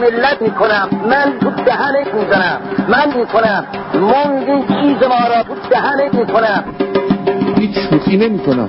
[0.00, 3.64] ملت می‌کنم من تو دهنت می‌زنم من می‌کنم.
[3.94, 6.64] منگ چیز ما را تو دهنت می‌کنم.
[7.58, 8.68] هیچ شوخی نمی‌کنم.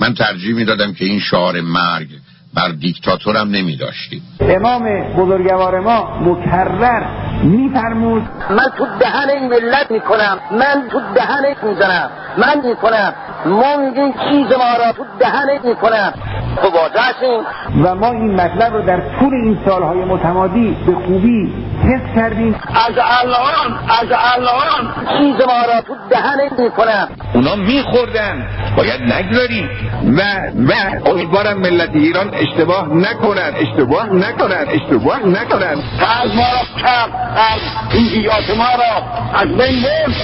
[0.00, 2.19] من ترجیح می‌دادم که این شعار مرگ
[2.54, 7.02] بر دیکتاتورم نمی داشتیم امام بزرگوار ما مکرر
[7.42, 13.14] میفرمود من تو دهن این ملت می‌کنم من تو دهنت می‌زنم من می‌کنم
[13.46, 16.12] منگ این چیز ما را تو دهنت می‌کنم.
[16.96, 17.40] هستیم
[17.84, 21.52] و ما این مطلب رو در طول این سالهای متمادی به خوبی
[21.82, 22.54] حس کردیم.
[22.54, 28.48] از الان از الان چیز ما را تو دهنت می‌کنم اونا میخوردن.
[28.76, 29.70] باید نگذاریم.
[30.16, 30.20] و
[30.68, 30.72] و
[31.10, 35.76] امیدوارم ملت ایران اشتباه نکنن اشتباه نکنن اشتباه نکنن
[36.22, 37.60] از ما را کرد از
[37.92, 39.02] این حیات ما را.
[39.40, 40.14] از بین برد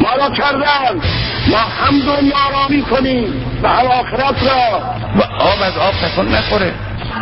[0.00, 1.00] ما را کردن.
[1.50, 3.42] ما هم دنیا را می‌کنیم.
[3.62, 4.80] و هم آخرت را.
[5.16, 6.72] و آب از آب تکان نخوره.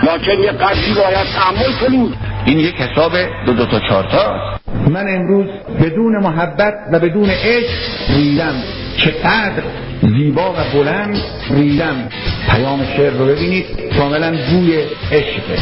[0.03, 2.15] لکن یه قدری باید تحمل کنیم.
[2.47, 3.13] این یک حساب
[3.47, 4.59] دو دو تا چهار تا.
[4.91, 5.47] من امروز
[5.83, 8.55] بدون محبت و بدون عشق ریدم.
[8.97, 9.63] چقدر
[10.03, 11.19] زیبا و بلند
[11.51, 12.09] ریدم.
[12.51, 13.67] پیام شعر رو ببینید.
[13.99, 15.59] کاملا بوی عشقه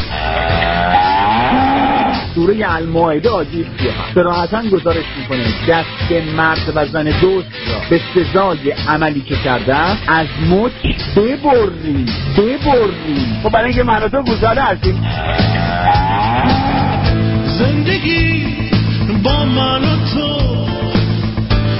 [2.34, 8.70] سوره المائده آیه 37 صراحتا گزارش می‌کنه دست مرد و زن دوست را به سزای
[8.89, 10.72] عملی که کردن از مچ
[11.16, 12.06] ببریم.
[12.39, 13.41] ببریم.
[13.42, 15.02] خب برای اینکه من تو گزاره هستیم.
[17.58, 18.46] زندگی
[19.22, 20.52] با من و تو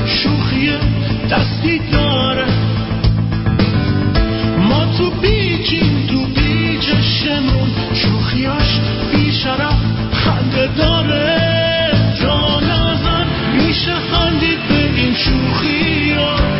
[0.07, 0.73] شوخی
[1.31, 2.47] دستی داره.
[4.59, 8.81] ما تو بیجیم تو بیجشمون شوخیاش
[9.13, 9.82] بیشرف.
[10.53, 11.91] خنده داره
[12.21, 16.13] جان ازن میشه خندید به این شوخی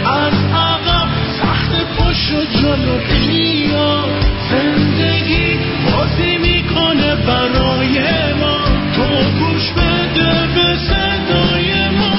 [0.07, 1.09] از عقب
[1.43, 4.05] سخت پشت جلو بیا
[4.51, 7.99] زندگی بازی می‌کنه برای
[8.41, 8.59] ما.
[8.97, 9.03] تو
[9.39, 12.15] گوش بده به صدای ما.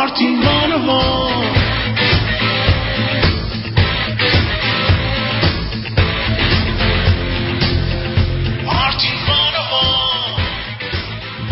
[0.00, 0.40] آرتین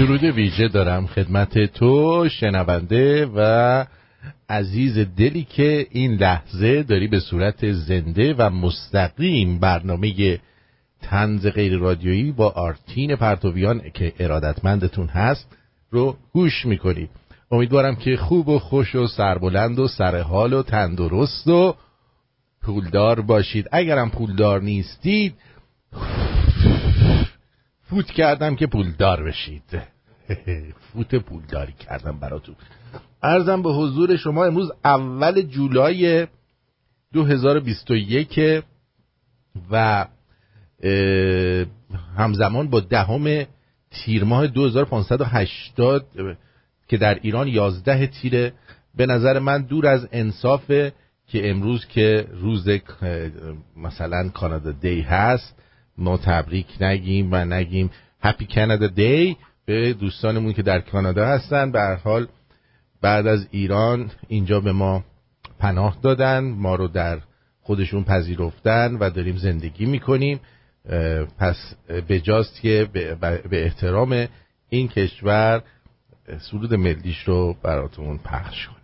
[0.03, 3.85] درود ویژه دارم خدمت تو شنونده و
[4.49, 10.39] عزیز دلی که این لحظه داری به صورت زنده و مستقیم برنامه
[11.03, 15.57] تنز غیر رادیویی با آرتین پرتویان که ارادتمندتون هست
[15.91, 17.11] رو گوش می‌کنید
[17.51, 21.75] امیدوارم که خوب و خوش و سربلند و سرحال و تندرست و
[22.63, 23.69] پولدار باشید.
[23.73, 25.35] اگرم پولدار نیستید
[27.83, 29.92] فوت کردم که پولدار بشید.
[30.93, 32.55] فوت پولداری کردم براتون.
[33.23, 36.27] ارزم به حضور شما امروز اول جولای
[37.13, 38.63] 2021
[39.71, 40.07] و
[42.17, 43.47] همزمان با دهم
[43.91, 46.07] تیر ماه 2580
[46.89, 48.53] که در ایران 11 تیره.
[48.95, 50.93] به نظر من دور از انصافه
[51.29, 52.69] که امروز که روز
[53.77, 55.55] مثلا کانادا دی هست
[55.99, 57.91] ما تبریک نگیم و نگیم.
[58.21, 59.37] هپی کانادا دی
[59.73, 61.73] به دوستانمون که در کانادا هستن.
[61.73, 62.27] به هر حال
[63.01, 65.05] بعد از ایران اینجا به ما
[65.59, 66.45] پناه دادن.
[66.45, 67.19] ما رو در
[67.63, 70.41] خودشون پذیرفتن و داریم زندگی می‌کنیم.
[71.39, 71.75] پس
[72.09, 74.27] بجاست که به- احترام
[74.69, 75.63] این کشور
[76.51, 78.82] سرود ملیش رو براتون پخش کنم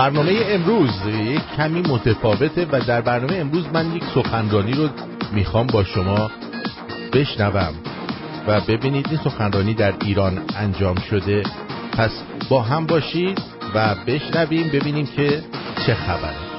[0.00, 0.90] برنامه امروز
[1.56, 4.88] کمی متفاوته و در برنامه امروز من یک سخنرانی رو
[5.32, 6.30] می‌خوام با شما
[7.12, 7.74] بشنوم
[8.46, 11.42] و ببینید این سخنرانی در ایران انجام شده.
[11.98, 12.10] پس
[12.48, 13.42] با هم باشید
[13.74, 15.42] و بشنویم ببینیم که
[15.86, 16.49] چه خبره.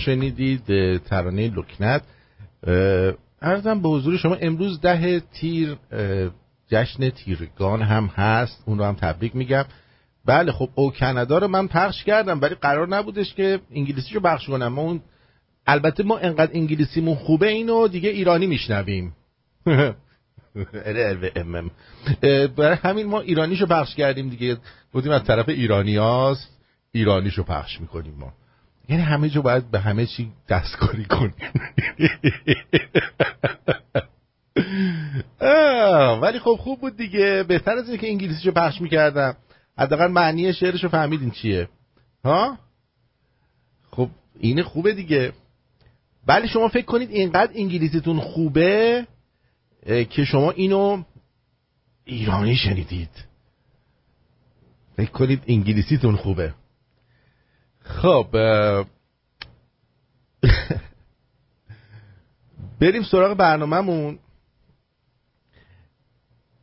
[0.00, 2.02] شنیدید ترانه لکنت.
[2.66, 5.76] اه، عرضم به حضور شما امروز ده تیر
[6.68, 8.62] جشن تیرگان هم هست.
[8.66, 9.64] اون رو هم تبریک میگم.
[10.24, 14.46] بله خب او کانادا رو من پخش کردم ولی قرار نبودش که انگلیسی رو پخش
[14.46, 14.68] کنم.
[14.68, 15.00] ما اون
[15.66, 19.16] البته ما انقدر انگلیسیمون خوبه اینو دیگه ایرانی میشنویم.
[22.56, 24.56] برای همین ما ایرانیشو پخش کردیم دیگه.
[24.92, 26.60] بودیم از طرف ایرانی هاست
[26.92, 28.32] ایرانیشو پخش می‌کنیم ما.
[28.90, 31.34] یعنی همه جو باید به همه چی دستکاری کنیم
[36.22, 37.42] ولی خب خوب بود دیگه.
[37.42, 39.36] بهتر از اینکه انگلیسیشو پخش می‌کردم.
[39.78, 41.68] حداقل معنی شعرشو فهمیدین چیه.
[42.24, 42.58] ها؟
[43.90, 44.08] خب
[44.40, 45.32] این خوبه دیگه.
[46.26, 49.06] ولی شما فکر کنید اینقدر انگلیسیتون خوبه
[49.86, 51.02] که شما اینو
[52.04, 53.24] ایرانی شنیدید.
[54.96, 56.54] فکر کنید انگلیسیتون خوبه.
[57.90, 58.26] خب
[62.80, 64.18] بریم سراغ برنامهمون.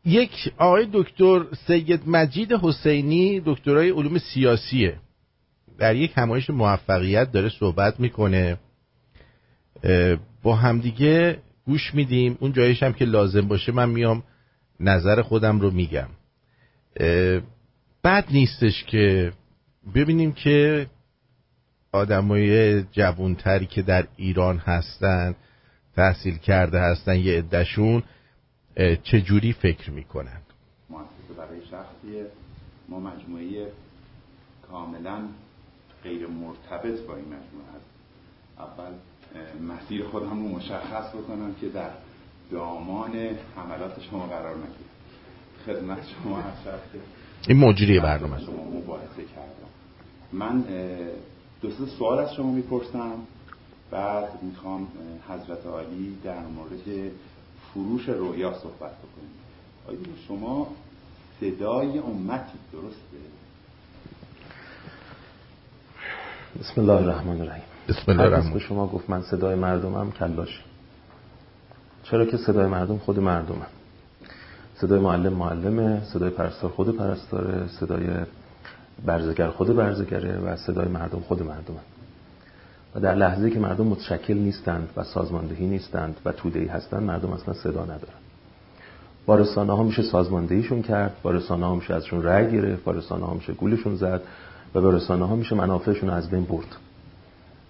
[0.05, 4.97] یک آقای دکتر سید مجید حسینی دکترای علوم سیاسیه.
[5.77, 8.57] در یک همایش موفقیت داره صحبت می‌کنه.
[10.43, 12.37] با همدیگه گوش میدیم.
[12.39, 14.23] اون جایش هم که لازم باشه من میام
[14.79, 16.09] نظر خودم رو میگم.
[18.03, 19.31] بد نیستش که
[19.95, 20.87] ببینیم که
[21.97, 25.35] آدمای جوانتری که در ایران هستن
[25.95, 28.03] تحصیل کرده هستن یه عدهشون
[29.03, 30.41] چجوری فکر می‌کنن؟
[30.89, 32.23] مؤسسه برای شخصی
[32.89, 33.67] ما مجموعه
[34.71, 35.21] کاملا
[36.03, 37.85] غیر مرتبط با این مجموعه هست.
[38.59, 38.91] اول
[39.75, 41.89] مسیر خودم رو مشخص بکنم که در
[42.51, 43.11] دامان
[43.55, 44.87] حملات شما قرار نگیرم
[45.65, 46.67] خدمت شما هست.
[47.47, 49.69] این مجری برنامه شما مباحثه کردم.
[50.33, 50.63] من
[51.61, 53.13] دو سه سوال از شما می‌پرسم.
[53.91, 54.87] بعد می‌خوام
[55.29, 57.11] حضرت عالی در مورد
[57.73, 59.33] فروش رویا صحبت بکنیم.
[59.87, 59.97] آیا
[60.27, 60.67] شما
[61.39, 63.17] صدای امتی درسته؟
[66.59, 67.63] بسم الله الرحمن الرحیم.
[67.87, 68.53] بسم الله الرحمن.
[68.53, 70.63] به شما گفت من صدای مردمم کلاش.
[72.03, 73.65] چرا که صدای مردم خود مردمه
[74.81, 78.07] صدای معلم معلمه صدای پرستار خود پرستاره صدای
[79.05, 81.79] برزگر خود برزگره و صدای مردم خود مردمه
[82.95, 87.53] و در لحظه که مردم متشکل نیستند و سازماندهی نیستند و تودهی هستند مردم اصلا
[87.53, 88.17] صدا ندارن.
[89.25, 93.25] با رسانه ها میشه سازماندهیشون کرد با رسانه ها میشه ازشون رأی گرفت با رسانه
[93.25, 94.21] ها میشه گولشون زد
[94.75, 96.75] و به رسانه ها میشه منافعشون از بین برد.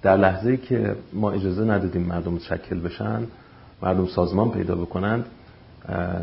[0.01, 3.23] در لحظه که ما اجازه ندادیم مردم متشکل بشن
[3.81, 5.25] مردم سازمان پیدا بکنند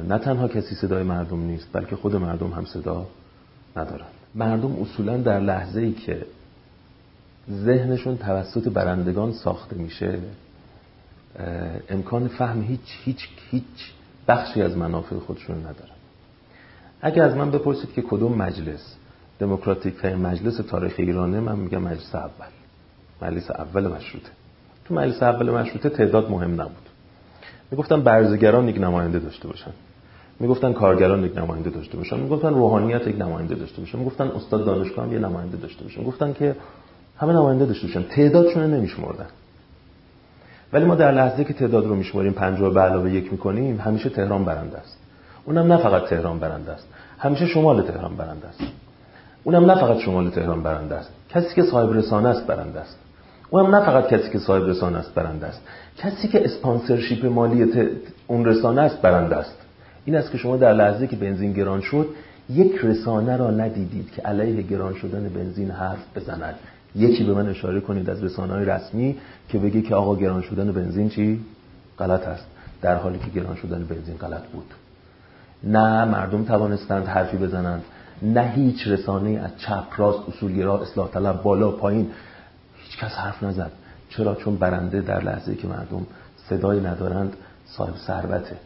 [0.09, 3.07] نه تنها کسی صدای مردم نیست بلکه خود مردم هم صدا
[3.77, 6.27] ندارند مردم اصولا در لحظه ای که
[7.51, 10.19] ذهنشون توسط برندگان ساخته میشه
[11.89, 13.93] امکان فهم هیچ هیچ هیچ
[14.29, 15.95] بخشی از منافع خودشون ندارن.
[17.01, 18.97] اگه از من بپرسید که کدوم مجلس
[19.39, 22.47] دموکراتیک مجلس تاریخ ایرانه من میگم مجلس اول.
[23.23, 24.31] مجلس اول مشروطه.
[24.85, 26.89] تو مجلس اول مشروطه تعداد مهم نبود.
[27.71, 29.71] می‌گفتن برزگران یک نماینده داشته باشن.
[30.41, 32.21] می‌گفتن کارگران یک نماینده داشته باشن.
[32.21, 33.99] می‌گفتن روحانیت یک نماینده داشته باشن.
[33.99, 36.01] می‌گفتن استاد دانشگاه هم یه نماینده داشته باشن.
[36.01, 36.57] می‌گفتن که
[37.19, 38.03] همه نماینده داشته باشن.
[38.03, 39.27] تعدادشون رو نمیشمردن.
[40.73, 44.45] ولی ما در لحظه که تعداد رو میشماریم 50 به علاوه یک می‌کنیم همیشه تهران
[44.45, 44.99] برنده است.
[45.45, 46.89] اونم نه فقط تهران برنده است.
[47.19, 48.61] همیشه شمال تهران برنده است.
[49.45, 51.11] اونم نه فقط شمال تهران برنده است.
[51.31, 52.99] کسی که صاحب رسانه است برنده است.
[53.51, 55.63] اونم نه فقط کسی که صاحب رسانه است برنده است.
[55.99, 57.73] کسی که اسپانسرشیپ مالی
[58.27, 59.64] اون رسانه است برنده است.
[60.05, 62.09] این است که شما در لحظه که بنزین گران شد
[62.51, 66.55] یک رسانه را ندیدید که علیه گران شدن بنزین حرف بزند.
[66.97, 69.17] یکی به من اشاره کنید از رسانه های رسمی
[69.49, 71.41] که بگی که آقا گران شدن بنزین چی؟
[71.99, 72.47] غلط است.
[72.83, 74.67] در حالی که گران شدن بنزین غلط بود.
[75.65, 77.83] نه مردم توانستند حرفی بزنند.
[78.23, 82.11] نه هیچ رسانه از چپ راست اصولگرا اصلاح طلب بالا پایین
[82.77, 83.71] هیچ کس حرف نزد.
[84.09, 86.07] چرا؟ چون برنده در لحظه که مردم
[86.49, 88.57] صدای ندارند صاحب ثروته.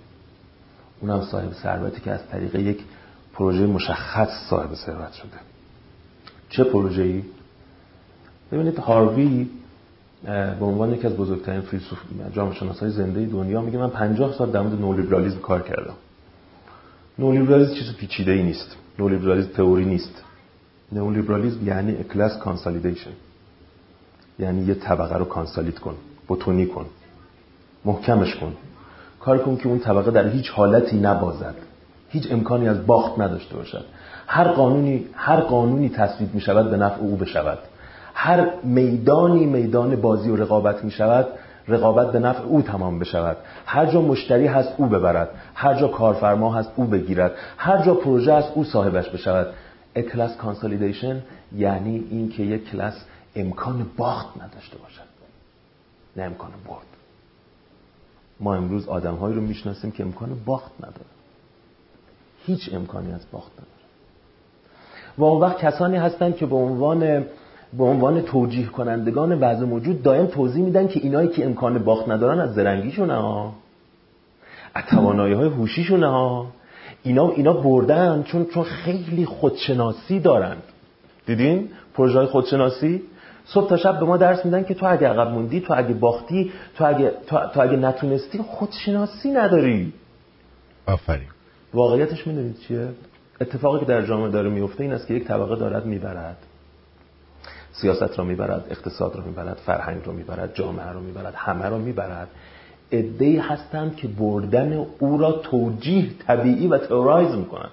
[1.01, 2.81] اونم صاحب ثروتی که از طریق یک
[3.33, 5.39] پروژه مشخص صاحب ثروت شده.
[6.49, 7.23] چه پروژه‌ای؟
[8.53, 9.49] ببینید هاروی
[10.25, 11.99] به عنوان یکی از بزرگترین فیلسوف
[12.33, 15.95] جامعه شناسای زنده دنیا میگه من 50 سال در مورد نولیبرالیسم کار کردم.
[17.19, 18.77] نولیبرالیسم چیز پیچیده ای نیست.
[18.99, 20.25] نولیبرالیسم تئوری نیست.
[20.93, 23.11] نولیبرالیسم یعنی کلاس کانسالیدیشن.
[24.39, 25.95] یعنی یه طبقه رو کانسالیت کن
[26.29, 26.87] بتونی کن
[27.85, 28.57] محکمش کن.
[29.29, 31.55] کار کن که اون طبقه در هیچ حالتی نبازد.
[32.09, 33.85] هیچ امکانی از باخت نداشته باشد.
[34.27, 37.59] هر قانونی هر قانونی تصویب می شود به نفع او بشود.
[38.15, 41.27] هر میدانی میدان بازی و رقابت می شود
[41.69, 43.37] رقابت به نفع او تمام بشود.
[43.67, 45.31] هر جا مشتری هست او ببرد.
[45.55, 47.33] هر جا کارفرما هست او بگیرد.
[47.57, 49.47] هر جا پروژه هست او صاحبش بشود.
[50.13, 51.23] کلاس کانسالیدیشن
[51.57, 52.95] یعنی این که یک کلاس
[53.37, 55.09] امکان باخت نداشته باشد.
[56.17, 56.88] نه امکان برد.
[58.41, 61.07] ما امروز آدمهایی رو می‌شناسیم که امکان باخت نداره.
[62.47, 63.69] هیچ امکانی از باخت نداره.
[65.19, 67.25] و اون وقت کسانی هستند که به عنوان
[67.79, 72.41] به عنوان توجیه کنندگان وضع موجود دائم توضیح میدن که اینایی که امکان باخت ندارن
[72.41, 73.53] از زرنگیشون ها
[74.75, 76.47] از توانایی های هوشیشون ها.
[77.03, 80.63] اینا اینا بردن چون چون خیلی خودشناسی دارند.
[81.27, 83.03] دیدین پروژه خودشناسی؟
[83.49, 86.53] صبح تا شب به ما درس میدن که تو اگه عقب موندی تو اگه باختی
[86.77, 89.93] تو اگه تو, تو اگه نتونستی خودشناسی نداری.
[90.87, 91.29] آفرین.
[91.75, 92.89] واقعیتش می‌دونید چیه؟
[93.41, 96.37] اتفاقی که در جامعه داره میفته این است که یک طبقه دارد می‌برد.
[97.73, 102.29] سیاست را می‌برد اقتصاد را می‌برد فرهنگ را می‌برد جامعه را می‌برد همه را می‌برد.
[102.91, 107.71] ادهی هستند که بردن او را توجیه طبیعی و تئورایز می‌کنن.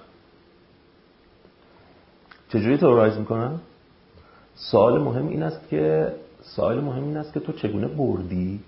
[2.48, 3.60] چجوری تئورایز می‌کنن؟
[4.56, 8.60] سوال مهم این است که سوال مهم این است که تو چگونه بردی؟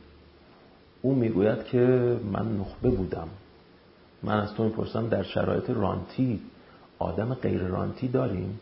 [1.03, 3.29] او می‌گوید که من نخبه بودم.
[4.23, 6.41] من از تو می‌پرسم در شرایط رانتی
[6.99, 8.61] آدم غیر رانتی داریم؟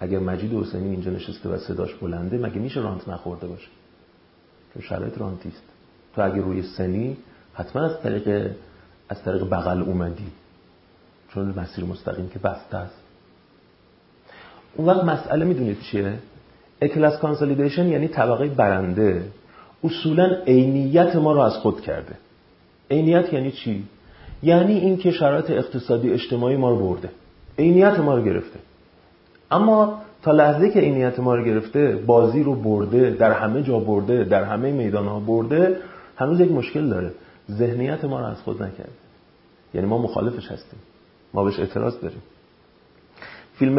[0.00, 3.68] اگر مجید حسینی اینجا نشسته و صداش بلنده مگه میشه رانت نخورده باشه؟
[4.74, 5.62] چون شرایط رانتی است.
[6.14, 7.16] تو اگه روی سنی
[7.54, 8.50] حتما از طریق
[9.08, 10.32] از طریق بغل اومدی.
[11.28, 13.03] چون مسیر مستقیم که بسته است.
[14.76, 16.12] اون وقت مسئله می‌دونید چیه؟
[16.82, 19.22] اکلاس کانسالیدیشن یعنی طبقه برنده.
[19.84, 22.14] اصولا عینیت ما رو از خود کرده.
[22.90, 23.84] عینیت یعنی چی؟
[24.42, 27.10] یعنی اینکه شرایط اقتصادی اجتماعی ما رو برده.
[27.58, 28.58] عینیت ما رو گرفته.
[29.50, 33.78] اما تا لحظه که این نیت ما رو گرفته بازی رو برده در همه جا
[33.78, 35.76] برده در همه میدان ها برده
[36.16, 37.12] هنوز یک مشکل داره.
[37.50, 38.92] ذهنیت ما رو از خود نکرده.
[39.74, 40.78] یعنی ما مخالفش هستیم.
[41.34, 42.22] ما بهش اعتراض داریم.
[43.58, 43.76] فیلم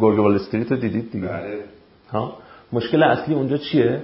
[0.00, 1.58] گرگ وال استریت رو دیدید دیگه؟ بله.
[2.10, 2.32] ها؟
[2.72, 4.02] مشکل اصلی اونجا چیه؟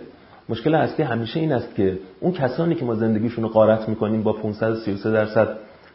[0.48, 4.32] مشکل اصلی همیشه این است که اون کسانی که ما زندگیشون رو غارت می‌کنیم با
[4.32, 5.48] 533 درصد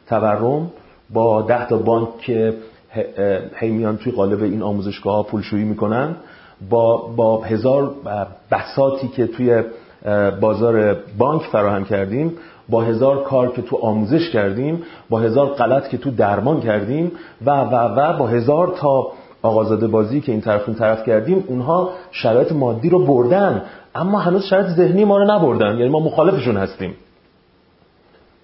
[0.08, 0.72] تورم
[1.10, 2.54] با 10 تا بانک که
[3.56, 6.16] هی میان توی قالب این آموزشگاه ها پولشویی می‌کنن
[6.70, 7.96] با با هزار
[8.52, 9.64] بساتی که توی
[10.42, 12.38] بازار بانک فراهم کردیم
[12.70, 17.12] با هزار کار که تو آموزش کردیم با هزار غلط که تو درمان کردیم
[17.46, 19.12] و و و با هزار تا
[19.42, 23.62] آقازاده بازی که این طرف اون طرف کردیم اونها شرایط مادی رو بردن.
[23.96, 26.96] اما هنوز شرایط ذهنی ما رو نبردن یعنی ما مخالفشون هستیم.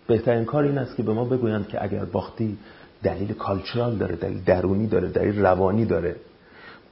[0.08, 2.58] بهترین کار این است که به ما بگویند که اگر باختی
[3.04, 6.16] دلیل کالچرال داره دلیل درونی داره دلیل روانی داره.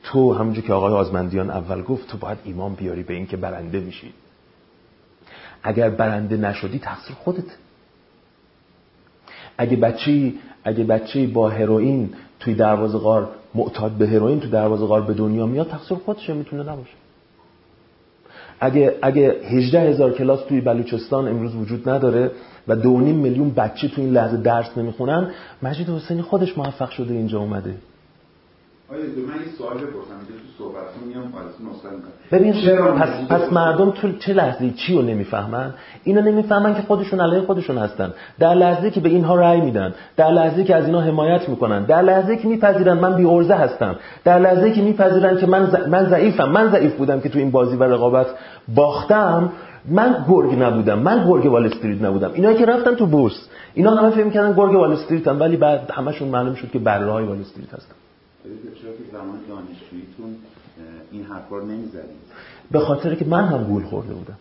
[0.03, 3.79] تو همونجور که آقای آزمندیان اول گفت تو باید ایمان بیاری به این که برنده
[3.79, 4.13] میشی.
[5.63, 7.43] اگر برنده نشدی تقصیر خودت.
[9.57, 15.01] اگه بچه اگه بچه با هروئین توی دروازه غار معتاد به هروئین تو دروازه غار
[15.01, 16.93] به دنیا میاد تقصیر خودشه می‌تونه نباشه.
[18.59, 22.31] اگه اگه 18 هزار کلاس توی بلوچستان امروز وجود نداره
[22.67, 27.13] و دو نیم میلیون بچه توی این لحظه درس نمی‌خونن مجید حسینی خودش موفق شده
[27.13, 27.75] اینجا اومده.
[28.93, 32.91] آیا دو من این سوال بپرسم اینجا تو صحبتتون میام پالیسی نسخه می‌کنم ببین چرا
[32.91, 37.77] پس, پس مردم تو چه لحظه چی رو نمی‌فهمن؟ اینا نمی‌فهمن که خودشون علیه خودشون
[37.77, 38.13] هستن.
[38.39, 42.01] در لحظه که به اینها رأی میدن در لحظه که از اینها حمایت می‌کنن در
[42.01, 43.95] لحظه که میپذیرن من بی ارزه هستم.
[44.23, 47.51] در لحظه که میپذیرن که من ض- من ضعیفم من ضعیف بودم که تو این
[47.51, 48.27] بازی و رقابت
[48.75, 49.51] باختم
[49.89, 52.31] من گرگ نبودم من گرگ وال استریت نبودم.
[52.33, 56.27] اینا که رفتن تو بورس اینا همه فکر می‌کردن گرگ وال استریتن ولی بعد همشون
[56.27, 57.95] معلوم شد که بره های وال استریت هستن.
[58.43, 60.35] چرا که زمان دانشجوییتون
[61.11, 62.03] این حرفا رو نمی‌زدید
[62.71, 64.37] به خاطر که من هم گول خورده بودم.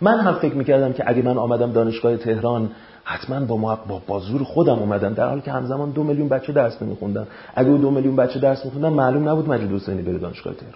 [0.00, 2.70] من هم فکر می‌کردم که اگه من آمدم دانشگاه تهران
[3.04, 6.52] حتما با, ما با, با زور خودم اومدم در حالی که همزمان دو میلیون بچه
[6.52, 7.26] درس نمیخوندن.
[7.54, 10.74] اگه دو میلیون بچه درس میخوندن معلوم نبود مجید حسینی بره دانشگاه تهران.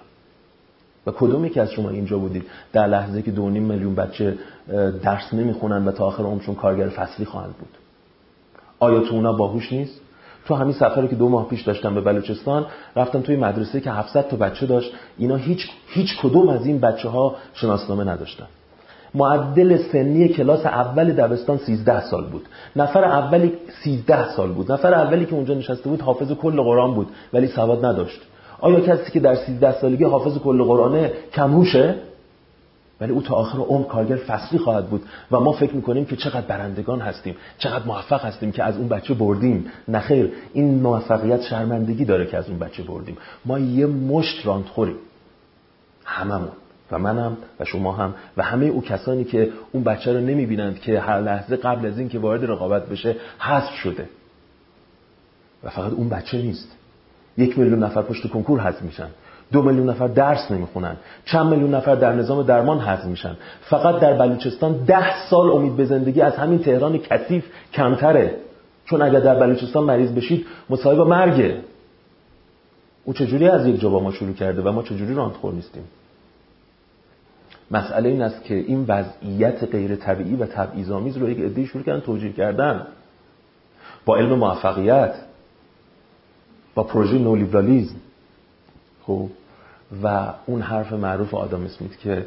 [1.07, 4.39] و کدوم یکی از شما اینجا بودید؟ در لحظه که دو نیم میلیون بچه
[5.03, 7.79] درس نمی‌خونن و تا آخر عمرشون کارگر فصلی خواهند بود.
[8.79, 10.01] آیا تو اونا باهوش نیست؟
[10.47, 14.29] تو همین سفری که دو ماه پیش داشتم به بلوچستان رفتم توی مدرسه که 700
[14.29, 14.93] تا بچه داشت.
[15.19, 18.47] اینا هیچ هیچ کدوم از این بچه ها شناسنامه نداشتن.
[19.15, 22.47] معدل سنی کلاس اول دبستان 13 سال بود.
[22.77, 23.53] نفر اولی
[23.85, 24.73] 13 سال بود.
[24.73, 28.21] نفر اولی که اونجا نشسته بود حافظ کل قرآن بود ولی سواد نداشت.
[28.61, 31.95] آیا کسی که در 13 سالگی حافظ کل قرآنه کمهوشه؟
[33.01, 36.47] ولی او تا آخر عمر کارگر فصلی خواهد بود و ما فکر می‌کنیم که چقدر
[36.47, 39.67] برندگان هستیم چقدر موفق هستیم که از اون بچه بردیم.
[39.89, 43.17] نخیر این موفقیت شرمندگی داره که از اون بچه بردیم.
[43.45, 44.97] ما یه مشت راندخوریم
[46.05, 46.53] هممون.
[46.91, 51.01] و منم و شما هم و همه او کسانی که اون بچه رو نمی‌بینند که
[51.01, 54.09] هر لحظه قبل از این که وارد رقابت بشه حذف شده.
[55.65, 56.69] و فقط اون بچه نیست.
[57.39, 59.09] یک میلیون نفر پشت کنکور حذف میشن.
[59.53, 60.97] دو میلیون نفر درس نمی‌خونن.
[61.25, 63.37] چند میلیون نفر در نظام درمان حذف میشن.
[63.61, 68.37] فقط در بلوچستان ده سال امید به زندگی از همین تهران کثیف کمتره.
[68.85, 71.59] چون اگر در بلوچستان مریض بشید مصاحب مرگه.
[73.05, 75.85] او چجوری از یک جا با ما شروع کرده و ما چجوری راندخور نیستیم؟
[77.71, 82.01] مسئله این است که این وضعیت غیر طبیعی و تبعیض‌آمیز رو یک عده‌ای شروع کردن
[82.01, 82.87] توجیه کردن.
[84.05, 85.15] با علم موفقیت
[86.75, 87.95] با پروژه نولیبرالیزم
[89.07, 89.27] خب
[90.03, 92.27] و اون حرف معروف آدم اسمیت که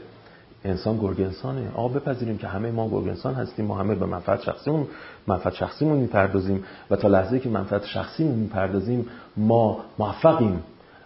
[0.65, 4.41] انسان گرگ انسانه آقا بپذیریم که همه ما گرگ انسان هستیم ما همه به منفعت
[4.41, 4.87] شخصیمون
[5.27, 9.05] منفعت شخصیمون می‌پردازیم و تا لحظه که منفعت شخصیمون می‌پردازیم
[9.37, 10.63] ما موفقیم.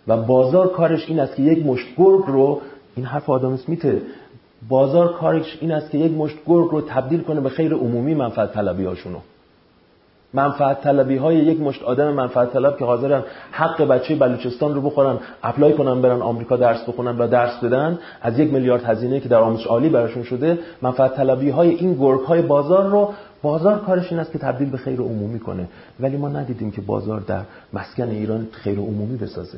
[0.08, 2.62] و بازار کارش این است که یک مشت گرگ رو
[2.96, 4.02] این حرف آدم اسمیته.
[4.70, 8.54] بازار کارش این است که یک مشت گرگ رو تبدیل کنه به خیر عمومی منفعت
[8.54, 9.18] طلبی هاشونو
[10.34, 15.20] منفعت طلبی های یک مشت آدم منفعت طلب که حاضرن حق بچه بلوچستان رو بخورن
[15.44, 19.40] اپلای کنن برن آمریکا درس بخونن و درس بدن از یک میلیارد هزینه که در
[19.40, 24.20] آموزش عالی براشون شده منفعت طلبی های این گرگ های بازار رو بازار کارش این
[24.20, 25.68] است که تبدیل به خیر عمومی کنه.
[26.00, 27.42] ولی ما ندیدیم که بازار در
[27.74, 29.58] مسکن ایران خیر عمومی بسازه.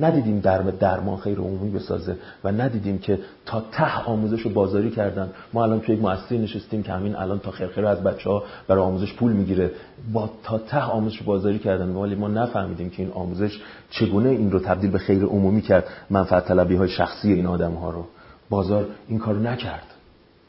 [0.00, 5.30] ندیدیم در درمان خیر عمومی بسازه و ندیدیم که تا ته آموزش رو بازاری کردن
[5.52, 8.82] ما الان توی یک مؤسسه نشستیم که همین الان تا خرخره از بچه ها برای
[8.82, 9.70] آموزش پول می‌گیره
[10.12, 14.50] با تا ته آموزش رو بازاری کردن ولی ما نفهمیدیم که این آموزش چگونه این
[14.50, 18.06] رو تبدیل به خیر عمومی کرد منفعت طلبی های شخصی این آدم ها رو
[18.50, 19.86] بازار این کارو نکرد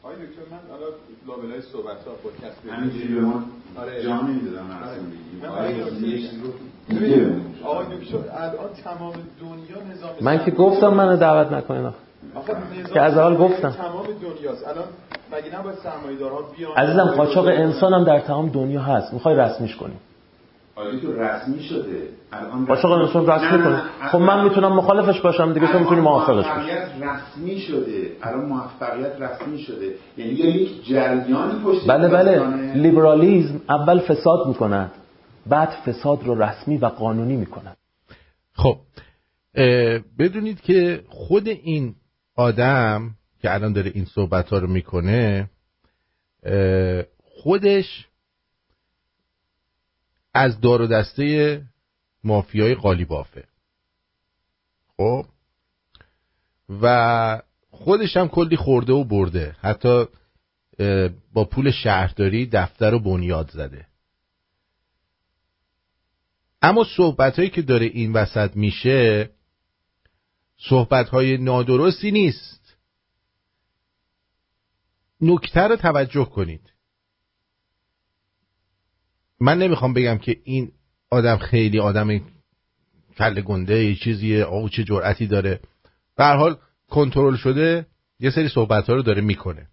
[0.04, 0.86] آقای دکتر من حالا
[1.28, 3.44] لابلای صحبت ها پادکست همینجوری به ما
[3.78, 4.04] آره.
[4.04, 5.76] جا نمی‌دادن مرسوم آره.
[6.91, 7.86] الان
[8.84, 11.89] تمام دنیا نظام من که گفتم منو دعوت نکنین
[12.93, 13.71] که از اول گفتم.
[13.71, 14.84] تمام دنیاست الان
[15.32, 19.13] مگه نباید سرمایه‌دارها بیان عزیزم قاچاق انسان هم در تمام دنیا هست.
[19.13, 19.93] می‌خوای رسمیش کنی.
[20.75, 22.02] آیا تو رسمی شده.
[22.32, 23.73] الان قاچاق انسان رسمی نه، کنی.
[23.73, 24.10] نه.
[24.12, 26.49] خب من می‌تونم مخالفش باشم دیگه تو می‌تونی موافقش باشی.
[27.02, 28.12] رسمی شده.
[28.23, 29.93] الان موفقیت رسمی شده.
[30.17, 32.36] یعنی یک جریانی پشت بله بله.
[32.36, 32.73] داستانه.
[32.73, 34.91] لیبرالیزم اول فساد می‌کند.
[35.47, 37.78] بعد فساد رو رسمی و قانونی می‌کند
[38.54, 38.80] خب
[40.19, 41.95] بدونید که خود این
[42.36, 45.49] آدم که الان داره این صحبت ها رو می‌کنه
[47.23, 48.08] خودش
[50.34, 51.62] از دار و دسته
[52.23, 53.43] مافیای قالیبافه
[54.97, 55.25] خب؟
[56.82, 59.56] و خودش هم کلی خورده و برده.
[59.62, 60.06] حتی
[61.34, 63.88] با پول شهرداری دفتر و بنیاد زده.
[66.62, 69.30] اما صحبت هایی که داره این وسط میشه
[70.58, 72.78] صحبت های نادرستی نیست.
[75.22, 76.74] نکته رو توجه کنید.
[79.39, 80.72] من نمی‌خوام بگم که این
[81.10, 82.22] آدم خیلی آدم
[83.17, 85.60] کل گنده یه چیزیه آقا چه جرأتی داره.
[86.17, 86.58] به حال
[86.89, 87.88] کنترل شده
[88.19, 89.67] یه سری صحبت ها رو داره می‌کنه.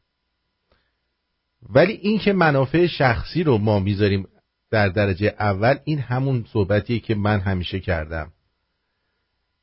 [1.63, 4.29] ولی این که منافع شخصی رو ما می‌ذاریم
[4.77, 8.33] در درجه اول این همون صحبتیه که من همیشه کردم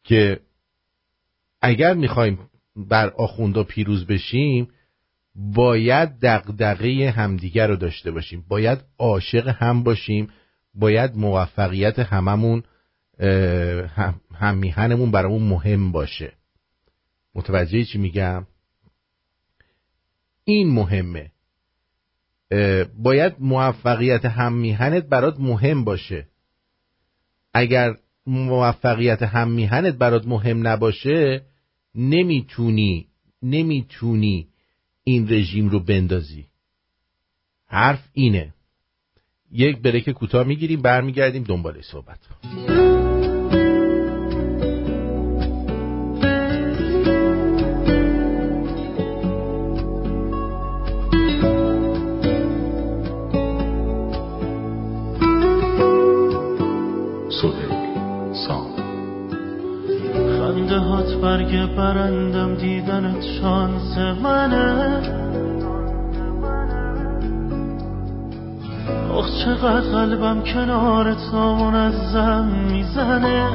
[0.04, 0.39] که
[1.62, 2.39] اگر می‌خوایم
[2.76, 4.69] بر آخوندا پیروز بشیم
[5.36, 8.45] باید دغدغه همدیگر رو داشته باشیم.
[8.47, 10.30] باید عاشق هم باشیم.
[10.76, 12.63] باید موفقیت هممون
[14.36, 16.34] هم میهنمون برامون مهم باشه.
[17.36, 18.47] متوجه چی میگم؟
[20.43, 21.32] این مهمه.
[22.97, 26.27] باید موفقیت هم میهنت برات مهم باشه.
[27.53, 27.95] اگر
[28.27, 31.41] موفقیت هم میهنت برات مهم نباشه
[31.95, 33.08] نمی‌تونی
[33.43, 34.47] نمی‌تونی
[35.03, 36.45] این رژیم رو بندازی.
[37.67, 38.53] حرف اینه.
[39.51, 42.19] یک بریک کوتاه می‌گیریم برمیگردیم دنبال صحبت
[61.33, 65.01] برگ برندم دیدنت شانس منه.
[69.13, 73.49] آخ چقدر قلبم کنار تامون از زم می‌زنه.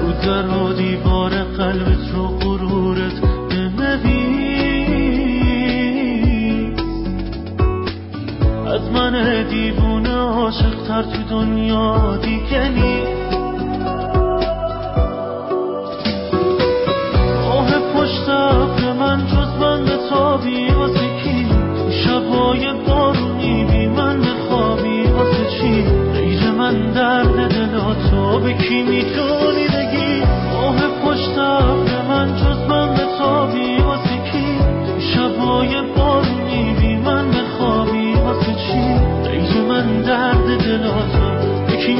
[0.00, 4.42] رو در و دیوار قلبت رو غرورت بنویس.
[8.66, 13.11] از من دیوونه عاشق تر تو دنیا دیگه نیست.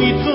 [0.03, 0.32] به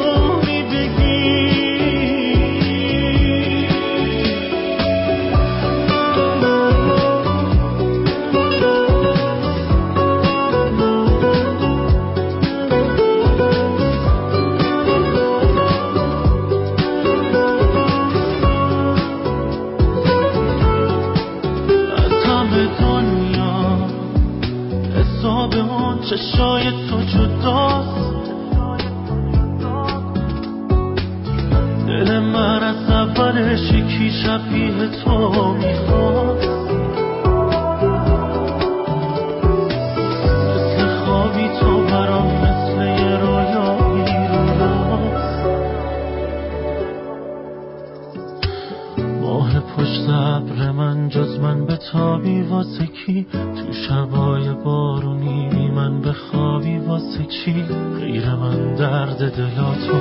[52.67, 57.53] واسه کی؟ تو شبای بارونی بی من به خوابی واسه چی؟
[57.99, 59.97] غیر من درد دلاتو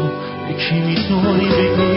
[0.48, 1.95] به کی می‌تونی بگی؟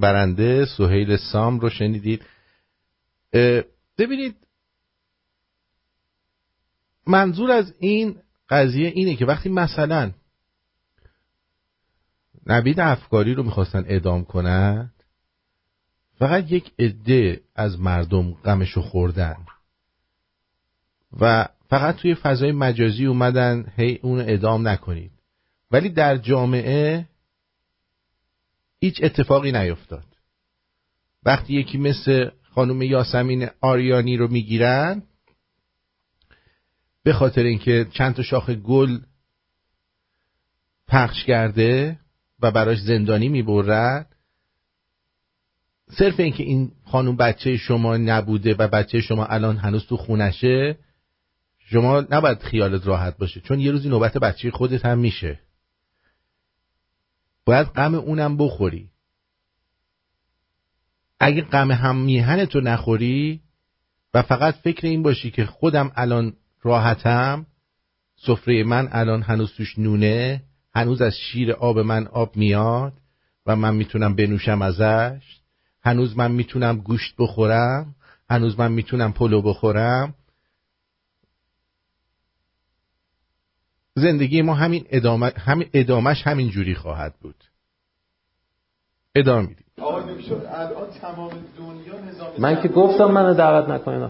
[0.00, 2.24] برنده سهیل سام رو شنیدید.
[3.98, 4.36] ببینید
[7.06, 8.16] منظور از این
[8.48, 10.12] قضیه اینه که وقتی مثلا
[12.46, 14.94] نبید افکاری رو می‌خواستن ادام کنند
[16.18, 19.36] فقط یک عده از مردم غمشو خوردن
[21.20, 25.10] و فقط توی فضای مجازی اومدن هی اون ادام نکنید.
[25.70, 27.08] ولی در جامعه
[28.80, 30.04] هیچ اتفاقی نیفتاد.
[31.24, 35.02] وقتی یکی مثل خانم یاسمین آریانی رو می‌گیرن
[37.02, 38.98] به خاطر اینکه چند تا شاخ گل
[40.88, 41.98] پخش کرده
[42.40, 44.16] و براش زندانی می‌برد
[45.98, 50.78] صرف اینکه این خانم بچه شما نبوده و بچه شما الان هنوز تو خونشه
[51.58, 55.38] شما نباید خیالت راحت باشه چون یه روزی نوبت بچه خودت هم میشه.
[57.50, 58.88] باید غم اونم بخوری.
[61.20, 63.40] اگه غم هم میهن تو نخوری
[64.14, 66.32] و فقط فکر این باشی که خودم الان
[66.62, 67.46] راحتم
[68.16, 70.42] سفره من الان هنوز توش نونه
[70.74, 72.92] هنوز از شیر آب من آب میاد
[73.46, 75.22] و من می‌تونم بنوشم ازش
[75.82, 77.94] هنوز من می‌تونم گوشت بخورم
[78.30, 80.14] هنوز من می‌تونم پلو بخورم
[84.00, 87.34] زندگی ما همین ادامه همین ادامش همین جوری خواهد بود.
[89.14, 89.64] ادامه میدیم.
[92.38, 94.08] من که گفتم منو دعوت نکنین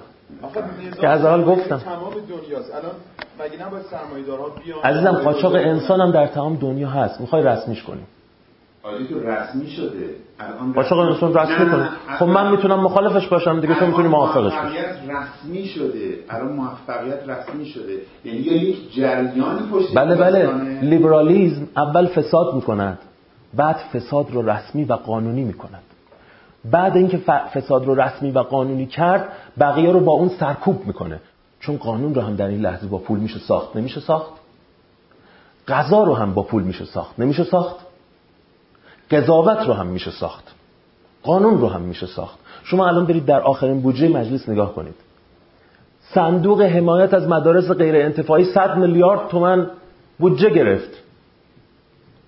[1.00, 1.78] که از اول گفتم.
[1.78, 2.74] تمام دنیاست.
[2.74, 2.94] الان
[3.40, 7.20] مگه نباید سرمایه‌دارها بیان؟ عزیزم قاچاق انسان هم در تمام دنیا هست.
[7.20, 8.06] می‌خوای رسمیش کنیم
[8.82, 10.14] آره تو رسمی شده.
[10.38, 11.88] الان انسان رسمی کنیم
[12.18, 14.76] خب من می‌تونم مخالفش باشم دیگه تو می‌تونی موافقش باشی.
[15.08, 16.18] رسمی شده.
[16.28, 17.98] الان موفقیت رسمی شده.
[18.24, 20.80] یعنی یک جریانی پشت بله بله.
[20.80, 22.98] لیبرالیزم اول فساد می‌کند
[23.54, 25.82] بعد فساد رو رسمی و قانونی می‌کند.
[26.64, 27.18] بعد اینکه
[27.54, 29.28] فساد رو رسمی و قانونی کرد
[29.60, 31.20] بقیه رو با اون سرکوب می‌کنه.
[31.60, 33.76] چون قانون رو هم در این لحظه با پول میشه ساخت.
[33.76, 34.32] نمیشه ساخت.
[35.68, 37.20] غذا رو هم با پول میشه ساخت.
[37.20, 37.89] نمیشه ساخت.
[39.10, 40.44] قضاوت رو هم میشه ساخت.
[41.22, 42.38] قانون رو هم میشه ساخت.
[42.64, 44.94] شما الان برید در آخرین بودجه مجلس نگاه کنید.
[46.14, 49.70] صندوق حمایت از مدارس غیر انتفاعی 100 میلیارد تومن
[50.18, 50.90] بودجه گرفت.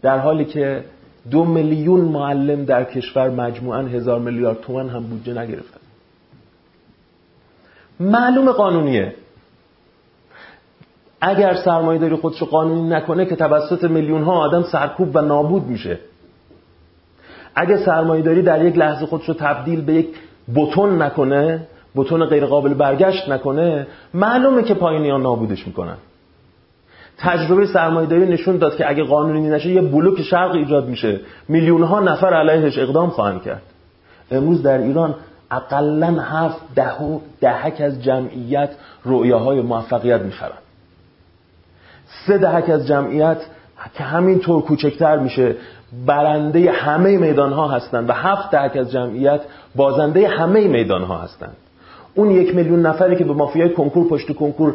[0.03, 0.85] در حالی که
[1.31, 5.81] دو میلیون معلم در کشور مجموعا هزار میلیارد تومن هم بودجه نگرفتن.
[8.01, 9.15] معلوم قانونیه.
[11.21, 15.67] اگر سرمایه داری خودش رو قانونی نکنه که توسط میلیون ها آدم سرکوب و نابود
[15.67, 15.99] میشه.
[17.55, 20.09] اگه سرمایه داری در یک لحظه خودش رو تبدیل به یک
[20.55, 25.97] بتون نکنه بتون غیر قابل برگشت نکنه معلومه که پایینیان نابودش می‌کنن.
[27.19, 31.21] تجربه سرمایه‌داری نشون داد که اگه قانونی نشه یه بلوک شرق ایجاد میشه.
[31.49, 33.63] میلیون ها نفر علیهش اقدام خواهند کرد.
[34.31, 35.15] امروز در ایران
[35.51, 38.71] اقلا هفت ده دهک از جمعیت
[39.05, 40.59] رؤیاهای موفقیت می‌خرن
[42.27, 43.39] سه دهک از جمعیت
[43.95, 45.57] که همینطور کوچکتر میشه.
[46.07, 49.41] برنده همه میدان ها هستند و هفت دهک از جمعیت
[49.77, 51.57] بازنده همه میدان ها هستند.
[52.15, 54.75] اون یک میلیون نفری که به مافیای کنکور پشت کنکور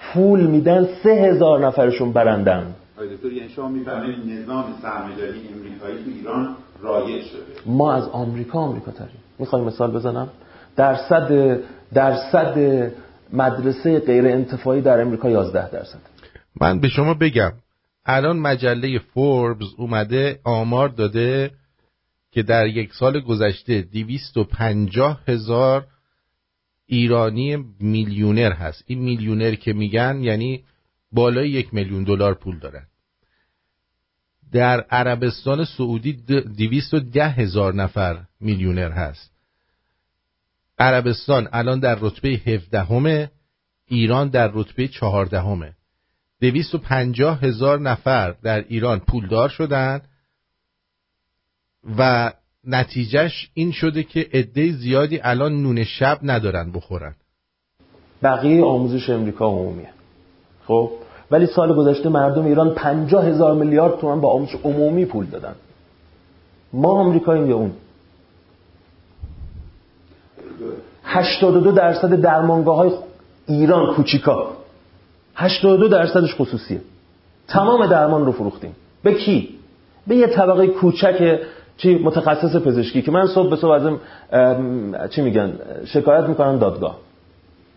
[0.00, 2.74] پول میدن سه هزار نفرشون برندن.
[2.98, 7.40] دکتر یعنی شما می‌فهمید نظام سرمایه‌داری امریکایی تو ایران رایج شده.
[7.66, 10.28] ما از آمریکا آمریکا تریم می‌خوای مثال بزنم.
[10.76, 11.58] درصد
[11.94, 12.58] درصد
[13.32, 15.98] مدرسه غیر انتفاعی در امریکا 11 درصد.
[16.60, 17.52] من به شما بگم
[18.08, 21.50] الان مجله فوربز اومده آمار داده
[22.30, 25.86] که در یک سال گذشته 250 هزار
[26.86, 28.84] ایرانی میلیونر هست.
[28.86, 30.64] این میلیونر که میگن یعنی
[31.12, 32.86] بالای یک میلیون دلار پول دارن.
[34.52, 36.12] در عربستان سعودی
[36.58, 39.30] دویست و ده هزار نفر میلیونر هست.
[40.78, 43.30] عربستان الان در رتبه هفدهمه
[43.86, 45.74] ایران در رتبه چهاردهمه
[46.40, 50.00] دویست و پنجاه هزار نفر در ایران پولدار شدن
[51.98, 52.32] و
[52.66, 57.14] نتیجهش این شده که عده زیادی الان نون شب ندارن بخورن.
[58.22, 59.88] بقیه آموزش امریکا عمومیه.
[60.66, 60.90] خب؟
[61.30, 65.54] ولی سال گذشته مردم ایران پنجاه هزار میلیارد تومن با آموزش عمومی پول دادن.
[66.72, 67.72] ما آمریکاییم یا اون؟
[71.04, 72.90] 82 درصد درمانگاه های
[73.46, 74.56] ایران کوچیکا.
[75.38, 76.80] 82 درصدش خصوصیه
[77.48, 78.72] تمام درمان رو فروختیم.
[79.02, 79.48] به کی؟
[80.06, 81.40] به یه طبقه کوچک
[81.76, 84.00] چی متخصص پزشکی که من صبح به صبح ازم
[85.10, 85.52] چی میگن
[85.84, 86.96] شکایت می‌کنن دادگاه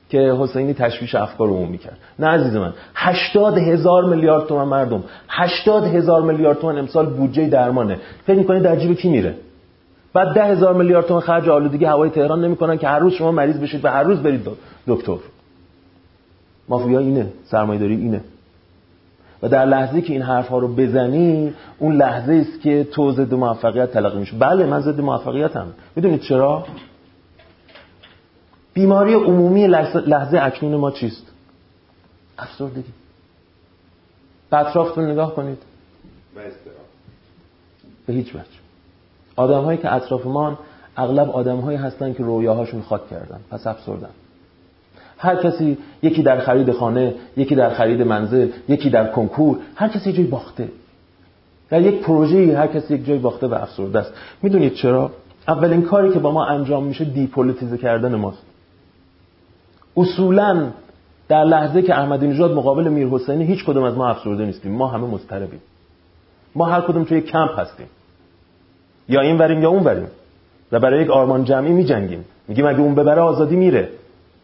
[0.10, 5.84] که حسینی تشویش افکار عمومی کرد نه عزیز من 80 هزار میلیارد تومن مردم 80
[5.84, 7.98] هزار میلیارد تومن امسال بودجه درمانه.
[8.28, 9.36] فکر می‌کنید در جیب کی میره؟
[10.14, 13.60] بعد ده هزار میلیارد تومان خرج آلودگی هوای تهران نمی‌کنن که هر روز شما مریض
[13.60, 14.48] بشید و هر روز برید
[14.88, 15.18] دکتر.
[16.72, 18.22] مافیا اینه سرمایه‌داری اینه.
[19.42, 23.34] و در لحظه که این حرف ها رو بزنی اون لحظه است که تو ضد
[23.34, 25.68] موفقیت تلقی میشه بله من ضد موفقیتم.
[25.96, 26.66] می‌دونید چرا؟
[28.74, 31.26] بیماری عمومی لحظه اکنون ما چیست؟
[32.38, 32.94] افسردگی.
[34.50, 35.58] به اطرافتون نگاه کنید.
[38.08, 38.46] به هیچ وجه.
[39.36, 40.60] آدم هایی که اطراف ما
[40.98, 44.10] اغلب آدم هایی هستن که رویاهاشون خاک کردن پس افسردن.
[45.22, 50.14] هر کسی یکی در خرید خانه یکی در خرید منزل یکی در کنکور هر کسی
[50.14, 50.68] جای باخته.
[51.70, 54.14] در یک پروژه هر کسی یک جای باخته و افسرده است.
[54.42, 55.12] می‌دونید چرا؟
[55.48, 58.46] اولین کاری که با ما انجام میشه دیپولیتیزه کردن ماست.
[59.98, 60.68] اصولا
[61.28, 64.72] در لحظه که احمدی نژاد مقابل میرحسینه هیچ کدوم از ما افسرده نیستیم.
[64.72, 65.62] ما همه مضطربیم.
[66.56, 67.88] ما هر کدوم توی کمپ هستیم.
[69.10, 70.08] یا این وریم یا اون وریم.
[70.72, 73.90] و برای یک آرمان جمعی می جنگیم میگیم اگه اون ببره آزادی میره.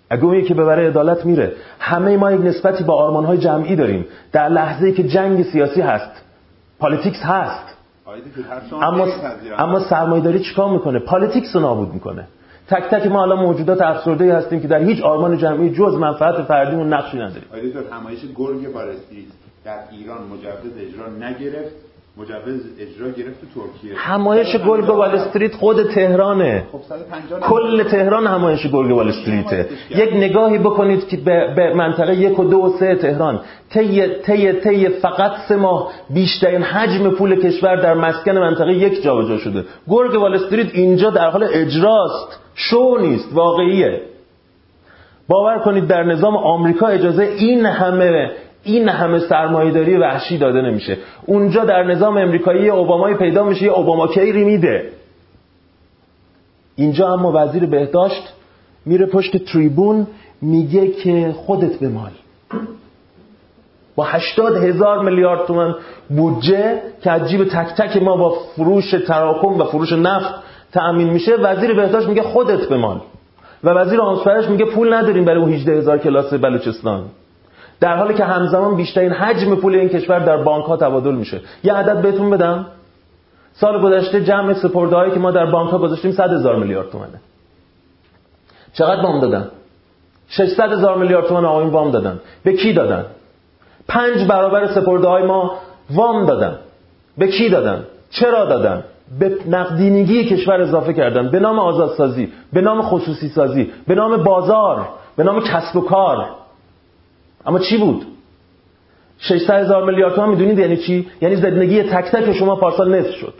[0.10, 4.06] اگه اون یکی ببره عدالت میره همه ما یک نسبتی با آرمان های جمعی داریم.
[4.32, 6.12] در لحظه که جنگ سیاسی هست
[6.80, 7.78] politics هست.
[8.82, 9.08] اما
[9.58, 12.28] اما سرمایه‌داری چیکار می‌کنه؟ politics رو نابود می‌کنه.
[12.67, 16.93] تک تک ما الان موجودات افسرده هستیم که در هیچ آرمان جمعی جز منفعت فردیمون
[16.93, 17.43] نقشی نداریم.
[17.50, 19.26] آقای دکتر همایش گرگ بارستریت
[19.65, 21.87] در ایران مجوز اجرا نگرفت.
[22.19, 23.93] مجوز اجرا گرفت تو ترکیه.
[23.95, 26.63] همایش گرگ وال استریت خود تهرانه.
[26.71, 29.69] خب کل تهران همایش گرگ وال استریته.
[29.89, 33.39] یک نگاهی بکنید که به, منطقه یک و دو و سه تهران.
[33.69, 39.38] طی طی طی فقط سه ماه بیشترین حجم پول کشور در مسکن منطقه یک جابجا
[39.38, 39.65] شده.
[39.88, 42.39] گرگ وال استریت اینجا در حال اجراست.
[42.56, 44.01] شو نیست واقعیه.
[45.27, 48.32] باور کنید در نظام آمریکا اجازه این همه
[48.67, 50.97] این همه سرمایه‌داری وحشی داده نمیشه.
[51.25, 54.89] اونجا در نظام امریکایی اوبامایی پیدا میشه یه اوباما کیری میده.
[56.75, 58.34] اینجا اما وزیر بهداشت
[58.86, 60.08] میره پشت تریبون
[60.41, 62.12] میگه که خودت به مال.
[63.95, 65.75] با هشتاد هزار میلیارد تومن
[66.10, 70.34] بودجه که از جیب تک تک ما با فروش تراکم و فروش نفت
[70.71, 73.01] تأمین میشه وزیر بهداشت میگه خودت به مال.
[73.63, 77.06] و وزیر آموزش میگه پول نداریم برای اون 18 هزار کلاس بلوچستان.
[77.79, 81.41] در حالی که همزمان بیشترین حجم پول این کشور در بانک ها تبادل میشه.
[81.63, 82.65] یه عدد بهتون بدم.
[83.53, 87.19] سال گذشته جمع سپرده که ما در بانک ها گذاشتیم 100 هزار میلیارد تومنه.
[88.73, 89.47] چقدر وام دادن؟
[90.29, 92.19] 600 هزار میلیارد تومن آقایون وام دادن.
[92.43, 93.05] به کی دادن؟
[93.87, 95.57] پنج برابر سپرده های ما
[95.89, 96.57] وام دادن.
[97.17, 98.83] به کی دادن؟ چرا دادن؟
[99.19, 101.29] به نقدینگی کشور اضافه کردن.
[101.29, 106.25] به نام آزادسازی به نام خصوصی سازی به نام بازار به نام کسب و کار.
[107.47, 108.05] اما چی بود؟
[109.19, 113.33] 600 هزار میلیارد تومان می‌دونید یعنی چی؟ یعنی زندگی تک تک شما پارسال نصف شد.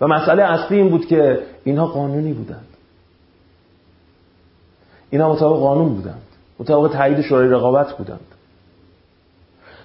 [0.00, 2.66] و مسئله اصلی این بود که اینها قانونی بودند.
[5.10, 6.22] اینها مطابق قانون بودند.
[6.58, 8.20] مطابق تایید شورای رقابت بودند.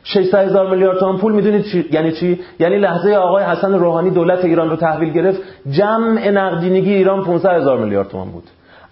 [0.03, 4.45] 600 هزار میلیارد تومان پول می‌دونید چی؟ یعنی چی؟ یعنی لحظه آقای حسن روحانی دولت
[4.45, 8.43] ایران رو تحویل گرفت جمع نقدینگی ایران 500 هزار میلیارد تومان بود.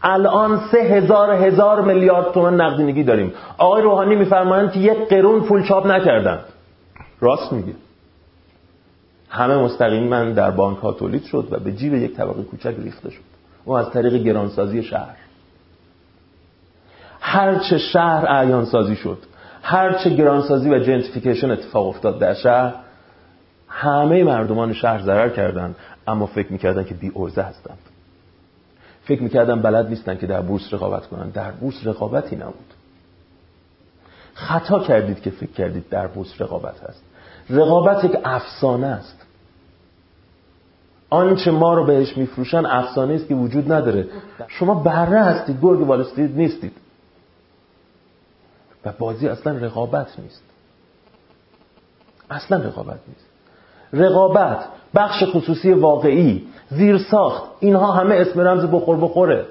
[0.04, 3.34] الان سه هزار هزار میلیارد تومن نقدینگی داریم.
[3.58, 6.40] آقای روحانی میفرمایند که یک قرون پول چاپ نکردن.
[7.20, 7.74] راست میگه
[9.30, 13.22] همه مستقیما در بانک ها تولید شد و به جیب یک طبقه کوچک ریخته شد.
[13.66, 15.16] و از طریق گرانسازی شهر.
[17.20, 19.18] هرچه شهر اعیان سازی شد
[19.62, 22.74] هرچه گرانسازی و جنتیفیکیشن اتفاق افتاد در شهر
[23.68, 25.76] همه مردمان شهر ضرر کردند.
[26.08, 27.80] اما فکر می‌کردن که بی ارزه هستند.
[29.04, 31.30] فکر می‌کردن بلد نیستن که در بورس رقابت کنن.
[31.30, 32.74] در بورس رقابتی نبود.
[34.34, 37.04] خطا کردید که فکر کردید در بورس رقابت هست.
[37.50, 39.18] رقابت یک افسانه است.
[41.10, 44.08] آنچه ما رو بهش میفروشن افسانه است که وجود نداره.
[44.48, 46.74] شما بره هستید گرگ وال نیستید.
[48.86, 50.44] و بازی اصلا رقابت نیست.
[52.30, 53.26] اصلا رقابت نیست.
[53.94, 54.66] رقابت
[54.96, 59.46] بخش خصوصی واقعی زیر ساخت اینها همه اسم رمز بخور بخوره.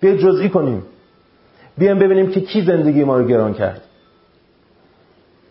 [0.00, 0.82] بیا جزئی کنیم.
[1.78, 3.82] بیایم ببینیم که کی زندگی ما رو گران کرد.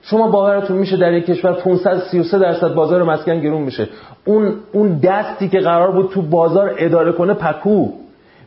[0.04, 3.90] شما باورتون میشه در یک کشور 533 درصد بازار مسکن گرون میشه.
[4.26, 7.88] اون اون دستی که قرار بود تو بازار اداره کنه پکو.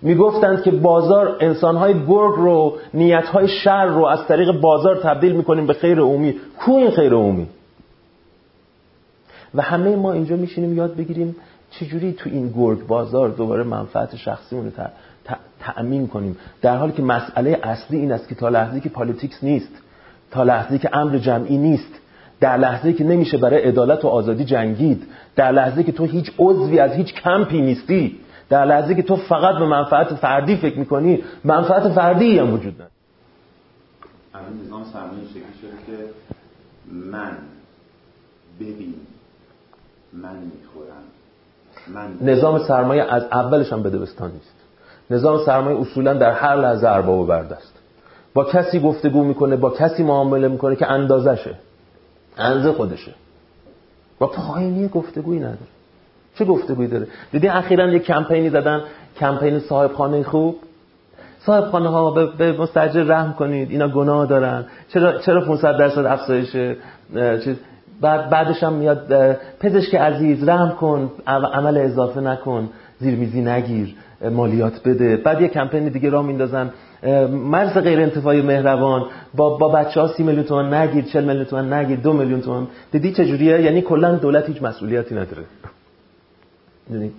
[0.03, 5.73] می‌گفتند که بازار انسانهای گرگ رو نیتهای شر رو از طریق بازار تبدیل می‌کنیم به
[5.73, 6.35] خیر عمومی.
[6.59, 7.47] کو خیر عمومی؟
[9.55, 11.37] و همه ما اینجا میشینیم یاد بگیریم
[11.71, 14.85] چجوری تو این گرگ بازار دوباره منفعت شخصیمون رو
[15.61, 16.37] تأمین کنیم.
[16.63, 19.73] در حالی که مسئله اصلی این است که تا لحظه که politics نیست
[20.31, 21.95] تا لحظه که امر جمعی نیست
[22.41, 25.03] در لحظه که نمیشه برای عدالت و آزادی جنگید
[25.37, 29.59] در لحظه که تو هیچ عضوی از هیچ کمپی نیستی در لحظه که تو فقط
[29.59, 32.91] به منفعت فردی فکر می‌کنی منفعت فردی هم وجود نداره.
[34.35, 36.05] الان نظام سرمایه شکلی شده که
[36.93, 37.37] من
[38.61, 38.95] ببین
[40.23, 41.05] من می‌خورم.
[42.21, 44.55] من نظام سرمایه از اولش هم بدبستان نیست.
[45.11, 47.75] نظام سرمایه اصولا در هر لحظه ارباب و است.
[48.35, 51.55] با کسی گفتگو می‌کنه با کسی معامله می‌کنه که اندازشه.
[52.39, 53.15] اندازه خودشه.
[54.19, 55.59] با پایینی گفتگویی نداره.
[56.35, 58.83] چه گفتگویی داره؟ دیدی اخیرا یک کمپینی زدن
[59.19, 60.57] کمپین صاحب خانه خوب؟
[61.41, 64.65] صاحب خانه ها به, به مستجر رحم کنید اینا گناه دارن.
[64.89, 66.53] چرا چرا 500 درصد افزایش
[67.45, 67.57] چیز؟
[68.01, 69.13] بعد بعدش هم میاد
[69.61, 72.69] پزشک عزیز رحم کن عمل اضافه نکن
[72.99, 73.95] زیرمیزی نگیر
[74.31, 75.17] مالیات بده.
[75.17, 76.71] بعد یه کمپین دیگه را میندازن.
[77.31, 81.73] مرز غیر انتفاعی مهربان با با بچه ها سی میلیون تومان نگیر 40 میلیون تومان
[81.73, 82.69] نگیر دو میلیون تومان.
[82.93, 85.45] دیدی چجوریه یعنی کلا دولت هیچ مسئولیتی نداره.
[86.91, 87.13] یعنی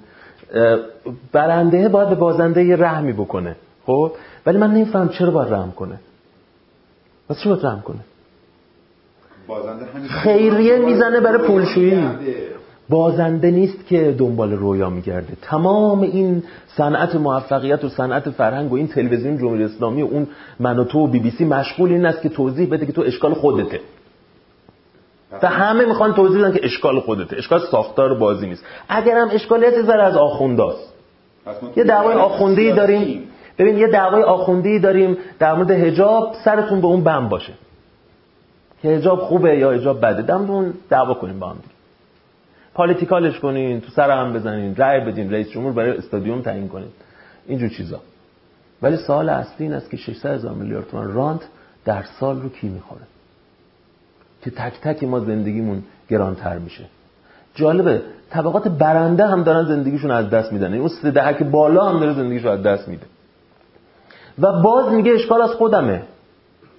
[1.32, 3.56] برنده باید به بازنده یه رحمی بکنه.
[3.86, 4.12] خب؟
[4.46, 6.00] ولی من نمیفهم چرا باید رحم کنه.
[7.30, 8.00] واسه چرا باید رحم کنه؟
[10.10, 12.08] خیریه می‌زنه برای پولشویی.
[12.90, 15.34] بازنده نیست که دنبال رویا میگرده.
[15.42, 20.28] تمام این صنعت موفقیت و صنعت فرهنگ و این تلویزیون جمهوری اسلامی و اون
[20.60, 23.02] من و تو و بی بی سی مشغول این است که توضیح بده که تو
[23.02, 23.80] اشکال خودته.
[25.44, 27.38] و همه می‌خوان توضیح بدن که اشکال خودته.
[27.38, 28.64] اشکال ساختار بازی نیست.
[28.90, 30.94] اگر هم اشکالیت زر از آخونداست.
[31.76, 33.24] یه دعوای آخوندی داریم.
[33.58, 37.54] ببین یه دعوای آخوندی داریم در مورد حجاب سرتون به اون بم باشه.
[38.86, 40.22] که حجاب خوبه یا حجاب بده.
[40.22, 41.56] دم اون دعوا کنیم با هم
[42.74, 46.88] پالیتیکالش کنین تو سر هم بزنین رأی بدین رئیس جمهور برای استادیوم تعیین کنین.
[47.48, 48.00] اینجور چیزا.
[48.82, 51.42] ولی سوال اصلی این است که 600 هزار میلیارد تومان رانت
[51.86, 53.02] در سال رو کی می‌خوره؟
[54.42, 56.84] که تک تک ما زندگیمون گرانتر میشه.
[57.56, 60.74] جالبه طبقات برنده هم دارن زندگیشون از دست میدن.
[60.74, 63.06] اون سه دهک بالا هم داره زندگیشو از دست میده.
[64.40, 66.02] و باز میگه اشکال از خودمه.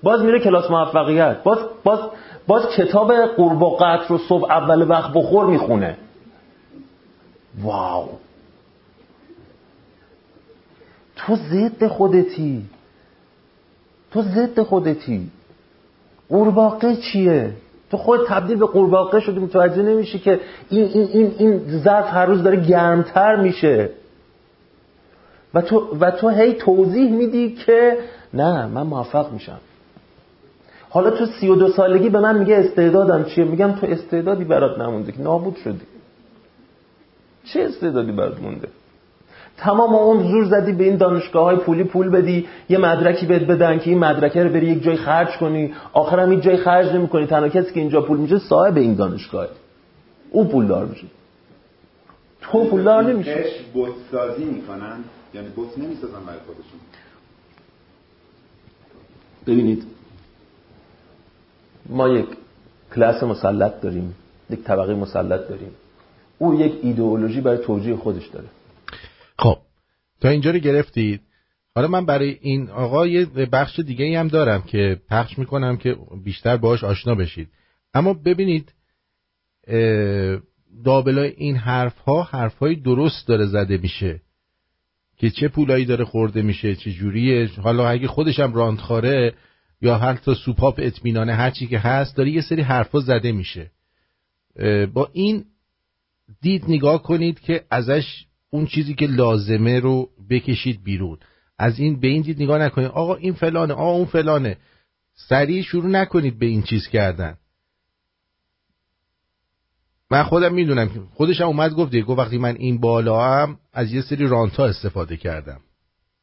[0.06, 1.42] باز میره کلاس موفقیت.
[1.42, 1.98] باز باز
[2.46, 5.96] باز کتاب قرب و قطر رو صبح اول وقت بخور می‌خونه.
[7.62, 8.08] واو.
[11.16, 12.64] تو ضد خودتی.
[14.10, 15.30] تو ضد خودتی.
[16.28, 17.52] قورباغه چیه؟
[17.90, 20.40] تو خود تبدیل به قورباغه شدی متوجه نمیشی که
[20.70, 23.90] این این این این ظرف هر روز داره گرمتر میشه.
[25.54, 27.98] و تو و تو هی توضیح میدی که
[28.34, 29.58] نه من موفق میشم.
[30.96, 34.78] حالا تو سی و دو سالگی به من میگه استعدادم چیه؟ میگم تو استعدادی برات
[34.78, 35.12] نمونده.
[35.12, 35.80] که نابود شدی.
[37.44, 38.68] چه استعدادی برات مونده؟
[39.56, 43.78] تمام اون زور زدی به این دانشگاه های پولی پول بدی یه مدرکی بهت بدن
[43.78, 45.74] که این مدرکه رو بری یک جای خرج کنی.
[45.92, 49.48] آخرم این جای خرج نمی کنی تنها کسی که اینجا پول میشه صاحب این دانشگاه
[50.30, 51.06] او پول دار میشه.
[52.40, 53.44] تو پول دار نمیشه
[53.74, 54.98] بوت سازی می‌کنن؟
[55.34, 56.80] یعنی بوت نمی‌سازن برای خودشون.
[59.46, 59.95] ببینید.
[61.88, 62.26] ما یک
[62.94, 64.14] کلاس مسلط داریم
[64.50, 65.70] یک طبقه مسلط داریم.
[66.38, 68.46] او یک ایدئولوژی برای توجیه خودش داره.
[69.38, 69.58] خب
[70.20, 71.20] تا اینجا رو گرفتید.
[71.74, 75.96] حالا من برای این آقا یه بخش دیگه ای هم دارم که پخش می‌کنم که
[76.24, 77.48] بیشتر باش آشنا بشید.
[77.94, 78.72] اما ببینید
[80.84, 84.20] دابلای این حرف ها حرف های درست داره زده میشه.
[85.18, 87.50] که چه پولایی داره خورده میشه چه جوریه.
[87.62, 89.34] حالا اگه خودشم راندخاره
[89.86, 93.70] یا هر تا سوپاپ اطمینانه هر چی که هست داره یه سری حرفا زده میشه.
[94.92, 95.44] با این
[96.42, 101.18] دید نگاه کنید که ازش اون چیزی که لازمه رو بکشید بیرون.
[101.58, 102.88] از این به این دید نگاه نکنید.
[102.88, 104.56] آقا این فلانه آقا اون فلانه.
[105.14, 107.36] سریع شروع نکنید به این چیز کردن.
[110.10, 114.02] من خودم می‌دونم خودش هم اومد گفت دیگه وقتی من این بالا هم از یه
[114.02, 115.60] سری رانتا استفاده کردم.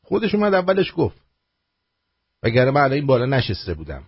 [0.02, 1.23] خودش اومد اولش گفت.
[2.44, 4.04] وگرنه من این بالا نشسته بودم.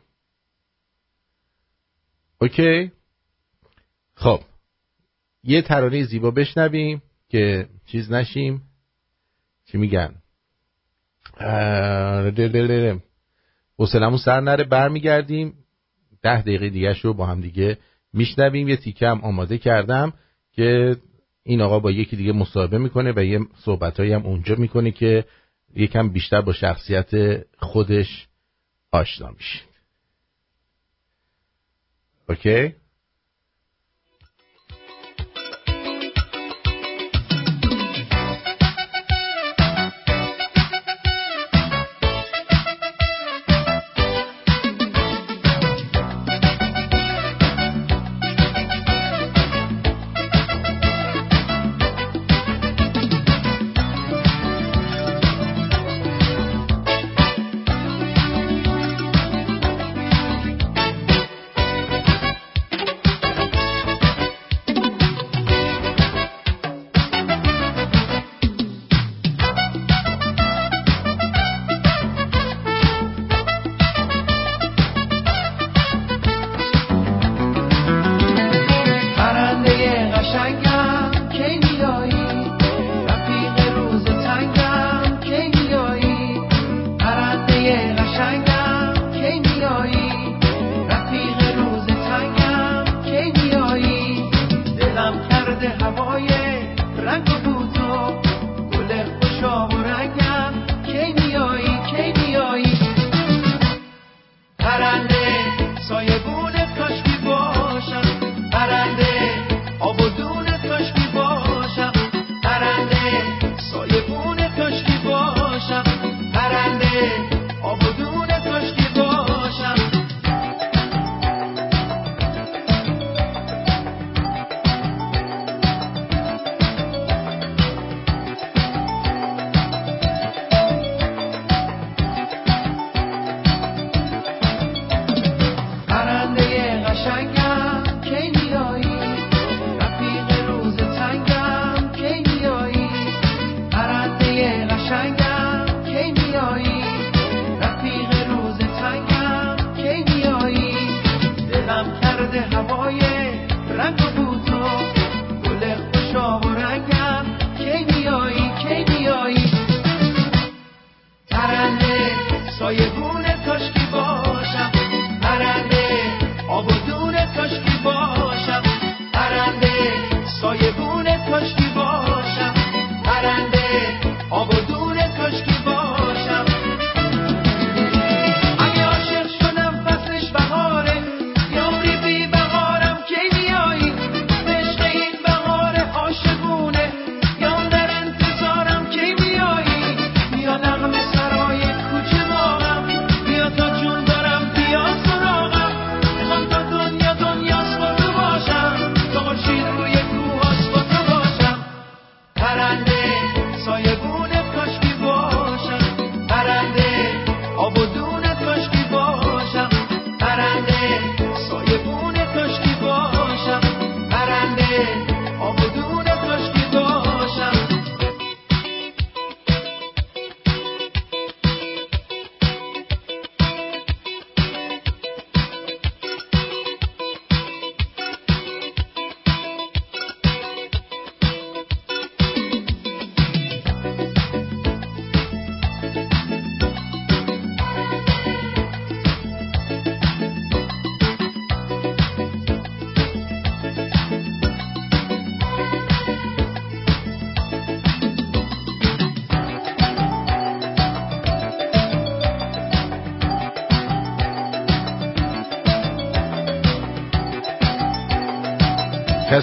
[2.41, 2.91] اوکی؟
[4.15, 4.39] خب.
[5.43, 8.61] یه ترانه زیبا بشنویم که چیز نشیم.
[9.65, 10.15] چی میگن؟
[13.79, 15.53] حسلمون سر نره برمیگردیم.
[16.21, 17.77] ده دقیقه دیگه رو با هم دیگه
[18.13, 18.67] میشنویم.
[18.67, 20.13] یه تیکه هم آماده کردم
[20.51, 20.97] که
[21.43, 25.25] این آقا با یکی دیگه مصاحبه می‌کنه و یه صحبتهایی هم اونجا می‌کنه که
[25.75, 27.09] یکم بیشتر با شخصیت
[27.57, 28.27] خودش
[28.91, 29.69] آشنا میشید.
[32.29, 32.75] اوکی؟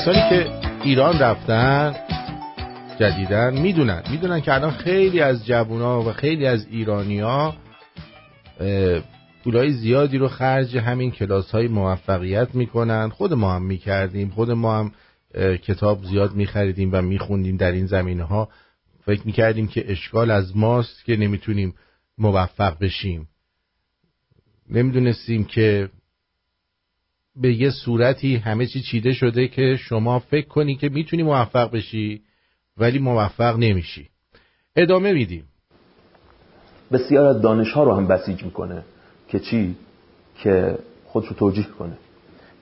[0.03, 0.51] کسانی که
[0.85, 1.95] ایران رفتن
[3.01, 4.03] جدیدن می‌دونن.
[4.11, 7.55] می‌دونن که الان خیلی از جوونا و خیلی از ایرانیا
[9.45, 13.09] پولای زیادی رو خرج همین کلاس های موفقیت می‌کنن.
[13.09, 14.31] خود ما هم می‌کردیم.
[14.31, 14.93] خود ما هم
[15.57, 18.49] کتاب زیاد میخریدیم و میخوندیم در این زمینه ها
[19.05, 21.75] فکر می‌کردیم که اشکال از ماست که نمی‌تونیم
[22.19, 23.29] موفق بشیم.
[24.71, 25.89] نمی‌دونستیم که
[27.37, 32.23] به یه صورتی همه چی چیده شده که شما فکر کنی که می‌تونی موفق بشی
[32.77, 34.09] ولی موفق نمیشی.
[34.77, 35.45] ادامه میدیم.
[36.93, 38.83] بسیار از دانش ها رو هم بسیج می‌کنه
[39.29, 39.77] که چی؟
[40.39, 41.97] که خودش رو توجیه کنه.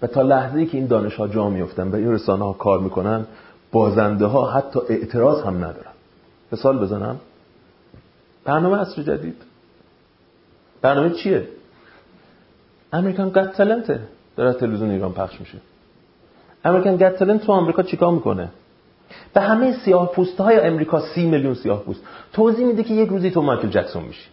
[0.02, 2.80] و تا لحظه ای که این دانش ها جا میفتن و این رسانه ها کار
[2.80, 3.26] می‌کنن
[3.72, 5.92] بازنده ها حتی اعتراض هم ندارن.
[6.52, 7.20] مثال بزنم.
[8.44, 9.36] برنامه عصر جدید.
[10.82, 11.48] برنامه چیه؟
[12.92, 14.00] امریکان تلنته
[14.40, 15.58] داره تلویزیون ایران پخش میشه.
[16.64, 18.48] امریکن گت تو آمریکا چیکار می‌کنه؟
[19.34, 22.00] به همه سیاه پوست های امریکا سی میلیون سیاه پوست
[22.32, 24.28] توضیح میده که یک روزی تو مایکل جکسون میشی.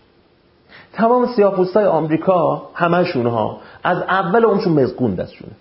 [0.93, 5.51] تمام سیاه پوست های آمریکا همشون ها از اول اونشون مزقون دستشونه.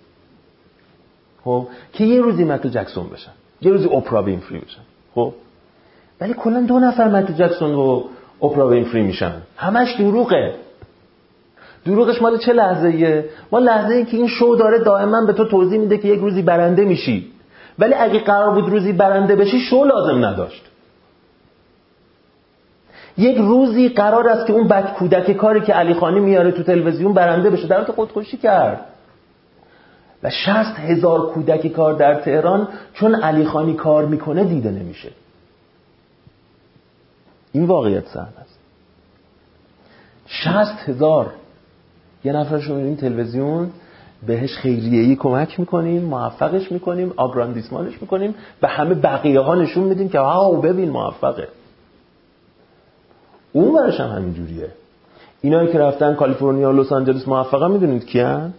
[1.45, 3.33] خب؟ که یه روزی مایکل جکسون بشن.
[3.61, 4.83] یه روزی اپرا وینفری بشن.
[5.15, 5.33] خب؟
[6.21, 8.03] ولی کلا دو نفر مایکل جکسون و
[8.43, 9.33] اپرا وینفری میشن.
[9.57, 10.55] همش دروغه.
[11.87, 15.45] دروغش مال چه لحظه ایه؟ ما لحظه ای که این شو داره دائما به تو
[15.45, 17.33] توضیح میده که یک روزی برنده میشی.
[17.79, 20.63] ولی اگه قرار بود روزی برنده بشی شو لازم نداشت.
[23.19, 27.13] یک روزی قرار است که اون بک کودک کاری که علی خانی میاره تو تلویزیون
[27.13, 28.81] برنده بشه در خودکشی کرد.
[30.23, 35.11] و شست هزار کودک کار در تهران چون علی خانی کار می‌کنه دیده نمیشه.
[37.53, 38.59] این واقعیت سهن است.
[40.27, 41.33] شست هزار
[42.27, 43.71] یه نفرش رو این تلویزیون
[44.27, 50.19] بهش خیریه‌ای کمک می‌کنیم موفقش می‌کنیم آگراندیسمانش می‌کنیم به همه بقیه ها نشون میدیم که
[50.19, 51.49] واو ببین موفقه.
[53.53, 54.69] اون برش هم همین جوریه
[55.41, 58.55] اینایی که رفتن کالیفرنیا و لس آنجلس موفقه می‌دونید کیان؟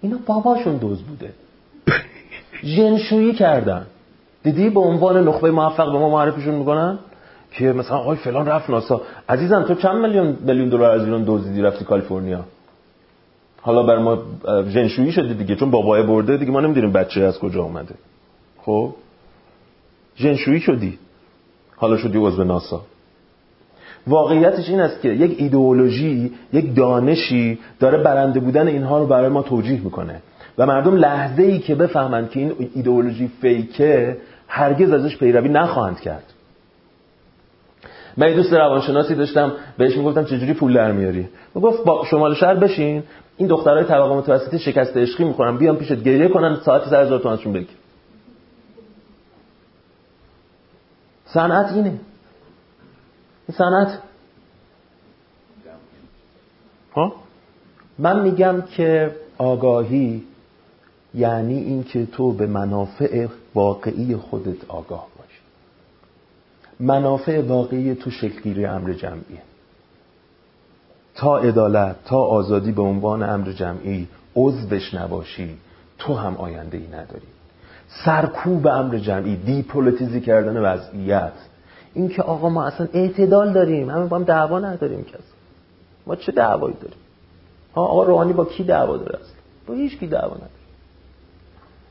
[0.00, 1.30] اینا باباشون دوز بوده.
[2.76, 3.86] جنشویی کردن.
[4.42, 6.98] دیدی به عنوان نخبه موفق به ما معرفیشون می‌کنن؟
[7.52, 9.00] که مثلا آقای فلان رفت ناسا.
[9.28, 12.44] عزیزم تو چند میلیون میلیون دلار از ایران دزدیدی رفتی کالیفرنیا؟
[13.66, 14.18] حالا بر ما
[14.74, 17.94] جنشویی شده دیگه چون بابای برده دیگه ما نمی‌دونیم بچه از کجا اومده.
[18.62, 18.94] خب؟
[20.16, 20.98] جنشویی شدی.
[21.76, 22.80] حالا شدی عضو ناسا.
[24.06, 29.42] واقعیتش این است که یک ایدئولوژی یک دانشی داره برنده بودن اینها رو برای ما
[29.42, 30.22] توجیه می‌کنه.
[30.58, 34.16] و مردم لحظه ای که بفهمند که این ایدئولوژی فیکه
[34.48, 36.32] هرگز ازش پیروی نخواهند کرد.
[38.16, 42.54] من یه دوست روانشناسی داشتم بهش می‌گفتم چجوری پول در میاری؟ می‌گفت با شمال شهر
[42.54, 43.02] بشین.
[43.36, 47.52] این دخترای طبقه متوسطی شکست عشقی می‌کنن بیان پیشت گریه کنن ساعتی سر هزار تومنشون
[47.52, 47.76] بگیر.
[51.26, 52.00] صنعت اینه.
[53.48, 53.98] این صنعت.
[56.96, 57.12] ها؟
[57.98, 60.24] من میگم که آگاهی
[61.14, 65.40] یعنی اینکه تو به منافع واقعی خودت آگاه باشی.
[66.80, 69.42] منافع واقعی تو شکلگیری امر جمعیه.
[71.14, 75.56] تا عدالت تا آزادی به عنوان امر جمعی عضوش نباشی
[75.98, 77.26] تو هم آینده ای نداری.
[78.04, 81.32] سرکوب امر جمعی دیپولوتیزی کردن وضعیت.
[81.94, 85.20] این که آقا ما اصلا اعتدال داریم همه با هم دعوا نداریم کس.
[86.06, 86.98] ما چه دعوایی داریم؟
[87.74, 89.34] ها آقا روحانی با کی دعوا داره اصلا؟
[89.66, 90.50] با هیچ کی دعوا نداره.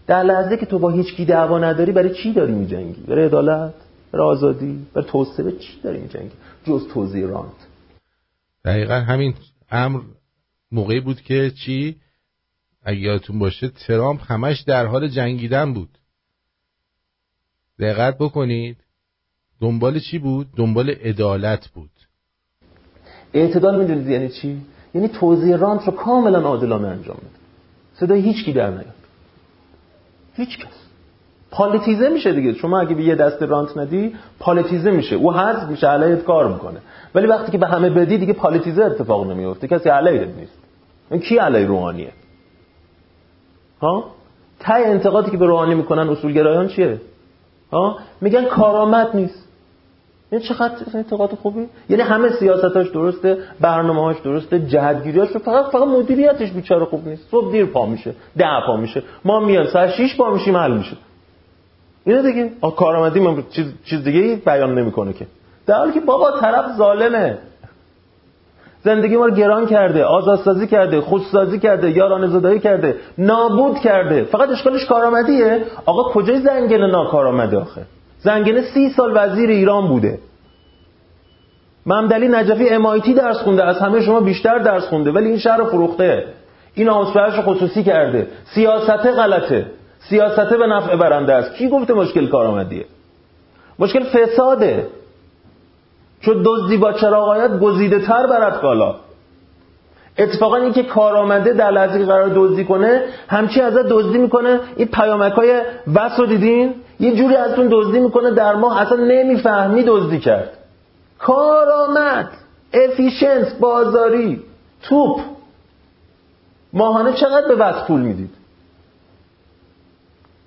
[0.07, 3.73] در لحظه که تو با هیچ کی دعوا نداری برای چی داری میجنگی؟ برای عدالت؟
[4.11, 6.31] برای آزادی؟ برای توسعه؟ چی داری میجنگی؟
[6.65, 7.72] جز توزیع رانت.
[8.65, 9.33] دقیقا همین
[9.71, 10.01] امر
[10.71, 11.95] موقعی بود که چی؟
[12.83, 15.89] اگه یادتون باشه ترامپ همش در حال جنگیدن بود.
[17.79, 18.77] دقت بکنید.
[19.61, 21.89] دنبال چی بود؟ دنبال عدالت بود.
[23.33, 24.61] اعتدال می‌دونید یعنی چی؟
[24.93, 27.29] یعنی توزیع رانت رو کاملا عادلانه انجام بده.
[27.93, 28.95] صدای هیچ کی در نیاد.
[30.35, 30.73] هیچ کس.
[31.51, 32.53] پالیتیزه میشه دیگه.
[32.53, 35.15] شما اگه به یه دست رانت ندی پالیتیزه میشه.
[35.15, 36.79] او حذف میشه علیت کار می‌کنه.
[37.15, 40.57] ولی وقتی که به همه بدی دیگه پالیتیزه اتفاق نمیفته کسی علیت نیست.
[41.11, 42.11] این کی علی روحانیه؟
[43.81, 44.05] ها؟
[44.59, 47.01] تای انتقادی که به روحانی می‌کنن اصولگرایان چیه؟
[47.71, 49.47] ها؟ میگن کارآمد نیست.
[50.31, 56.85] این چقدر انتقاد خوبی؟ یعنی همه سیاستاش درسته برنامه‌هاش درسته جهتگیریاش فقط فقط مدیریتش بیچاره
[56.85, 57.29] خوب نیست.
[57.31, 59.03] صبح دیر پا میشه ده پا میشه.
[59.25, 60.97] ما میان ساعت 6 پا میشیم حل میشه.
[62.05, 65.27] اینه دیگه کارآمدی من چیز چیز دیگه بیان نمی‌کنه که.
[65.67, 67.37] در حالی که بابا طرف ظالمه.
[68.83, 74.23] زندگی ما رو گران کرده آزادسازی کرده خودسازی کرده یاران زدایی کرده نابود کرده.
[74.23, 75.63] فقط اشکالش کارآمدیه.
[75.85, 77.81] آقا کجای زنگنه ناکارآمده آخه؟
[78.19, 80.19] زنگنه سی سال وزیر ایران بوده.
[81.85, 86.25] ممدلی نجفی امایتی درس خونده از همه شما بیشتر درس خونده ولی این شهر فروخته.
[86.75, 88.27] این آموزش خصوصی کرده.
[88.45, 89.65] سیاست غلطه.
[90.09, 91.55] سیاست به نفع برنده است.
[91.55, 92.85] کی گفته مشکل کارآمدیه؟
[93.79, 94.87] مشکل فساده.
[96.25, 98.95] چون دزدی با چراغایت گزیده تر برد بالا.
[100.17, 104.59] اتفاقا این که کارآمده در لحظه که قرار دزدی کنه همچی ازت دزدی می‌کنه.
[104.75, 105.61] این پیامک های
[106.17, 110.49] رو دیدین؟ یه جوری ازتون دزدی می‌کنه در ماه اصلا نمی‌فهمی دزدی کرد.
[111.19, 112.29] کارآمد
[112.73, 114.41] افیشنس بازاری
[114.83, 115.19] توپ.
[116.73, 118.42] ماهانه چقدر به وس پول می‌دید؟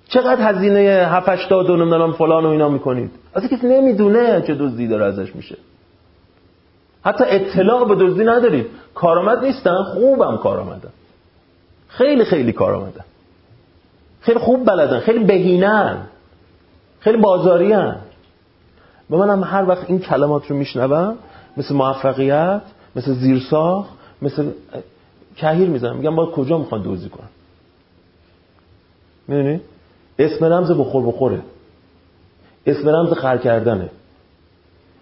[0.09, 5.05] چقدر هزینه 7 80 نمی‌دونم فلان و اینا می‌کنید؟ اصلا کسی نمی‌دونه چه دزدی داره
[5.05, 5.57] ازش میشه.
[7.03, 8.65] حتی اطلاع به دزدی ندارید.
[8.95, 10.89] کارآمد نیستن خوبم کارآمدن.
[11.87, 13.03] خیلی خیلی کارآمدن.
[14.21, 15.97] خیلی خوب بلدن خیلی بهینن
[16.99, 17.97] خیلی بازاریان
[19.09, 21.17] به منم هر وقت این کلمات رو میشنوم
[21.57, 22.61] مثل موفقیت
[22.95, 23.89] مثل زیرساخت
[24.21, 24.51] مثل
[25.35, 25.95] کهیر می‌زنم.
[25.95, 27.29] میگم باید کجا می‌خوان دوزی کنن؟
[29.27, 29.61] می‌دونی؟
[30.19, 31.41] اسم رمز بخور بخوره.
[32.65, 33.89] اسم رمز خر کردنه.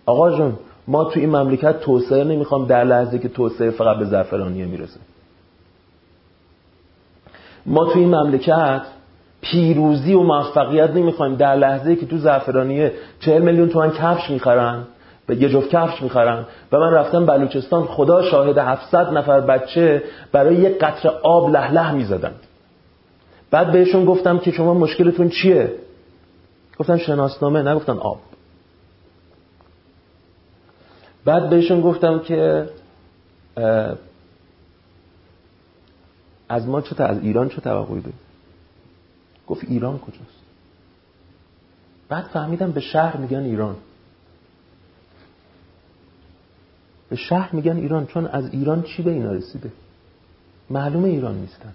[0.05, 0.53] آقا جون
[0.87, 4.99] ما تو این مملکت توسعه نمی‌خوام در لحظه که توسعه فقط به زعفرانیه می‌رسه.
[7.65, 8.81] ما تو این مملکت
[9.41, 14.83] پیروزی و موفقیت نمی‌خوایم در لحظه که تو زعفرانیه 40 میلیون تومن کفش می‌خرن
[15.27, 16.45] به یه جفت کفش می‌خرن.
[16.71, 21.91] و من رفتم بلوچستان خدا شاهد 700 نفر بچه برای یک قطره آب لح لح
[21.91, 22.31] می‌زدن
[23.51, 25.73] بعد بهشون گفتم که شما مشکلتون چیه؟
[26.79, 28.21] گفتن شناسنامه نگفتن آب.
[31.25, 32.69] بعد بهشون گفتم که
[36.49, 38.19] از ما چه از ایران چه توقعی دارید
[39.47, 40.45] گفت ایران کجاست؟
[42.09, 43.75] بعد فهمیدم به شهر میگن ایران.
[47.09, 49.71] به شهر میگن ایران چون از ایران چی به اینا رسیده؟
[50.69, 51.73] معلومه ایران نیستن.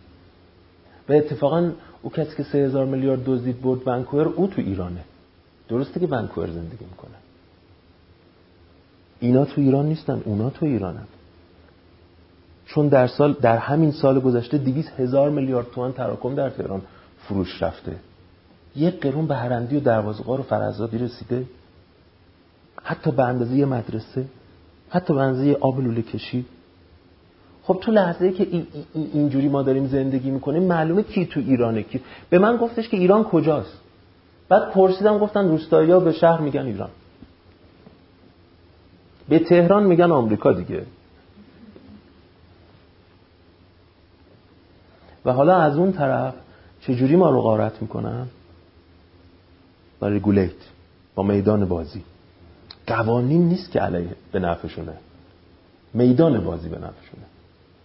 [1.10, 5.04] و اتفاقا او کسی که سه هزار میلیارد دزدید برد ونکوور او تو ایرانه.
[5.68, 7.14] درسته که ونکوور زندگی می‌کنه.
[9.20, 11.06] اینا تو ایران نیستن اونا تو ایرانن.
[12.66, 16.82] چون در سال در همین سال گذشته 200 هزار میلیارد تومان تراکم در تهران
[17.18, 17.96] فروش رفته.
[18.76, 21.46] یک قرون به هرندی و دروازه‌قار و فرزادی رسیده
[22.82, 24.24] حتی به اندازه مدرسه
[24.88, 26.46] حتی به اندازه آب لوله کشی.
[27.62, 32.00] خب تو لحظه که اینجوری ما داریم زندگی می‌کنیم معلومه کی تو ایرانه کی
[32.30, 33.80] به من گفتش که ایران کجاست.
[34.48, 36.90] بعد پرسیدم گفتن روستایی به شهر میگن ایران.
[39.28, 40.86] به تهران میگن آمریکا دیگه.
[45.24, 46.34] و حالا از اون طرف
[46.80, 48.26] چجوری ما رو غارت می‌کنن؟
[50.00, 50.50] با رگولیت
[51.14, 52.02] با میدان بازی.
[52.86, 54.92] قوانین نیست که علیه به نفعشونه.
[55.94, 57.29] میدان بازی به نفعشونه.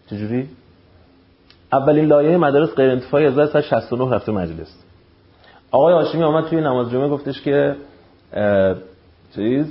[0.09, 0.49] چجوری؟
[1.73, 4.75] اولین لایه مدارس غیر انتفاعی از 1969 رفته مجلس.
[5.71, 7.75] آقای هاشمی آمد توی نماز جمعه گفتش که
[9.35, 9.65] چیز؟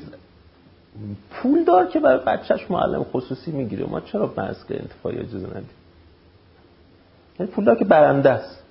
[1.31, 3.87] پول دار که برای بچهش معلم خصوصی می‌گیره.
[3.87, 5.71] ما چرا بحث که انتفاعی اجازه ندیم؟
[7.41, 8.63] یعنی پول دار که برنده است.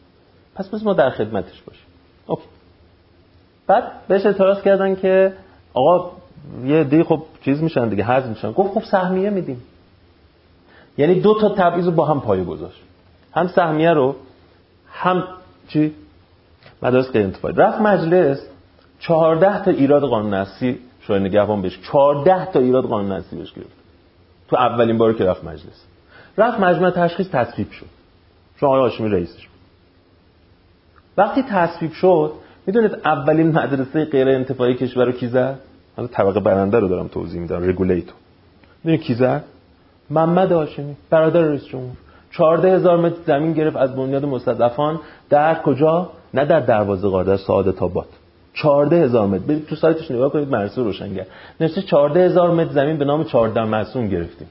[0.55, 1.85] پس بس ما در خدمتش باشیم.
[2.27, 2.43] اوکی.
[3.67, 5.33] بعد بهش اعتراض کردن که
[5.73, 6.11] آقا
[6.65, 8.51] یه دی خب چیز میشن دیگه حذف میشن.
[8.51, 9.61] گفت خب سهمیه میدیم.
[10.97, 12.81] یعنی دو تا تبعیض با هم پایه گذاشت.
[13.33, 14.15] هم سهمیه رو
[14.91, 15.23] هم
[15.67, 15.93] چی؟
[16.81, 17.55] مدارس غیر انتفاعی.
[17.55, 18.39] رفت مجلس
[18.99, 23.75] 14 تا ایراد قانون اساسی شورای نگهبان بهش 14 تا ایراد قانون اساسی بهش گرفت.
[24.47, 25.85] تو اولین باری که رفت مجلس.
[26.37, 27.85] رفت مجمع تشخیص تصویب شد.
[28.59, 29.47] چون آقای هاشمی رئیسش
[31.17, 32.33] وقتی تصویب شد
[32.65, 35.59] می‌دونید اولین مدرسه غیر انتفاعی کشور رو کی زد؟
[35.95, 38.15] حالا طبقه برنده رو دارم توضیح میدم رگولیتور.
[38.83, 39.43] می‌دونید کی زد؟
[40.13, 41.91] محمد هاشمی برادر رئیس جمهور.
[42.31, 44.99] 14 هزار متر زمین گرفت از بنیاد مستضعفان
[45.29, 48.07] در کجا؟ نه در دروازه قار در سعادت آباد.
[48.53, 49.43] 14 هزار متر.
[49.43, 51.25] برید تو سایتش نگاه کنید مرسو روشنگر
[51.59, 54.47] نوشته 14 هزار متر زمین به نام 14 معصوم گرفتیم.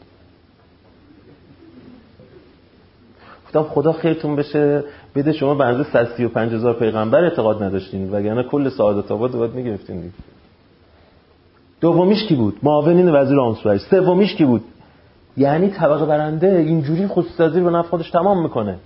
[3.44, 4.84] گفتم خدا خیرتون بشه.
[5.14, 8.12] بده شما به اندازه 135 هزار پیغمبر اعتقاد نداشتین.
[8.12, 10.12] وگرنه کل سعادت آباد باید می‌گرفتین.
[11.80, 13.80] دومیش کی بود؟ معاونین وزیر آموزش.
[13.90, 14.64] سومیش کی بود؟
[15.37, 18.76] یعنی طبقه برنده اینجوری خودسازی رو نفع خودش تمام می‌کنه.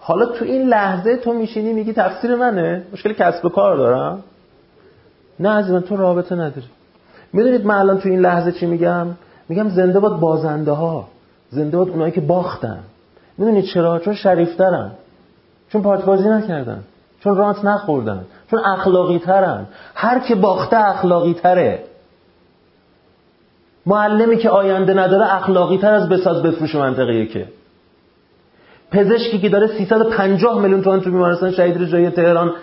[0.00, 4.22] حالا تو این لحظه تو میشینی میگی تفسیر منه؟ مشکل کسب کار دارم.
[5.40, 6.66] نه از من تو رابطه نداری.
[7.32, 9.06] می‌دونید من الان تو این لحظه چی میگم؟
[9.48, 11.08] میگم زنده باد بازنده ها
[11.50, 12.78] زنده باد اونایی که باختن.
[13.38, 14.90] می‌دونید چرا؟ چون شریفترن.
[15.68, 16.82] چون پارت نکردن.
[17.20, 18.24] چون رانت نخوردن.
[18.50, 21.84] چون اخلاقی ترن هر که باخته اخلاقی تره
[23.86, 27.46] معلمی که آینده نداره اخلاقی تر از بساز بفروش منطقه که
[28.90, 32.54] پزشکی که داره 350 میلیون تومان تو بیمارستان شهید رجایی تهران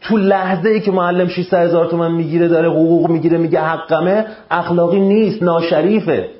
[0.00, 5.00] تو لحظه ای که معلم 600 هزار تومن می‌گیره داره حقوق می‌گیره میگه حقمه اخلاقی
[5.00, 6.30] نیست ناشریفه.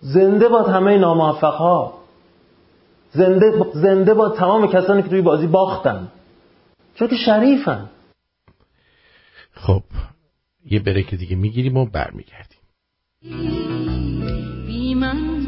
[0.00, 1.94] زنده باد همه ناموفق ها
[3.12, 6.08] زنده, زنده باد تمام کسانی که توی بازی باختن.
[6.94, 7.88] چون که شریفن.
[9.54, 9.82] خب
[10.64, 12.60] یه بریک دیگه می‌گیریم و برمیگردیم.
[14.66, 15.40] بی من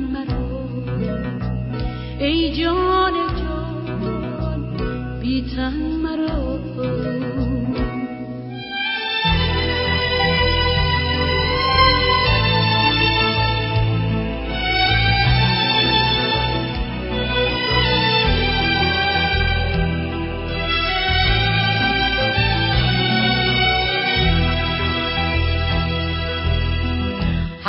[2.21, 6.59] ای جان جان بی تن مرا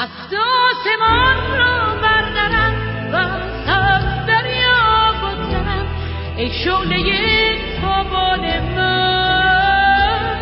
[0.04, 2.74] هفت آسمان را بردارم
[3.14, 3.16] و
[3.66, 5.88] سبز دریا بگذرم
[6.38, 7.02] ای شعله
[7.82, 8.40] تابان
[8.76, 10.38] من.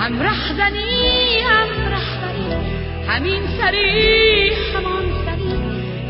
[0.00, 2.48] هم رهزنی هم رهبری
[3.08, 5.54] همین سری همان سری.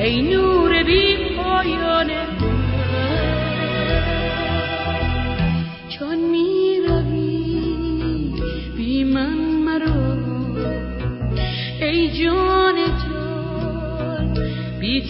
[0.04, 2.10] ای نور بی پایان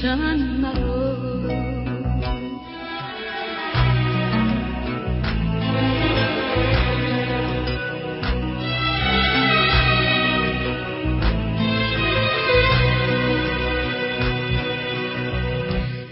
[0.03, 1.17] تن مرا.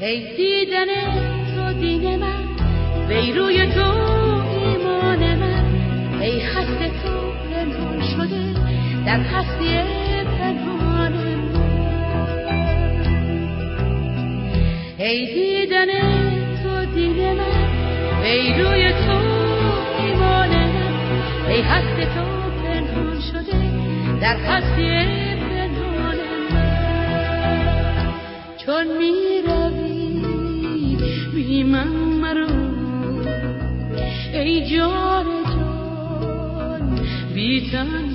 [0.01, 0.87] ای دیدن
[1.57, 2.45] تو دین من
[3.09, 3.80] وی روی تو
[4.61, 5.64] ایمان من.
[6.20, 8.55] ای خست تو پنهان شده
[9.07, 9.84] در هستی
[15.05, 15.86] ای دیدن
[16.62, 19.18] تو دین من ای روی تو
[19.98, 22.24] ایمان من ای هست تو
[22.62, 23.59] پنهان شده
[24.20, 24.90] در هستی
[25.36, 26.16] پنهان
[26.50, 26.64] من.
[28.57, 30.96] چون می روی
[31.34, 31.88] بی من
[32.22, 32.48] مرو
[34.32, 37.00] ای جان جان
[37.34, 38.14] بی تن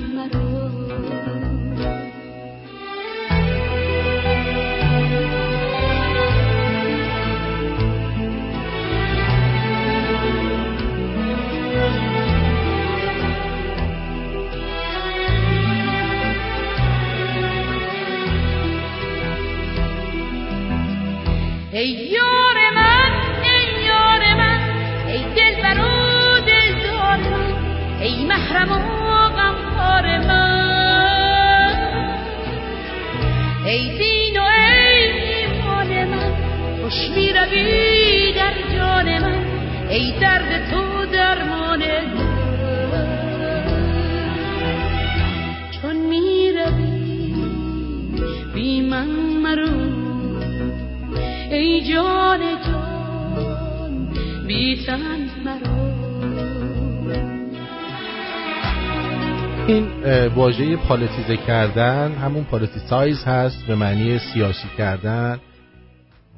[60.60, 65.40] واژه پالیتیزه کردن همون پالیتیسایز هست به معنی سیاسی کردن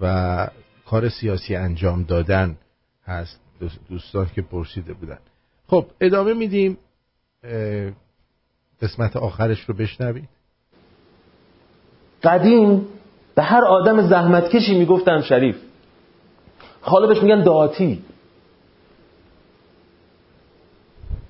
[0.01, 0.49] و
[0.87, 2.57] کار سیاسی انجام دادن
[3.07, 3.41] هست.
[3.61, 5.18] دوست- دوستان که پرسیده بودن.
[5.66, 6.79] خب ادامه میدیم.
[8.83, 10.29] قسمت آخرش رو بشنوید.
[12.23, 12.87] قدیم
[13.35, 15.57] به هر آدم زحمتکشی می‌گفتن شریف.
[16.81, 18.05] حالا بهش میگن داتی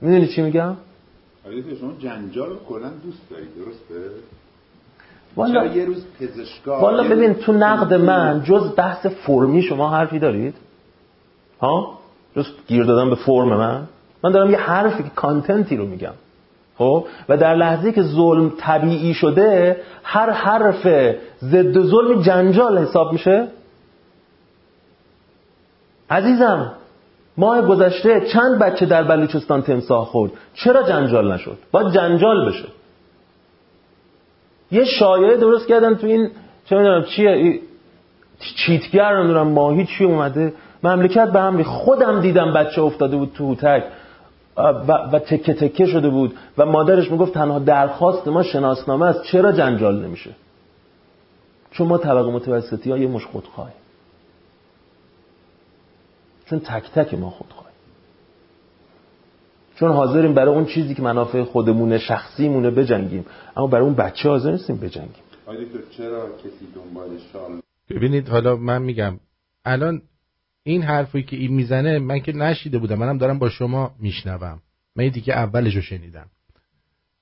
[0.00, 0.76] می‌دونی چی میگم؟
[1.46, 4.10] دکتر، شما جنجال رو کلا دوست دارید درسته؟
[5.36, 6.04] والا یه روز
[6.66, 10.54] والا ببین تو نقد من جز بحث فرمی شما حرفی دارید؟
[11.60, 11.98] ها؟
[12.36, 13.88] جز گیر دادن به فرم من؟
[14.24, 16.14] من دارم یه حرفی که کانتنتی رو میگم.
[16.78, 20.86] خب؟ و در لحظه که ظلم طبیعی شده هر حرف
[21.42, 23.48] ضد ظلم جنجال حساب میشه.
[26.10, 26.72] عزیزم
[27.36, 32.64] ماه گذشته چند بچه در بلوچستان تمساح خورد؟ چرا جنجال نشد؟ باید جنجال بشه.
[34.72, 36.30] یه شایعه درست کردن تو این
[36.66, 37.60] چه می‌دونم چیه
[38.56, 40.54] چیتگر نمی‌دونم ماهی چی اومده.
[40.82, 41.62] مملکت به هم.
[41.62, 43.84] خودم دیدم بچه افتاده بود تو هوتک.
[44.56, 46.34] و, و تکه تکه شده بود.
[46.58, 49.22] و مادرش می‌گفت تنها درخواست ما شناسنامه است.
[49.22, 50.30] چرا جنجال نمیشه؟
[51.70, 53.70] چون ما طبقه متوسطی ها یه مش خودخواه
[56.46, 57.62] چون تک تک ما خودخواه
[59.82, 63.26] چون حاضریم برای اون چیزی که منافع خودمونه شخصیمونه بجنگیم.
[63.56, 65.22] اما برای اون بچه حاضر نیستیم بجنگیم.
[65.96, 69.20] چرا کسی دنبال شال؟ ببینید حالا من میگم
[69.64, 70.02] الان
[70.62, 74.62] این حرفی که این می‌زنه من که نشیده بودم منم دارم با شما میشنوم.
[74.96, 76.26] من دیگه اولش رو شنیدم.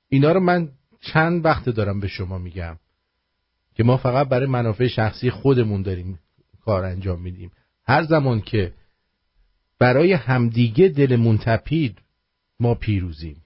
[0.09, 0.68] اینا رو من
[1.01, 2.77] چند وقت دارم به شما میگم
[3.75, 6.18] که ما فقط برای منافع شخصی خودمون داریم
[6.64, 7.51] کار انجام میدیم.
[7.87, 8.73] هر زمان که
[9.81, 11.99] برای همدیگه دلمون تپید
[12.61, 13.37] ما پیروزیم.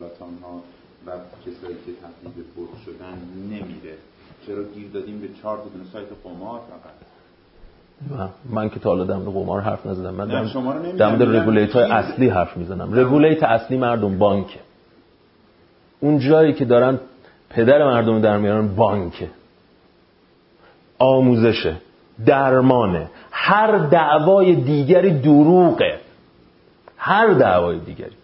[0.00, 0.62] ها
[1.06, 1.10] و
[1.46, 3.18] کسایی که تبدیل به شدن
[3.50, 3.94] نمیره.
[4.46, 9.60] چرا گیر دادیم به چهار دونه سایت قمار فقط؟ من که تا حالا دم قمار
[9.60, 10.92] حرف نزدم من نه، شما رو.
[10.92, 12.98] دم رگولیت های اصلی حرف می‌زنم.
[12.98, 14.60] رگولیت اصلی مردم بانکه.
[16.00, 17.00] اون جایی که دارن
[17.50, 19.30] پدر مردم در میارن بانکه.
[20.98, 21.76] آموزشه.
[22.26, 23.10] درمانه.
[23.42, 25.98] هر دعوای دیگری دروغه.
[26.96, 28.16] هر دعوای دیگری.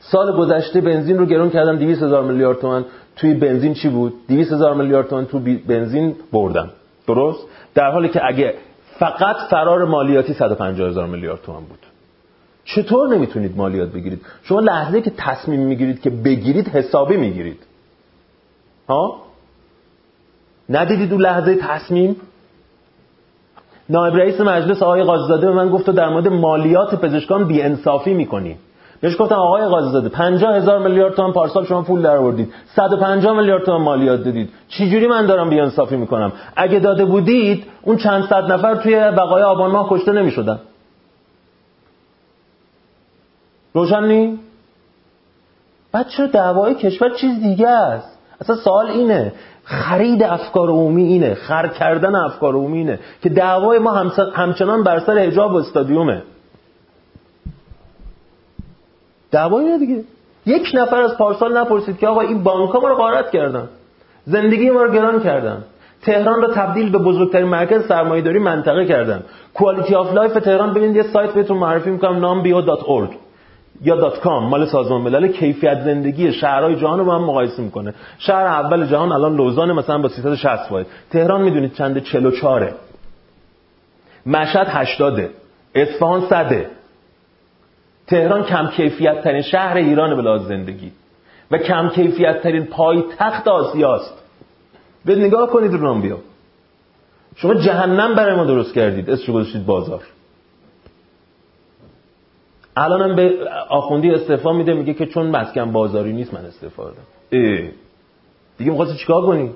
[0.00, 2.84] سال گذشته بنزین رو گرون کردن 200 هزار میلیارد تومن
[3.16, 5.38] توی بنزین چی بود؟ 200 هزار میلیارد تومن تو
[5.68, 6.70] بنزین بردن
[7.06, 8.54] درست؟ در حالی که اگه
[8.98, 11.78] فقط فرار مالیاتی 150 هزار میلیارد تومن بود.
[12.64, 17.62] چطور نمی‌تونید مالیات بگیرید؟ شما لحظه که تصمیم می‌گیرید که بگیرید حسابی می‌گیرید.
[18.88, 19.22] ها؟
[20.68, 22.16] ندیدید اون لحظه تصمیم؟
[23.90, 28.56] نایب رئیس مجلس آقای قاضیزاده به من گفت در مورد مالیات پزشکان بی انصافی می‌کنی.
[29.00, 33.64] بهش گفتم آقای قاضیزاده 50 هزار میلیارد تومان پارسال شما پول در آوردید 150 میلیارد
[33.64, 34.50] تومان مالیات دادید.
[34.68, 39.42] چجوری من دارم بی انصافی می‌کنم؟ اگه داده بودید اون چند صد نفر توی بقای
[39.42, 40.58] آبان ماه کشته نمی‌شدن.
[43.74, 44.38] روشن نی؟
[45.92, 49.32] بعد چرا دعوای کشور چیز دیگه است؟ اصلا سوال اینه.
[49.68, 53.92] خرید افکار عمومی اینه خر کردن افکار عمومی اینه که دعوای ما
[54.34, 56.22] همچنان بر سر حجاب و استادیومه.
[59.30, 60.04] دعوای اینه دیگه.
[60.46, 63.68] یک نفر از پارسال نپرسید که آقا این بانک ما رو غارت کردن.
[64.24, 65.64] زندگی ما رو گران کردن.
[66.02, 69.22] تهران رو تبدیل به بزرگترین مرکز سرمایه‌داری منطقه کردن.
[69.54, 73.27] quality of life تهران ببینید یه سایت بهتون معرفی می‌کنم numbeo.org
[73.82, 77.94] یا dot com مال سازمان ملل کیفیت زندگی شهرهای جهان رو با هم مقایسه می‌کنه.
[78.18, 82.74] شهر اول جهان الان لوزان مثلا با 360 واحد تهران می‌دونید چنده 44
[84.26, 85.30] مشهد 80
[85.74, 86.66] اصفهان 100
[88.06, 90.92] تهران کم کیفیت ترین شهر ایران به لحاظ زندگی.
[91.50, 94.14] و کم کیفیت ترین پایتخت آسیاست.
[95.04, 96.18] به نگاه کنید رو بیا
[97.36, 99.10] شما جهنم برای ما درست کردید.
[99.10, 100.02] اسمش گذاشتید بازار.
[102.78, 103.34] الانم به
[103.68, 107.02] آخوندی استعفا میده میگه که چون مسکن بازاری نیست من استعفا دادم.
[108.58, 109.50] دیگه می‌خواستی چیکار کنی؟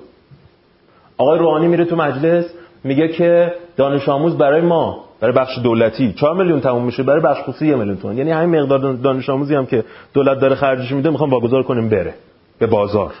[1.17, 2.45] آقای روحانی میره تو مجلس
[2.83, 7.41] میگه که دانش آموز برای ما برای بخش دولتی 4 میلیون تموم میشه برای بخش
[7.41, 8.17] خصوصی 1 میلیون تومان.
[8.17, 12.13] یعنی همین مقدار دانش آموزی هم که دولت داره خرجش میده می‌خوام واگذار کنیم بره
[12.59, 13.13] به بازار.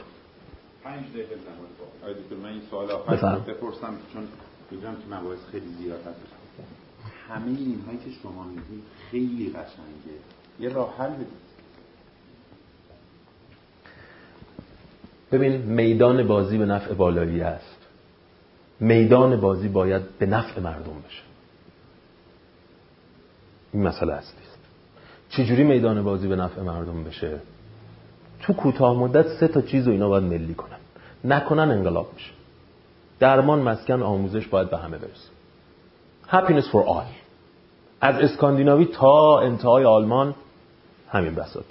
[0.83, 1.69] پنج دقیقه زمان.
[1.79, 2.85] با آقای دکتر من این سوال.
[2.91, 4.23] آخر بپرسم که چون
[4.71, 6.19] می‌دونم که مباحث خیلی زیاد هست.
[7.29, 8.83] همه اینهایی که شما میگید
[9.13, 10.17] خیلی قشنگه.
[10.59, 11.11] یه راه حل
[15.31, 17.77] ببین میدان بازی به نفع بالایی است.
[18.79, 21.21] میدان بازی باید به نفع مردم بشه.
[23.73, 24.59] این مسئله اصلی است.
[25.29, 27.39] چجوری میدان بازی به نفع مردم بشه؟
[28.41, 30.77] تو کوتاه مدت سه تا چیز رو اینا باید ملی کنن.
[31.23, 32.31] نکنن انقلاب میشه.
[33.19, 35.29] درمان مسکن آموزش باید به همه برسه.
[36.27, 37.22] Happiness for all.
[38.03, 40.35] از اسکاندیناوی تا انتهای آلمان
[41.09, 41.65] همین بساط.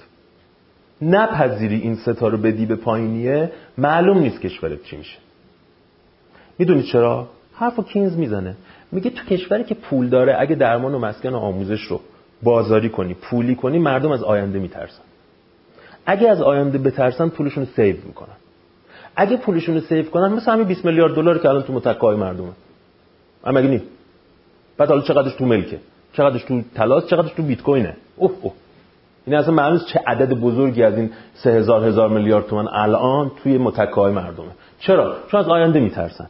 [1.03, 5.19] نپذیری این ستا رو بدی به پایینیه معلوم نیست کشورت چی میشه.
[6.59, 8.57] می‌دونی چرا؟ حرف کینز می‌زنه.
[8.93, 12.01] میگه تو کشوری که پول داره اگه درمان و مسکن و آموزش رو
[12.43, 15.03] بازاری کنی پولی کنی مردم از آینده میترسن.
[16.07, 18.37] اگه از آینده بترسن پولشون رو save می‌کنن.
[19.17, 22.53] اگه پولشون رو save کنن مثل همین 20 میلیارد دلار که الان تو متکای مردمه.
[23.45, 23.83] اما اگه نی؟
[24.77, 25.79] بعد حالا چقدرش تو ملکه؟
[26.13, 28.53] چقدرش تو طلاست چقدرش تو بیت کوینه اوه اوه.
[29.27, 33.31] این اصلا معلوم نیست چه عدد بزرگی از این سه هزار هزار میلیارد تومن الان
[33.43, 34.47] توی متکای مردمه.
[34.79, 36.27] چرا؟ چون از آینده میترسن.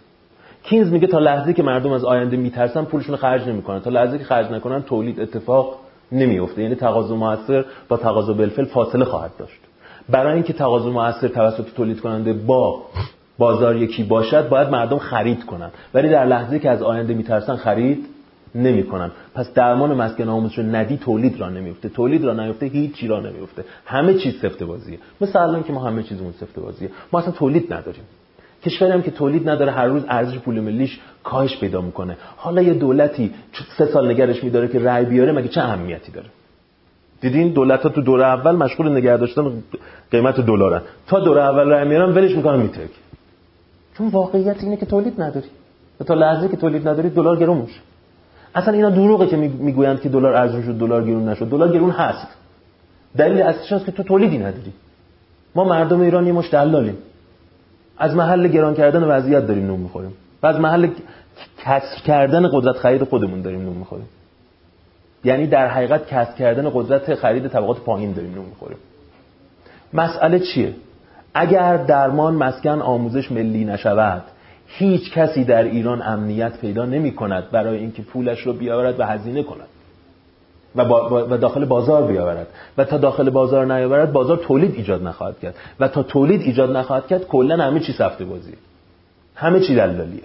[0.62, 3.80] کینز میگه تا لحظه که مردم از آینده میترسن پولشون خرج نمی‌کنن.
[3.80, 5.76] تا لحظه که خرج نکنن تولید اتفاق
[6.12, 9.60] نمیفته یعنی تقاضا موثر با تقاضا بالفعل فاصله خواهد داشت.
[10.08, 12.82] برای اینکه تقاضا موثر توسط تولید کننده با
[13.38, 15.70] بازار یکی باشد باید مردم خرید کنن.
[15.94, 18.06] ولی در لحظه که از آینده میترسن خرید
[18.54, 19.10] نمی‌کنن.
[19.34, 23.64] پس درمان مسکن آموزش رو ندی تولید را نمیفته تولید را نیفته هیچ را نمیفته
[23.86, 24.98] همه چیز سفته بازیه.
[25.20, 26.90] مثل الان که ما همه چیزمون سفته بازیه.
[27.12, 28.02] ما اصلا تولید نداریم.
[28.64, 32.16] کشوری هم که تولید نداره هر روز ارزش پول ملیش کاهش پیدا می‌کنه.
[32.36, 33.34] حالا یه دولتی
[33.78, 36.26] سه سال نگرش میداره که رأی بیاره مگه چه اهمیتی داره؟
[37.20, 39.52] دیدین؟ دولت ها تو دوره اول مشغول نگه داشتن
[40.10, 42.90] قیمت دلارن تا دوره اول رأی میارن ولش می‌کنن میترک
[43.98, 45.46] چون واقعیت اینه که تولید نداری.
[46.00, 47.80] و تا لحظه که تولید نداری دلار گرون میشه.
[48.54, 51.48] اصلا اینا دروغه که می‌گویند که دلار ارزون شد دلار گرون نشد.
[51.48, 52.26] دلار گرون هست.
[53.16, 54.72] دلیل اصلیش که تو تولیدی نداری.
[55.54, 56.98] ما مردم ایرانی مش دلالیم.
[57.98, 60.12] از محل گران کردن وضعیت داریم نون می‌خوریم.
[60.42, 60.88] و از محل
[61.64, 64.08] کسر کردن قدرت خرید خودمون داریم نون می‌خوریم.
[65.24, 68.78] یعنی در حقیقت کسر کردن قدرت خرید طبقات پایین داریم نون می‌خوریم.
[69.92, 70.74] مسئله چیه؟
[71.34, 74.22] اگر درمان مسکن آموزش ملی نشود
[74.78, 79.42] هیچ کسی در ایران امنیت پیدا نمی کند برای اینکه پولش رو بیاورد و هزینه
[79.42, 79.68] کند.
[80.76, 80.82] و,
[81.34, 82.46] و داخل بازار بیاورد.
[82.78, 85.54] و تا داخل بازار نیاورد بازار تولید ایجاد نخواهد کرد.
[85.80, 88.54] و تا تولید ایجاد نخواهد کرد کلا همه چی سفته بازیه.
[89.34, 90.22] همه چی دلالیه.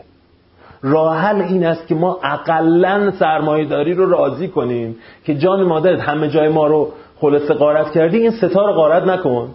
[0.81, 4.95] راه حل این است که ما اقلا سرمایه‌داری رو راضی کنیم
[5.25, 9.49] که جان مادرت همه جای ما رو خلاصه قارت کردی این ستار قارت نکن.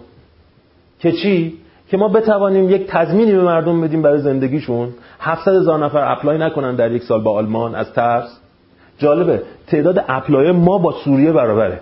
[0.99, 1.62] که چی؟
[1.93, 4.89] که ما بتوانیم یک تضمینی به مردم بدیم برای زندگیشون.
[5.19, 8.37] 700 هزار نفر اپلای نکنن در یک سال با آلمان از ترس.
[8.97, 11.81] جالبه تعداد apply ما با سوریه برابره.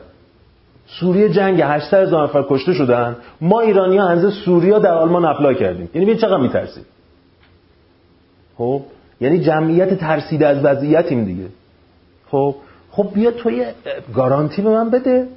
[0.88, 3.16] سوریه جنگ 800 هزار نفر کشته شدن.
[3.42, 5.90] ما ایرانی ها اندازه سوریه در آلمان apply کردیم.
[5.94, 6.86] یعنی ببین چقدر میترسیم.
[8.58, 8.82] خب
[9.22, 11.46] یعنی جمعیت ترسیده از وضعیتیم دیگه.
[12.32, 12.56] خب
[12.92, 13.74] خب بیا تو یه
[14.16, 15.28] گارانتی به من بده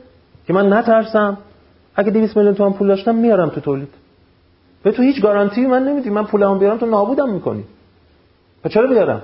[0.46, 1.38] که من نترسم.
[1.96, 4.03] اگه 200 میلیون تومان پول داشتم میارم تو تولید.
[4.84, 6.10] به تو هیچ گارانتی من نمیدی.
[6.10, 7.64] من پولمو بیارم تو نابودم می‌کنی.
[8.64, 9.22] و چرا بیارم؟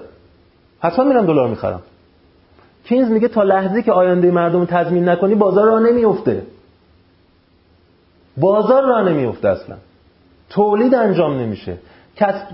[0.81, 1.83] حتما میرم دلار می‌خرم.
[2.85, 6.43] کینز میگه تا لحظه که آینده مردم تضمین نکنی بازار راه نمیفته
[8.37, 9.77] بازار راه نمیفته اصلا.
[10.51, 11.77] تولید انجام نمیشه.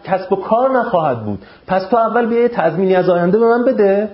[0.04, 1.42] کسب, و کار نخواهد بود.
[1.66, 4.11] پس تو اول بیا تضمینی از آینده به من بده.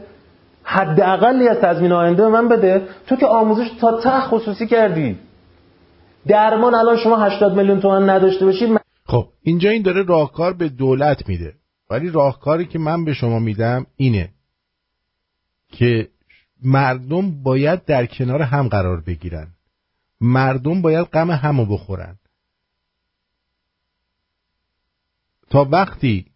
[0.62, 2.82] حداقلی از تضمین آینده به من بده.
[3.06, 5.18] تو که آموزش تا ته خصوصی کردی.
[6.28, 8.81] درمان الان شما 80 میلیون تومان نداشته باشید
[9.12, 11.54] خب اینجا این داره راهکار به دولت میده.
[11.90, 14.32] ولی راهکاری که من به شما میدم اینه
[15.68, 16.08] که
[16.62, 19.48] مردم باید در کنار هم قرار بگیرن.
[20.20, 22.18] مردم باید غم همو بخورن.
[25.50, 26.26] تا وقتی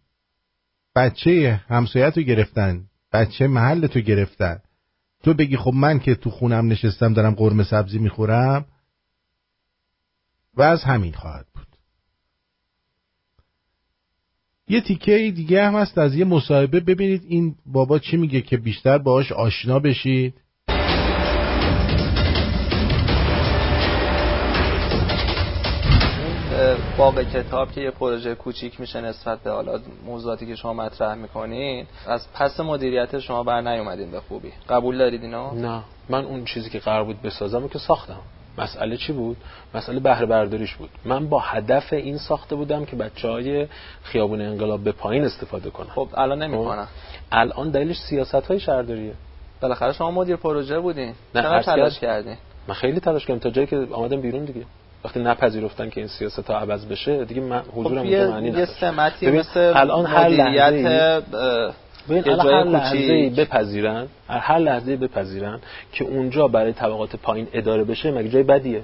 [0.95, 4.59] بچه همسایت رو گرفتن بچه محل تو گرفتن
[5.23, 8.65] تو بگی خب من که تو خونم نشستم دارم قرمه سبزی می‌خورم
[10.53, 11.66] و از همین خواهد بود.
[14.69, 16.79] یه تیکه دیگه هم هست از یه مصاحبه.
[16.79, 20.33] ببینید این بابا چی میگه که بیشتر باهاش آشنا بشید.
[26.97, 31.85] باغ کتاب که یه پروژه کوچیک میشه نسبت به حالا موضوعاتی که شما مطرح می‌کنین
[32.07, 34.51] از پس مدیریت شما بر نیومدین به خوبی.
[34.69, 35.83] قبول دارید اینو؟ نه.
[36.09, 38.21] من اون چیزی که قرار بود بسازم که ساختم.
[38.57, 39.37] مسئله چی بود؟
[39.73, 40.89] مسئله بهره برداریش بود.
[41.05, 43.67] من با هدف این ساخته بودم که بچه های
[44.03, 45.87] خیابون انقلاب به پایین استفاده کنن.
[45.87, 46.85] خب الان نمی‌کنن.
[46.85, 46.89] خب،
[47.31, 49.13] الان دلیلش سیاست های شهرداریه.
[49.61, 51.13] بالاخره شما مدیر پروژه بودین.
[51.35, 52.37] نه تلاش کردین؟
[52.67, 54.65] من خیلی تلاش کردم تا جایی که آمدم بیرون دیگه.
[55.05, 58.69] وقتی نپذیرفتن که این سیاست ها عوض بشه دیگه من حضورم خب معنی نداشت.
[58.69, 61.73] یه سمتی مثل الان هر لحظه الان
[62.09, 64.07] هر لحظه بپذیرن.
[64.29, 65.59] هر لحظه بپذیرن
[65.91, 68.83] که اونجا برای طبقات پایین اداره بشه مگه جای بدیه؟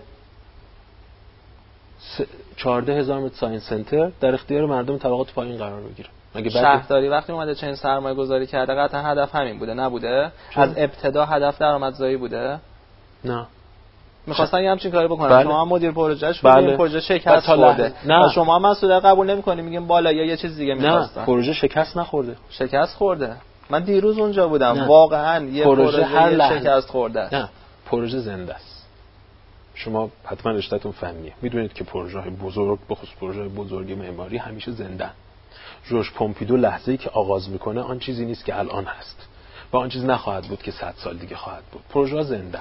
[2.56, 7.34] 14 هزار متر science center در اختیار مردم طبقات پایین قرار بگیره مگه شهرداری وقتی
[7.34, 12.18] اومده چنین سرمایه گذاری کرده قطعا هدف همین بوده نبوده؟ چون؟ از ابتدا هدف درآمدزایی
[12.18, 12.60] بوده؟
[13.26, 13.48] نه.
[14.28, 15.30] می‌خواستن یه همچین کاری بکنن.
[15.30, 15.44] بله.
[15.44, 16.68] شما هم مدیر پروژهش بله.
[16.68, 17.94] این پروژه شکست خورده.
[18.06, 18.30] نه.
[18.30, 21.22] شما هم مسئولیت قبول نمی‌کنی میگیم بالا یا یه چیز دیگه می‌خواستن.
[21.22, 22.36] نه پروژه شکست نخورده.
[22.50, 23.36] شکست خورده.
[23.70, 24.72] من دیروز اونجا بودم.
[24.72, 24.88] نه.
[24.88, 27.36] واقعا یه پروژه, پروژه هر شکست خورده.
[27.36, 27.50] نه.
[27.86, 28.86] پروژه زنده است.
[29.76, 31.34] شما حتما رشتهتون فنیه.
[31.42, 35.10] می‌دونید که پروژه های بزرگ بخصوص پروژه بزرگ معماری همیشه زنده
[35.86, 39.28] جوش پومپیدو لحظه ای که آغاز می‌کنه آن چیزی نیست که الان هست.
[39.74, 41.82] و آن چیز نخواهد بود که 100 سال دیگه خواهد بود.
[41.90, 42.60] پروژه زنده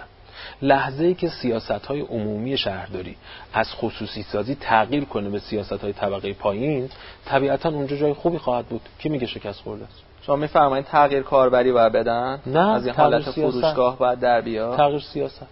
[0.62, 3.16] لحظه ای که سیاست های عمومی شهرداری
[3.52, 6.88] از خصوصی سازی تغییر کنه به سیاست های طبقه پایین
[7.24, 8.80] طبیعتا اونجا جای خوبی خواهد بود.
[8.98, 13.30] کی میگه شکست خورده است؟ شما میفرمایید تغییر کاربری باید بدن؟ نه از این حالت
[13.30, 15.46] فروشگاه باید در بیاد؟ تغییر سیاست.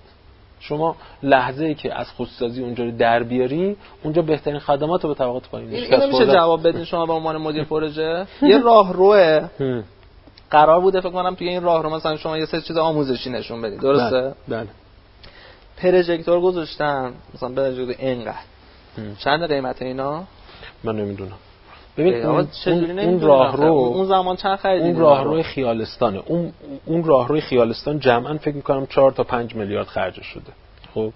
[0.60, 5.14] شما لحظه ای که از خودسازی اونجا رو در بیاری اونجا بهترین خدمات رو به
[5.14, 9.48] طبقات پایین این میشه جواب بدین شما به عنوان مدیر پروژه؟ یه راه روه
[10.50, 13.62] قرار بوده فکر کنم توی این راه رو مثلا شما یه سری چیز آموزشی نشون
[13.62, 13.80] بدید.
[13.80, 14.66] درسته؟ بله.
[15.82, 17.12] پروژکتور گذاشتن.
[17.34, 18.34] مثلا پروژکتور اینقدر.
[19.18, 20.24] چند قیمت اینا؟
[20.84, 21.38] من نمی‌دونم.
[21.98, 26.22] ببین اون, اون, راه؟ رو اون زمان چند خریدین اون راه رو؟ روی خیالستانه.
[26.26, 26.52] اون
[26.86, 30.52] اون راه روی خیالستان جمعا فکر می‌کنم 4 تا 5 میلیارد خرج شده.
[30.94, 31.12] خب؟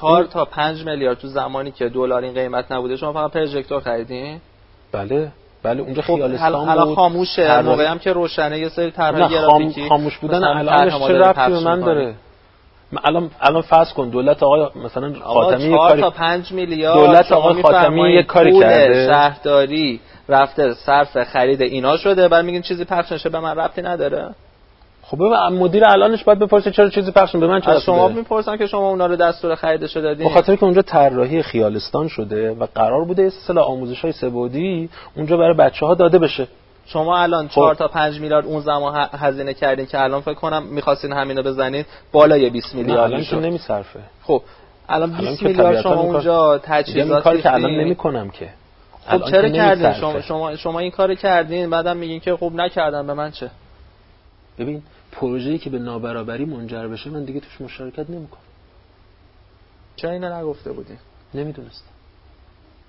[0.00, 4.40] 4 تا 5 میلیارد تو زمانی که دلار این قیمت نبوده شما فقط پروژکتور خریدین
[4.92, 5.32] بله.
[5.62, 6.94] بله اونجا خب خیالستان الان بود.
[6.94, 7.62] خاموشه.
[7.62, 9.28] موقعی هم که روشنه یه سری خام...
[9.28, 9.88] گرافیکی.
[9.88, 11.80] خاموش بودن الانش طرح چه ربطی به من.
[11.80, 12.14] داره؟
[13.04, 17.32] الان الان فرض کن دولت آقای مثلا خاتمی یه 4 کاری تا 5 میلیارد دولت
[17.32, 19.08] آقای خاتمی یه کاری کرده.
[19.12, 24.34] شهرداری رفته صرف خرید اینا شده بعد میگین چیزی پخش نشه به من ربطی نداره
[25.02, 25.22] خب
[25.52, 29.06] مدیر الانش باید بپرسه چرا چیزی پخش به من ربطی شما؟ می‌پرسن که شما اونا
[29.06, 33.60] رو دستور خریدش دادین به خاطر که اونجا طراحی خیالستان شده و قرار بوده سلسله
[33.60, 36.48] آموزش های سبودی اونجا برای بچه ها داده بشه
[36.92, 41.12] شما الان 4 تا 5 میلیارد اون زمان هزینه کردین که الان فکر کنم می‌خواستین
[41.12, 44.00] همینو بزنید بالای 20 نه میلیارد الان که نمیصرفه.
[44.22, 44.42] خب
[44.88, 47.70] الان الان 20 که میلیارد شما اونجا این تجهیزات کاری که الان.
[47.70, 48.48] نمی‌کنم که.
[49.06, 49.92] خب چرا کردین.
[49.92, 53.50] شما شما شما این کارو کردین بعدم میگین که خب نکردم به من چه؟
[54.58, 58.40] ببین پروژه‌ای که به نابرابری منجر بشه من دیگه توش مشارکت نمی‌کنم.
[59.96, 60.98] چرا اینو نگفته بودین؟
[61.34, 61.90] نمی‌دونستم.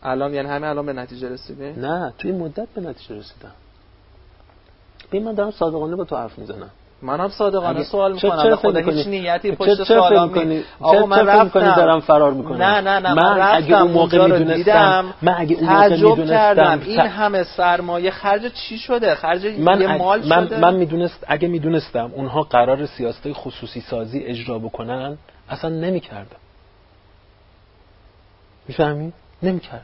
[0.03, 3.51] الان یعنی همه الان به نتیجه رسیدین؟ نه توی مدت به نتیجه رسیدم.
[5.09, 6.69] ببین من دارم صادقانه با تو حرف می‌زنم.
[7.03, 8.43] منم صادقانه سوال می‌کنم.
[8.43, 10.67] چرا به خدا هیچ نیتی پشت فکر سوالام می‌کنی- نیست.
[10.79, 11.75] آقا من رفتم.
[11.75, 15.69] دارم فرار می‌کنم؟ نه نه نه من من اگه اون موقع می‌دونستم- من اگه اون
[15.69, 16.81] موقع می‌دونستم- کردم.
[16.85, 21.47] این همه سرمایه خرج چی شده؟ خرج من یه مال من شده؟ من می‌دونست اگه
[21.47, 25.17] می‌دونستم اونها قرار سیاست خصوصی سازی اجرا بکنن
[25.49, 26.35] اصلا نمی‌کردم.
[28.67, 29.13] می‌فهمی؟
[29.43, 29.83] نمی‌کردم.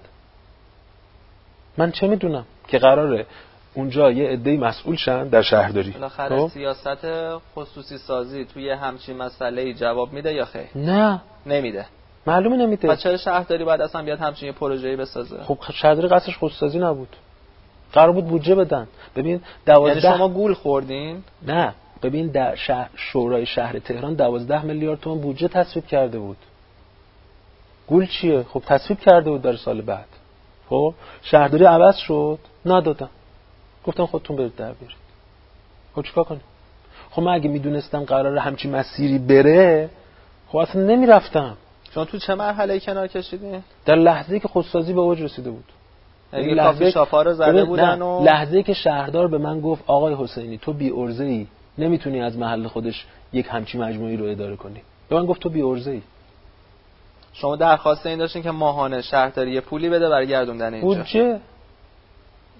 [1.77, 3.25] من چه می‌دونم که قراره
[3.77, 5.91] اونجا یه عده‌ای مسئول شن در شهرداری.
[5.91, 7.07] بالاخره خب؟ سیاست
[7.55, 11.21] خصوصی سازی توی همچین مسئله جواب میده یا خیر؟ نه.
[11.45, 11.85] نمیده.
[12.27, 12.87] معلومه نمیده.
[12.87, 17.15] پس چرا شهرداری باید اصلا بیاد همچین پروژه‌ای بسازه؟ خب شهرداری قصدش خصوصی سازی نبود.
[17.93, 18.87] قرار بود بودجه بدن.
[19.15, 21.73] ببین یعنی دوازده شما گول خوردین؟ نه.
[22.03, 26.37] ببین در شهر شورای شهر تهران دوازده میلیارد تومان بودجه تصویب کرده بود.
[27.87, 30.07] گول چیه؟ خب تصویب کرده بود در سال بعد.
[30.69, 32.39] خب شهرداری عوض شد.
[32.65, 33.09] ندادم
[33.87, 34.97] گفتم خودتون برید در بیارید
[35.95, 36.41] خب چیکار کنیم؟
[37.11, 39.89] خب من اگه می‌دونستم قرار همچین مسیری بره
[40.47, 41.57] خب اصلا نمی‌رفتم.
[41.91, 45.63] شما تو چه مرحله کنار کشیدین؟ در لحظه که خودسازی به اوج رسیده بود.
[46.33, 50.15] یعنی این کافی شاپا رو زده بودن و لحظه که شهردار به من گفت آقای
[50.19, 51.47] حسینی تو بی ارزه ای
[51.77, 54.81] نمی‌تونی از محل خودش یک همچی مجموعی رو اداره کنی.
[55.09, 56.01] به من گفت تو بی عرضه ای
[57.33, 60.87] شما درخواست این داشتین که ماهانه شهرداری یه پولی بده برای گردوندن اینجا.
[60.87, 61.39] بودجه؟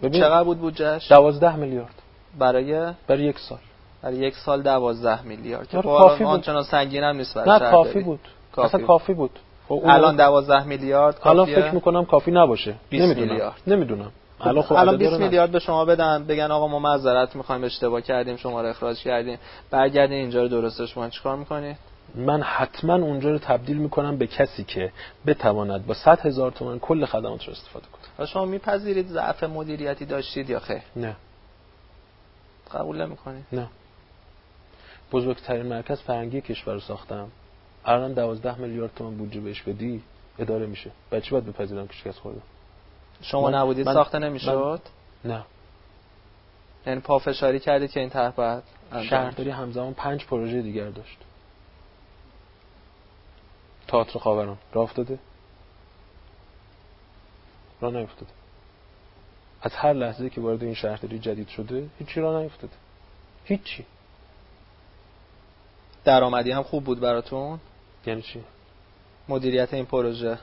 [0.04, 1.96] ببین چقدر بود بودجهش؟ دوازده میلیارد.
[2.40, 3.58] برای؟ برای یک سال.
[4.04, 5.68] برای یک سال دوازده میلیارد.
[5.70, 6.34] که آره، خب کافی بود.
[6.34, 7.72] آنچنان سنگین هم نیست برای نه.
[7.72, 8.20] کافی بود.
[8.56, 8.88] کافی اصلا.
[8.88, 9.40] کافی بود.
[9.68, 12.76] خب الان موقع- دوازده میلیارد الان فکر می‌کنم کافی نباشه.
[12.90, 13.28] 20 نمی‌دونم.
[13.30, 13.62] میلیارد.
[13.68, 14.12] نمی‌دونم.
[14.40, 15.24] خب الان خب الان عددا 20 رو ندارم.
[15.30, 19.40] میلیارد به شما بدن بگن آقا ما معذرت می‌خوایم اشتباه کردیم شما رو اخراج کردیم.
[19.72, 21.10] برگردین اینجا رو درستش کنین.
[21.10, 21.76] چیکار می‌کنی
[22.16, 24.92] من حتما اونجا رو تبدیل می‌کنم به کسی که
[25.28, 27.97] بتواند با 100 هزار تومن کل خدمات رو استفاده کنه.
[28.20, 31.16] و شما میپذیرید ضعف مدیریتی داشتید یا خیر؟ نه.
[32.72, 33.68] قبول نمی‌کنید نه.
[35.12, 37.32] بزرگترین مرکز فرهنگی کشور رو ساختم.
[37.86, 40.04] الان 12 میلیارد تومان بودجه بهش بدی
[40.40, 40.92] اداره میشه.
[41.24, 42.42] چی باید بپذیرم که شکست خوردم
[43.22, 44.82] شما من- نبودید من- ساخته نمی‌شد؟
[45.26, 45.44] نه.
[46.88, 48.64] یعنی پافشاری کردید که این طرح باید
[49.10, 51.18] شهرداری همزمان پنج پروژه دیگر داشت.
[53.88, 55.20] تئاتر خاوران راه افتاده.
[57.82, 58.32] راه نیفتاده.
[59.62, 62.74] از هر لحظه که وارد این شهرداری جدید شده هیچی راه نیفتاده.
[63.46, 63.86] هیچی.
[66.04, 67.60] درآمدی هم خوب بود براتون؟
[68.06, 68.44] یعنی چی؟
[69.30, 70.40] مدیریت این پروژه؟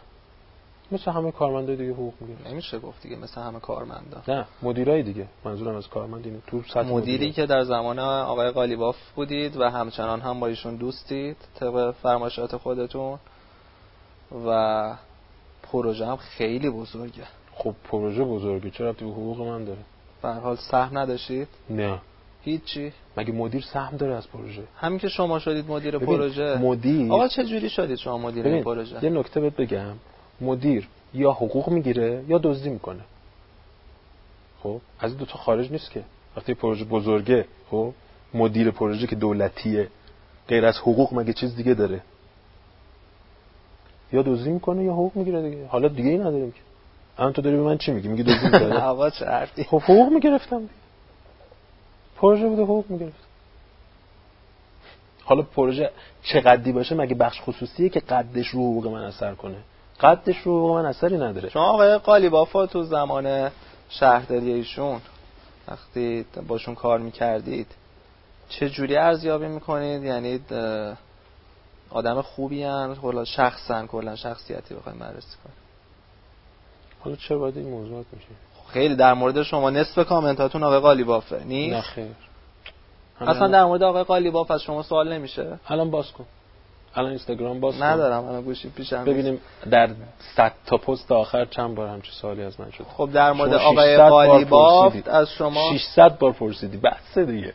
[0.93, 4.23] مثل همه کارمندای دیگه حقوق می‌گیره نمیشه گفت دیگه مثل همه کارمندا.
[4.29, 5.27] نه مدیرای دیگه.
[5.45, 7.33] منظورم از کارمند اینه تو سطح مدیری مدیرای.
[7.33, 13.19] که در زمان آقای قالیباف بودید و همچنان هم با ایشون دوستید طبق فرمایشات خودتون
[14.47, 14.97] و
[15.73, 17.23] پروژه هم خیلی بزرگه.
[17.55, 18.71] خب پروژه بزرگه.
[18.71, 19.79] چرا ربطی به حقوق من داره؟
[20.23, 21.99] به حال سهم نداشتید؟ نه.
[22.43, 22.93] هیچی.
[23.17, 26.59] مگه مدیر سهم داره از پروژه؟ همین که شما شدید مدیر ببین، پروژه.
[26.59, 29.95] مدیر آقا چه جوری شدید شما مدیر پروژه؟ یه نکته بهت بگم.
[30.41, 33.01] مدیر یا حقوق می‌گیره یا دزدی می‌کنه.
[34.63, 36.03] خب؟ از این دوتا خارج نیست که.
[36.37, 37.93] وقتی پروژه بزرگه خب؟
[38.35, 39.89] مدیر پروژه که دولتیه.
[40.49, 42.01] غیر از حقوق مگه چیز دیگه داره؟
[44.13, 45.67] یا دزدی می‌کنه یا حقوق می‌گیره دیگه.
[45.67, 46.61] حالا دیگه ای نداریم که.
[47.19, 49.11] الان تو داری به من چی میگی؟ میگی دزدی می‌کنه.
[49.19, 49.65] چه حرفی.
[49.65, 50.69] خب حقوق می‌گرفتم.
[52.17, 53.25] پروژه بوده حقوق می‌گرفت
[55.25, 55.91] حالا پروژه
[56.23, 59.57] چقدری باشه مگه بخش خصوصیه که قدش رو حقوق من اثر کنه؟
[60.01, 61.49] قدش رو حقوق من اثری نداره.
[61.49, 63.51] شما آقای قالیباف تو زمان
[63.89, 65.01] شهرداری ایشون
[65.69, 67.67] وقتی باشون کار می‌کردید
[68.49, 70.41] چه جوری ارزیابی می‌کنید؟ یعنی
[71.95, 75.57] آدم خوبی هن کلا شخصا کلا شخصیتی بخوایم بررسی کنیم.
[77.01, 78.27] حالا چرا باید این موضوعات میشه؟
[78.69, 82.07] خیلی در مورد شما نصف کامنتاتون آقای قالیبافه نیست نه خیر.
[83.21, 86.25] اصلا در مورد آقای قالیباف از شما سوال نمیشه؟ الان باز کن.
[86.95, 89.05] الان اینستاگرام باز ندارم الان گوشی پیشم.
[89.05, 89.41] ببینیم
[89.71, 89.91] در
[90.37, 92.85] 100 تا پست آخر چند بار همچین سوالی از من شد.
[92.97, 94.95] خب در مورد آقای 600 بار قالیباف.
[95.07, 96.77] از شما 600 بار پرسیدی.
[96.77, 97.55] بس دیگه.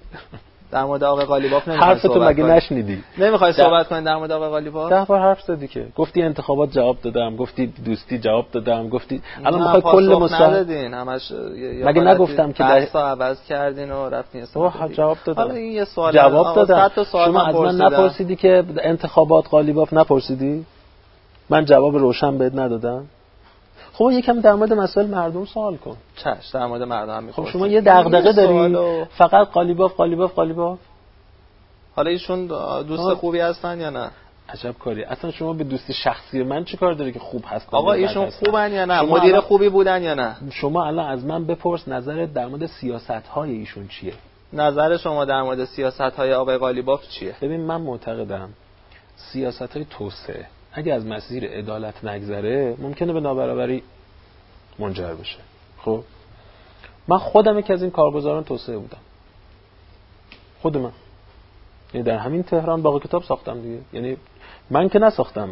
[0.71, 4.31] در مورد آقای قالیباف نمی‌خوای حرفتو صحبت مگه کنی؟ نشنیدی؟ نمی‌خوای صحبت کنید در مورد
[4.31, 5.87] آقای قالیباف؟ ده بار حرف زدی که.
[5.95, 10.93] گفتی انتخابات جواب دادم گفتی دوستی جواب دادم گفتی الان می‌خوای کل ندادین.
[10.93, 11.31] همش
[11.83, 14.45] مگه نگفتم که بحثا عوض کردین و رفتین.
[14.93, 15.51] جواب دادم.
[15.51, 16.87] این یه سوال جواب دادم.
[16.87, 17.85] صد تا سوال شما از من.
[17.85, 20.65] نپرسیدی که انتخابات قالیباف نپرسیدی؟
[21.49, 23.05] من جواب روشن بهت ندادم.
[23.99, 25.97] خب یکم در مورد مسائل مردم سوال کن.
[26.15, 27.45] چش در مورد مردم هم خب.
[27.45, 30.79] شما یه دغدغه داری سوالو- فقط قالیباف قالیباف قالیباف؟
[31.95, 32.45] حالا ایشون
[32.87, 33.15] دوست آه.
[33.15, 34.09] خوبی هستن یا نه؟
[34.49, 35.03] عجب کاری.
[35.03, 38.71] اصلا شما به دوست شخصی من چی کار داری که خوب هستن آقا ایشون؟ خوبن
[38.71, 42.47] یا نه؟ مدیر الان- خوبی بودن یا نه؟ شما الان از من بپرس نظرت در
[42.47, 44.13] مورد سیاست های ایشون چیه؟
[44.53, 48.49] نظر شما در مورد سیاست های آقای قالیباف چیه؟ ببین من معتقدم
[49.15, 50.45] سیاست های توسعه.
[50.73, 53.83] اگه از مسیر عدالت نگذره ممکنه به نابرابری
[54.79, 55.39] منجر بشه.
[55.77, 56.03] خب؟
[57.07, 58.97] من خودم یکی از این کارگزاران توسعه بودم.
[60.61, 60.91] خود من.
[61.93, 63.79] یعنی در همین تهران باقی کتاب ساختم دیگه.
[63.93, 64.17] یعنی
[64.69, 65.49] من که نساختم.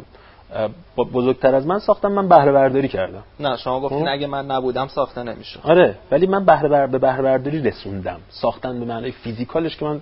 [0.98, 3.24] بزرگتر از من ساختم من بهره برداری کردم.
[3.40, 4.12] نه شما گفتین خب.
[4.12, 5.60] اگه من نبودم ساخته نمیشه.
[5.64, 6.88] آره ولی من بهره بر...
[6.88, 8.20] به بهره برداری رسوندم.
[8.30, 10.02] ساختن به معنای فیزیکالش که من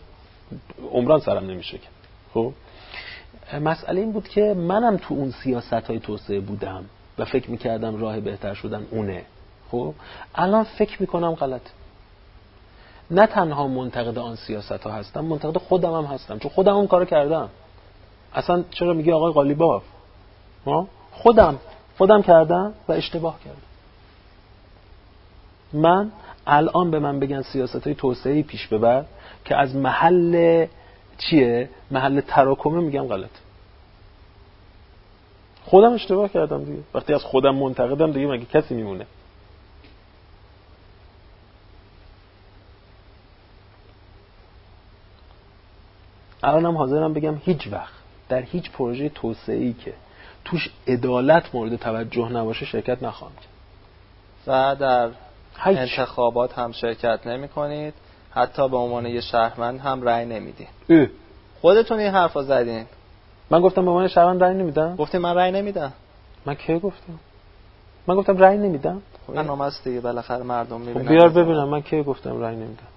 [0.92, 1.88] عمران سرم نمیشه که.
[2.34, 2.54] خب؟
[3.54, 6.86] مسئله این بود که منم تو اون سیاست های توسعه بودم
[7.18, 9.26] و فکر می‌کردم راه بهتر شدن اونه.
[9.72, 9.94] خب؟
[10.36, 11.62] الان فکر می‌کنم غلط
[13.12, 17.06] نه تنها منتقد آن سیاست ها هستم منتقد خودم هم هستم چون خودم اون کارو
[17.06, 17.50] کردم.
[18.34, 19.84] اصلا چرا میگی آقای قالیباف؟
[21.12, 21.60] خودم
[21.98, 23.58] خودم کردم و اشتباه کردم.
[25.74, 26.12] من
[26.48, 29.06] الان به من بگن سیاست های توسعه پیش ببر
[29.46, 30.66] که از محل
[31.18, 33.30] چیه؟ محل تراکمه میگم غلط
[35.66, 36.80] خودم اشتباه کردم دیگه.
[36.94, 39.06] وقتی از خودم منتقدم دیگه مگه کسی میمونه؟
[46.44, 47.94] الانم حاضرم بگم هیچ وقت
[48.30, 49.94] در هیچ پروژه توسعه ای که
[50.46, 53.48] توش عدالت مورد توجه نباشه شرکت نخواهم کرد.
[54.48, 55.10] و در
[55.64, 55.78] هیچ.
[55.78, 57.94] انتخابات هم شرکت نمی کنید
[58.32, 61.08] حتی به عنوان یه شهروند هم رأی نمیدین اه.
[61.66, 62.86] خودتون این حرفا زدین.
[63.50, 64.96] من گفتم به عنوان شهروند رأی نمیدم.
[64.96, 65.94] گفتین من رأی نمیدم.
[66.46, 67.14] من کی گفتم؟
[68.08, 69.02] من گفتم رأی نمیدم.
[69.28, 71.08] برنامه است دیگه بالاخره مردم خب می‌بینن.
[71.08, 72.88] بیار ببینم من کی گفتم رأی نمیدم.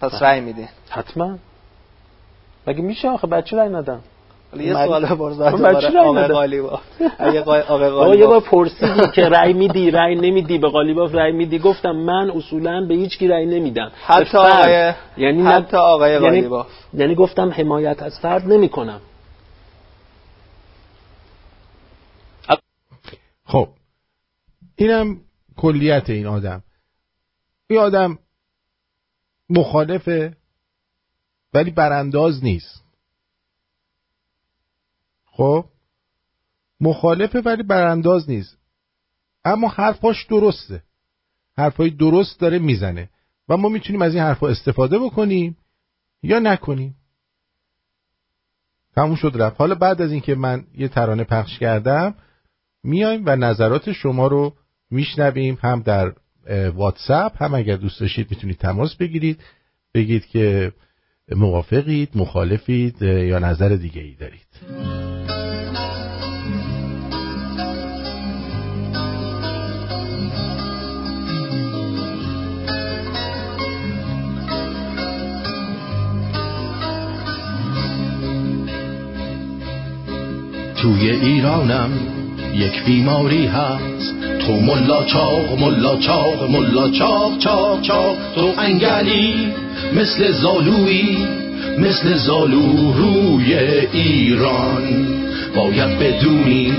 [0.00, 0.68] پس رأی میدین.
[0.90, 1.38] حتما.
[2.66, 4.00] مگه میشه آخه بچه رأی ندم
[4.52, 6.28] حالا یه سوال دوباره.
[6.28, 6.80] قالیباف
[7.18, 11.14] اگه قا- آقای بابا یه قالیباف بار پرسیدی که رأی میدی رأی نمیدی به قالیباف
[11.14, 11.58] رأی میدی.
[11.58, 13.92] گفتم من اصولا به هیچ کی رأی نمیدم.
[14.06, 14.52] حتی به فرد.
[14.52, 19.00] آقای یعنی حتی آقای یعنی- قالیباف یعنی گفتم حمایت از فرد نمی‌کنم.
[23.44, 23.68] خب.
[24.76, 25.20] اینم
[25.56, 26.62] کلیت این آدم.
[27.70, 28.18] این آدم
[29.50, 30.36] مخالفه
[31.54, 32.81] ولی برانداز نیست.
[35.32, 35.64] خب؟
[36.80, 38.58] مخالفه ولی برانداز نیست.
[39.44, 40.82] اما حرفاش درسته.
[41.56, 43.10] حرفای درست داره می‌زنه.
[43.48, 45.56] و ما می‌تونیم از این حرفا استفاده بکنیم
[46.22, 46.96] یا نکنیم.
[48.94, 49.56] تموم شد رفت.
[49.58, 52.14] حالا بعد از اینکه من یه ترانه پخش کردم
[52.82, 54.54] میایم و نظرات شما رو
[54.90, 56.12] میشنویم هم در
[56.74, 57.42] واتساپ.
[57.42, 59.40] هم اگر دوست داشتید می‌تونید تماس بگیرید.
[59.94, 60.72] بگید که
[61.36, 65.01] موافقید مخالفید یا نظر دیگه ای دارید.
[80.82, 81.90] توی ایرانم
[82.54, 84.14] یک بیماری هست.
[84.46, 88.16] تو ملا چاق ملا چاق ملا چاق چاق چاق.
[88.34, 89.34] تو انگلی
[89.94, 91.16] مثل زالویی
[91.78, 93.54] مثل زالو روی
[93.92, 94.82] ایران.
[95.56, 96.72] باید بدونی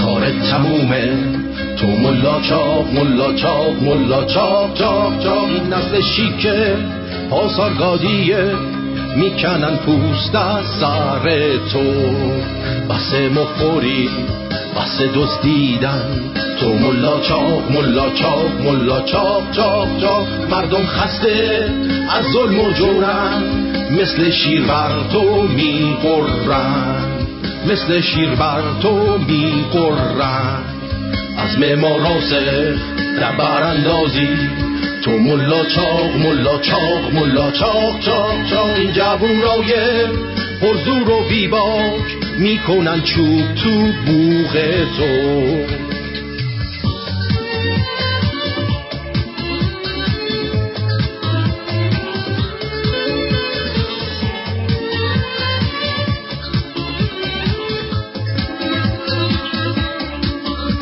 [0.00, 1.12] کار تمومه.
[1.76, 5.44] تو ملا چاق ملا چاق ملا چاق چاق چاق.
[5.44, 6.76] این نسل شیکه
[7.30, 8.44] پاسارگادیه
[9.16, 11.84] می‌کنن پوست از سر تو.
[12.90, 14.08] بسه مخوری
[14.76, 16.20] بسه دزدیدن
[16.60, 20.26] تو ملا چاق ملا چاق ملا چاق چاق چاق.
[20.50, 21.68] مردم خسته
[22.10, 23.42] از ظلم و جورن.
[23.90, 27.04] مثل شیر بر تو میقرن
[27.66, 30.58] مثل شیر بر تو میقرن
[31.38, 32.74] از معماراسه
[33.20, 34.28] در براندازی
[35.04, 38.74] تو ملا چاق ملا چاق ملا چاق چاق چاق.
[38.76, 39.40] این جوون
[40.60, 43.70] پرزور و بیباک می‌کنن چوب تو
[44.06, 44.52] بوغ
[44.96, 45.06] تو.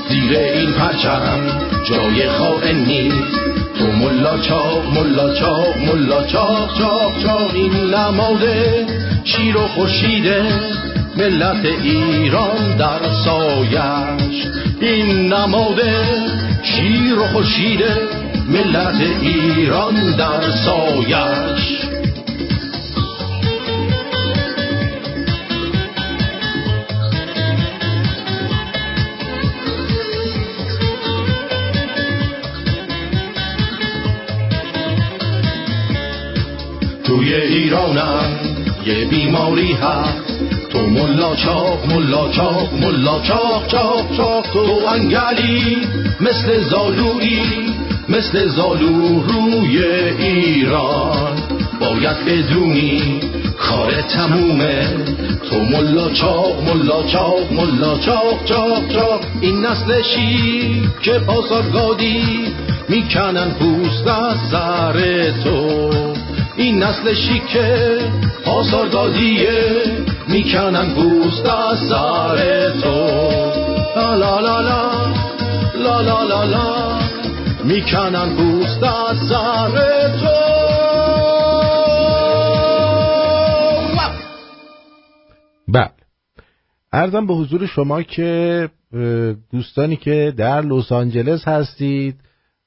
[0.09, 1.41] زیر این پرچم
[1.91, 3.48] جای خائن نیست.
[3.93, 6.79] ملا چاق ملا چاق ملا چاق
[7.23, 8.87] چاق این نماده
[9.25, 10.43] شیر و خورشیده
[11.17, 14.47] ملت ایران در سایش.
[14.81, 16.05] این نماده
[16.63, 17.97] شیر و خورشیده
[18.49, 21.88] ملت ایران در سایش.
[37.29, 38.37] توی ایرانم
[38.87, 40.41] یه بیماری هست
[40.71, 44.47] تو ملا چاق ملا چاق ملا چاق چاق چاق.
[44.53, 45.77] تو انگلی
[46.21, 47.75] مثل زالویی
[48.09, 49.85] مثل زالو روی
[50.19, 51.33] ایران.
[51.81, 53.21] باید بدونی
[53.59, 54.89] کار تمومه.
[55.51, 59.21] تو ملا چاق ملا چاق ملا چاق چاق چاق.
[59.41, 62.45] این نسل شیر که پاسارگادی
[62.89, 66.18] می‌کنن پوست از سر تو.
[66.59, 67.99] این نسل شیکه
[68.47, 69.83] آزاردادیه.
[70.29, 72.95] می‌کنن پوست از سر تو.
[73.97, 74.93] لا لا لا لا
[75.75, 76.99] لا لا لا, لا.
[77.65, 80.39] می‌کنن پوست از سر تو.
[85.69, 85.91] بله.
[86.93, 88.69] ارزم به حضور شما که
[89.53, 92.15] دوستانی که در لس آنجلس هستید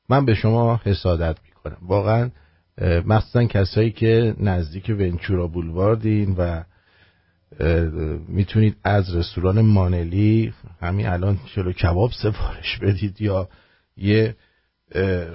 [0.09, 1.77] من به شما حسادت می‌کنم.
[1.87, 2.29] واقعا
[3.05, 6.63] مخصوصا کسایی که نزدیک ونچورا بولواردین و
[8.27, 13.49] می‌تونید از رستوران مانلی همین الان چلو کباب سفارش بدید یا
[13.97, 14.35] یه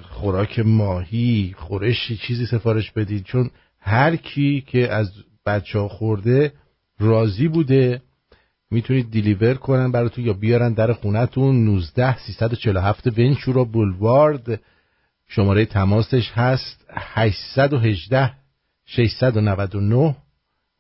[0.03, 3.25] خوراک ماهی خورشی چیزی سفارش بدید.
[3.25, 3.51] چون
[3.81, 5.11] هر کی که از
[5.47, 6.53] بچه ها خورده
[6.99, 8.03] راضی بوده
[8.71, 14.61] می‌تونید دیلیور کنن براتون یا بیارن در خونتون 19 347 ونچورا بولوارد.
[15.28, 18.32] شماره تماسش هست 818
[18.86, 20.16] 699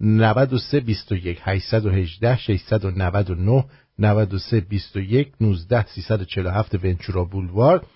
[0.00, 3.64] 93 21 818 699
[3.98, 7.86] 93 21 19 347 ونچورا بولوار.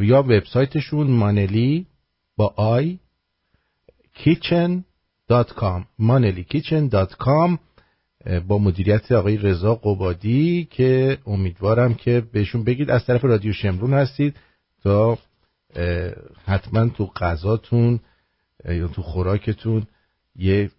[0.00, 1.86] یا وبسایتشون مانلی
[2.36, 2.98] با آی
[4.16, 7.58] kitchen.com manelykitchen.com
[8.48, 12.90] با مدیریت آقای رضا قبادی که امیدوارم که بهشون بگید.
[12.90, 14.36] از طرف رادیو شمرون هستید
[14.82, 15.18] تا
[16.46, 18.00] حتما تو غذاتون
[18.68, 19.86] یا تو خوراکتون
[20.36, 20.70] یه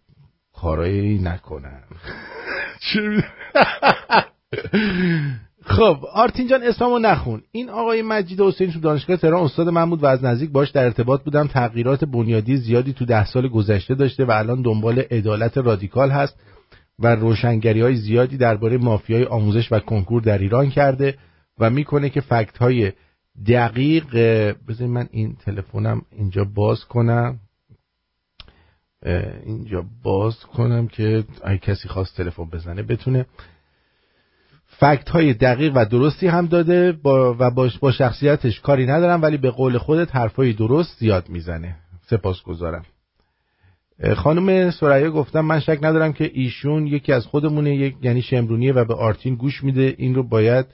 [0.54, 1.84] کارایی نکنن.
[5.76, 7.42] خب آرتین جان اسممو نخون.
[7.52, 10.86] این آقای مجید حسین تو دانشگاه تهران استاد من بود و از نزدیک باش در
[10.86, 11.48] ارتباط بودم.
[11.48, 16.40] تغییرات بنیادی زیادی تو ده سال گذشته داشته و الان دنبال عدالت رادیکال هست
[17.00, 21.18] و روشنگری های زیادی درباره مافیای آموزش و کنکور در ایران کرده
[21.60, 22.92] و می‌کنه که فکت های
[23.46, 24.16] دقیق
[24.68, 27.40] بذارید من این تلفنم اینجا باز کنم.
[29.46, 33.26] اینجا باز کنم که اگه کسی خواست تلفن بزنه بتونه.
[34.66, 36.92] فکت های دقیق و درستی هم داده.
[36.92, 41.76] با و با شخصیتش کاری ندارم ولی به قول خودت حرفای درست زیاد می‌زنه.
[42.10, 42.86] سپاس گذارم
[44.16, 48.86] خانم سریا گفتم من شک ندارم که ایشون یکی از خودمونه یک یعنی شمرونیه و
[48.86, 49.96] به آرتین گوش میده.
[49.98, 50.66] این رو باید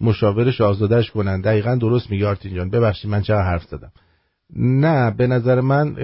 [0.00, 2.70] مشاورش آزادش کنن دقیقا درست میگه آرتین جان.
[2.70, 3.92] ببخشید من چرا حرف زدم.
[4.56, 5.96] نه به نظر من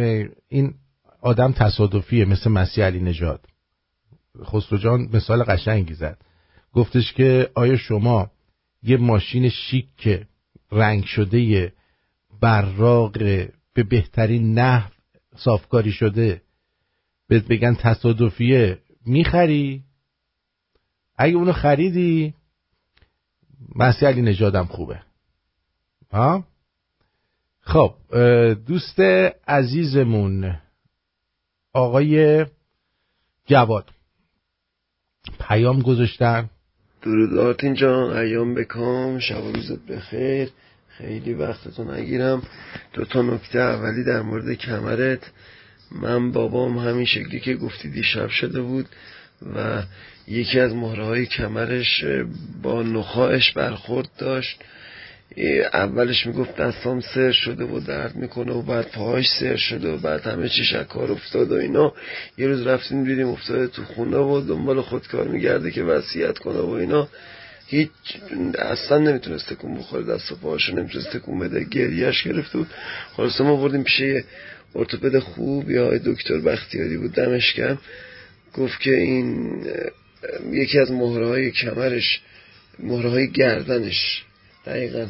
[0.48, 0.74] این
[1.20, 3.46] آدم تصادفیه مثل مسیح علی نژاد.
[4.44, 6.18] خسرو جان مثال قشنگی زد.
[6.72, 8.30] گفتش که آیا شما
[8.82, 10.26] یه ماشین شیک
[10.72, 11.72] رنگ شده
[12.40, 13.18] براق
[13.74, 14.90] به بهترین نحو
[15.36, 16.42] صافکاری شده
[17.28, 19.82] بهت بگن تصادفیه می‌خری؟
[21.16, 22.34] اگه اونو خریدی
[23.74, 25.00] مسیح علی نژادم خوبه.
[26.12, 26.44] ها؟
[27.60, 27.94] خب
[28.66, 29.00] دوست
[29.48, 30.58] عزیزمون
[31.72, 32.46] آقای
[33.46, 33.90] جواد.
[35.40, 36.50] پیام گذاشتن.
[37.02, 40.50] درود آرتین جان ایام بکام شب و روزت بخیر
[40.88, 42.42] خیلی وقتتون نگیرم.
[42.92, 45.32] دو تا نکته اولی در مورد کمرت.
[45.90, 48.86] من بابام همین شکلی که گفتی دیشب شده بود
[49.54, 49.82] و
[50.28, 52.04] یکی از مهره های کمرش
[52.62, 54.60] با نخواهش برخورد داشت.
[55.72, 60.26] اولش می‌گفت دستام سر شده و درد می‌کنه و بعد پاهاش سر شده و بعد
[60.26, 61.92] همه چی شکار افتاد و اینا.
[62.38, 66.70] یه روز رفتیم دیدیم افتاده تو خونه و دنبال خودکار میگرده که وصیت کنه و
[66.70, 67.08] اینا.
[67.66, 67.90] هیچ
[68.58, 72.70] اصلا نمی‌تونست تکون بخوره دست و پاهاشو نمی‌تونست تکون بده گریهش گرفته بود.
[73.16, 74.02] خلاصه ما بردیم پیش
[74.74, 77.60] ارتوپد خوب یا دکتر بختیاری بود دمش
[78.54, 79.50] گفت که این
[80.50, 82.20] یکی از مهره کمرش
[82.78, 84.22] مهره گردنش
[84.66, 85.06] دقیقا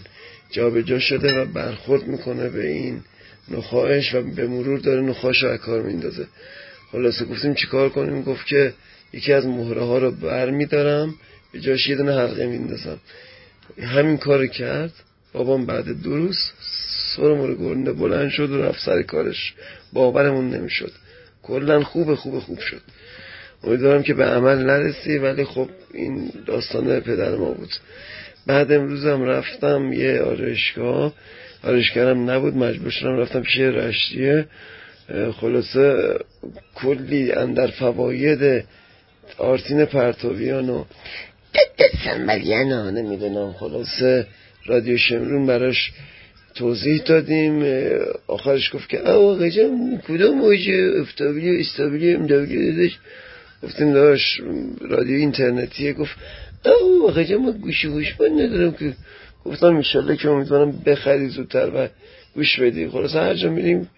[0.51, 3.01] جابجا شده و برخورد می‌کنه به این
[3.49, 6.27] نخواهش و به مرور داره نخواهش رو کار میندازه.
[6.93, 8.75] خلاصه گفتیم چیکار کنیم؟ گفت که
[9.13, 11.15] یکی از مهره ها رو بر میدارم
[11.53, 12.99] به جاش یه دونه حلقه میندازم.
[13.83, 14.93] همین کار کرد.
[15.33, 16.39] بابام بعد دو روز
[17.17, 19.55] سر مورد گرنده بلند شد و رفت سر کارش.
[19.93, 20.93] باورمون نمی‌شد.
[21.43, 22.81] کلا خوب خوب خوب شد.
[23.67, 27.71] امیدوارم که به عمل نرسی ولی خب این داستان پدر ما بود.
[28.47, 31.13] بعد امروزم رفتم یه آرایشگاه.
[31.65, 34.47] آرایشگرم نبود مجبور شدم رفتم پیش رشتیه.
[35.41, 36.15] خلاصه
[36.75, 38.65] کلی اندر فواید
[39.39, 40.85] آرتین پرتویان و
[42.05, 44.27] سنبلیان ها نمی‌دونم خلاصه
[44.67, 45.93] رادیو شمرون براش
[46.55, 47.65] توضیح دادیم.
[48.27, 49.49] آخرش گفت که او آقا
[50.09, 52.99] کدوم موجه افتابلی و استابلی امدابلی دادش
[53.63, 54.41] گفتیم داشت
[54.81, 55.93] رادیو اینترنتیه.
[55.93, 56.17] گفت
[56.65, 58.95] او جان ما گوشی هوشمند ندارم که.
[59.45, 61.89] گفتم انشالله که امیدوارم بخری زودتر و
[62.35, 62.89] گوش بدی.
[62.89, 63.89] خلاص هر جا میریم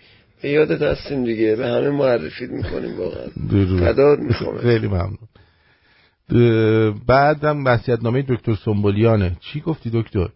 [0.43, 1.57] به یادت هستیم دیگه.
[1.57, 3.27] به همه معرفیت می‌کنیم واقعا.
[3.81, 5.19] فداد می‌خوام خیلی ممنون.
[7.07, 10.29] بعدم وصیت نامه دکتر سنبولیانه چی گفتی دکتر؟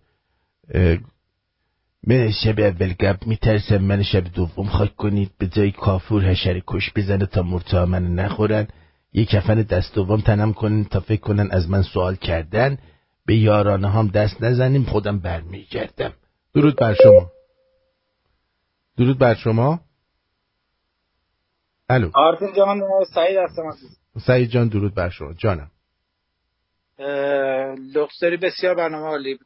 [2.07, 3.79] من شب اول گب میترسم.
[3.79, 5.31] من شب دوم خاک کنید.
[5.39, 8.67] به جای کافور حشره کش بزنه تا مرتا من نخورن.
[9.13, 12.79] یه کفن دست دوم تنم کنن تا فکر کنن از من سوال کردن.
[13.27, 16.13] به یارانه هم دست نزنیم خودم برمیگردم.
[16.55, 17.31] درود بر شما.
[18.99, 19.81] درود بر شما.
[21.89, 22.11] الو.
[22.15, 22.81] آرتین جان
[23.15, 23.63] سعید هستم
[24.27, 25.33] سعید جان درود بر شما.
[25.33, 25.71] جانم.
[27.95, 29.39] لخصری بسیار برنامه عالی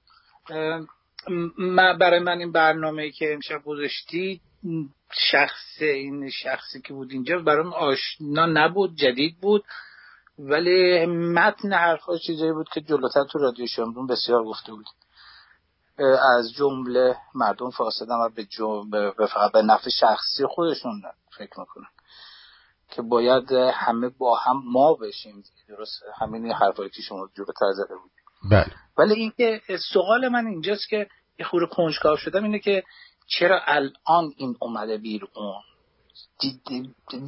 [2.01, 4.40] برای من این برنامه که امشب گذاشتی
[5.12, 9.64] شخص این شخصی که بود اینجا برام آشنا نبود جدید بود.
[10.38, 14.86] ولی متن حرفا چیزایی بود که جلوتر تو رادیو شمرون بسیار گفته بود.
[16.38, 18.46] از جمله مردم فاسدن و به,
[19.18, 21.02] به فقط به نفع شخصی خودشون
[21.38, 21.86] فکر می‌کنن.
[22.90, 25.42] که باید همه با هم ما بشیم.
[25.68, 28.10] درست همین حرفایی که شما جلوتر زده بود.
[28.50, 28.72] بله.
[28.98, 29.60] ولی اینکه
[29.92, 31.06] سوال من اینجاست که
[31.38, 32.82] یه خورده کنجکاو شدم اینه که
[33.26, 35.30] چرا الان این اومده بیرون؟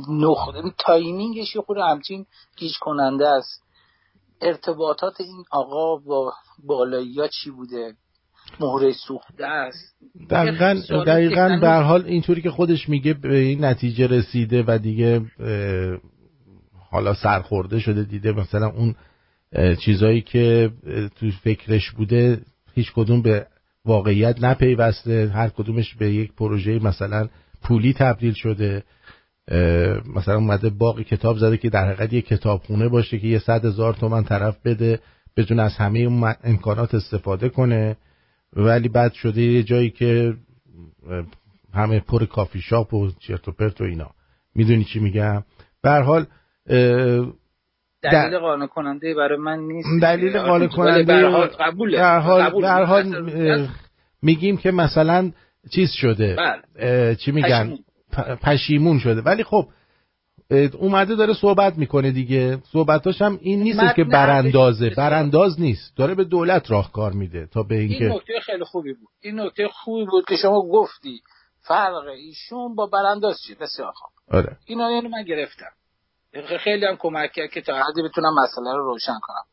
[0.08, 0.48] نخ...
[0.78, 2.26] timing ش یه خورده همچین
[2.56, 3.62] گیج کننده است.
[4.40, 6.32] ارتباطات این آقا با
[6.64, 7.94] بالایی ها چی بوده؟
[8.60, 9.96] مهره سوخته است.
[10.30, 15.22] دقیقا, دقیقا به حال اینطوری که خودش میگه به این نتیجه رسیده و دیگه
[16.90, 18.32] حالا سرخورده شده دیده.
[18.32, 18.94] مثلا اون
[19.84, 20.70] چیزایی که
[21.16, 22.40] تو فکرش بوده
[22.74, 23.46] هیچ کدوم به
[23.88, 27.28] واقعیت نپیوسته هر کدومش به یک پروژه مثلا
[27.62, 28.82] پولی تبدیل شده.
[30.14, 33.94] مثلا اومده باقی کتاب زده که در حقیقت یک کتابخونه باشه که یه صد هزار
[33.94, 35.00] تومن طرف بده
[35.36, 37.96] بتونه از همه امکانات استفاده کنه.
[38.52, 40.34] ولی بعد شده یه جایی که
[41.74, 44.10] همه پر کافی شاپ و چرت و پرت و اینا.
[44.54, 45.44] می‌دونی چی میگم؟
[45.82, 46.26] به حال
[48.02, 49.88] دلیل قانع کننده برای من نیست.
[50.02, 51.98] دلیل قانع کننده قبوله.
[51.98, 53.68] در حال, در حال
[54.22, 55.32] میگیم که مثلا
[55.70, 56.36] چیز شده.
[56.36, 57.14] بله.
[57.14, 57.78] چی میگن؟
[58.42, 58.98] پشیمون.
[58.98, 59.20] شده.
[59.20, 59.68] ولی خب
[60.78, 62.58] اومده داره صحبت می‌کنه دیگه.
[62.72, 64.90] صحبتاش هم این نیست که براندازه.
[64.90, 65.96] برانداز نیست.
[65.96, 69.08] داره به دولت راهکار میده تا به اینکه این نکته خیلی خوبی بود.
[69.22, 71.20] این نکته خوبی بود که شما گفتی
[71.60, 74.10] فرق ایشون با برانداز چیه بسیار خوب.
[74.36, 74.56] آره.
[74.66, 75.70] اینا یعنی من گرفتم.
[76.64, 79.44] خیلی هم کمک کرد که تا حدی بتونم مسئله رو روشن کنم.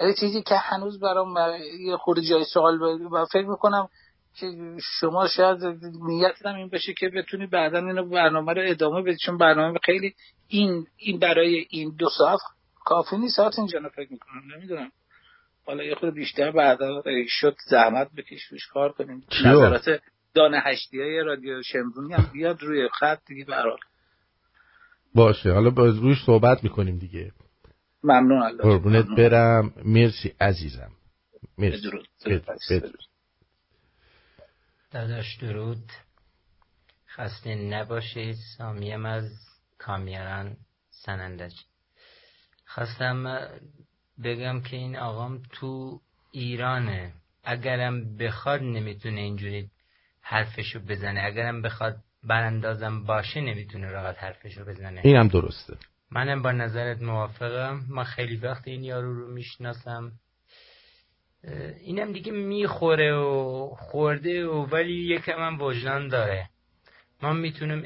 [0.00, 1.34] ولی چیزی که هنوز برام
[1.80, 3.88] یه خورده جای سوال و فکر می‌کنم
[4.34, 4.46] که
[5.00, 5.64] شما شاید
[6.02, 10.14] نیتتم این باشه که بتونی بعدا اینو برنامه رو ادامه بدی چون برنامه خیلی
[10.48, 12.40] این این برای این دو ساعت
[12.84, 13.36] کافی نیست.
[13.36, 14.42] ساعت اینجا فکر می‌کنم.
[14.56, 14.92] نمی‌دونم.
[15.66, 19.26] حالا یه خود بیشتر بعدا شد زحمت بکش روش کار کنیم.
[19.44, 20.00] نظرات
[20.34, 23.78] دانه هشتی های رادیو شمرونی هم بیاد روی خط دیگه برحال
[25.16, 25.52] باشه.
[25.52, 27.32] حالا باز روش صحبت می‌کنیم دیگه.
[28.02, 29.06] ممنون الله قربونت.
[29.18, 29.72] برم.
[29.84, 30.90] مرسی عزیزم.
[31.58, 31.90] مرسی.
[32.26, 32.82] بد-
[34.90, 35.92] داداش درود.
[37.16, 39.30] خسته نباشید سامیم از
[39.78, 40.56] کامیران
[40.90, 41.54] سنندج.
[42.66, 43.48] خواستم
[44.24, 47.12] بگم که این آقام تو ایرانه.
[47.44, 49.70] اگرم بخواد نمی‌تونه اینجوری
[50.20, 51.20] حرفشو بزنه.
[51.24, 51.96] اگرم بخواد
[52.26, 55.00] براندازم باشه نمی‌تونه راحت حرفشو بزنه.
[55.04, 55.76] اینم درسته.
[56.10, 57.80] منم با نظرت موافقم.
[57.88, 60.12] من خیلی وقت این یارو رو می‌شناسم.
[61.84, 66.48] اینم دیگه می‌خوره و خورده و ولی یکم هم وجدان داره.
[67.22, 67.82] ما می‌تونیم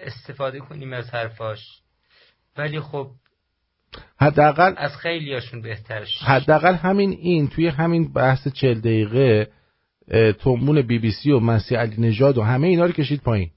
[0.00, 1.60] استفاده کنیم از حرفاش.
[2.56, 3.10] ولی خب
[4.20, 6.22] حداقل از خیلیاشون بهترش.
[6.22, 9.50] حداقل همین این توی همین بحث چل دقیقه
[10.10, 13.50] تنبون بی بی سی و مسیح علی نژاد و همه اینا رو کشید پایین.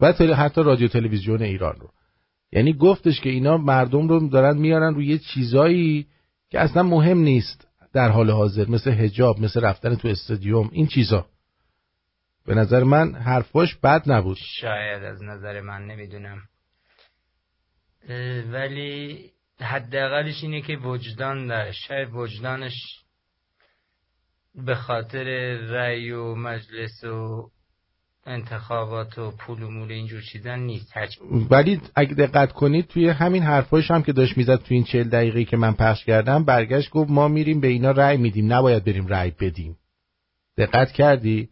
[0.00, 1.90] و حتی رادیو تلویزیون ایران رو.
[2.52, 6.06] یعنی گفتش که اینا مردم رو دارن میارن روی یه چیزایی
[6.50, 11.26] که اصلا مهم نیست در حال حاضر مثل هجاب مثل رفتن تو استادیوم این چیزا.
[12.46, 14.36] به نظر من حرفاش بد نبود.
[14.60, 16.38] شاید از نظر من نمی‌دونم.
[18.52, 19.20] ولی
[19.60, 21.72] حداقلش اینه که وجدان داره.
[21.72, 22.74] شاید وجدانش
[24.64, 25.24] به خاطر
[25.56, 27.50] رأی و مجلس و
[28.26, 30.92] انتخابات و پول و مول اینجور چیزا نیست.
[31.50, 35.44] ولی اگه دقت کنید توی همین حرفاش هم که داشت می‌زد توی این چل دقیقه
[35.44, 39.32] که من پخش کردم برگشت گفت ما میریم به اینا رأی میدیم نباید بریم رأی
[39.40, 39.76] بدیم.
[40.58, 41.48] دقت کردی؟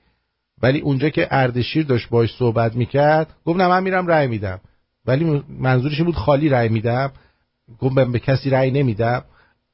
[0.62, 4.60] ولی اونجا که اردشیر داشت باش صحبت می‌کرد گفت نه من میرم رأی میدم.
[5.06, 7.12] ولی منظورش بود خالی رأی میدم.
[7.78, 9.24] گفت به کسی رأی نمیدم.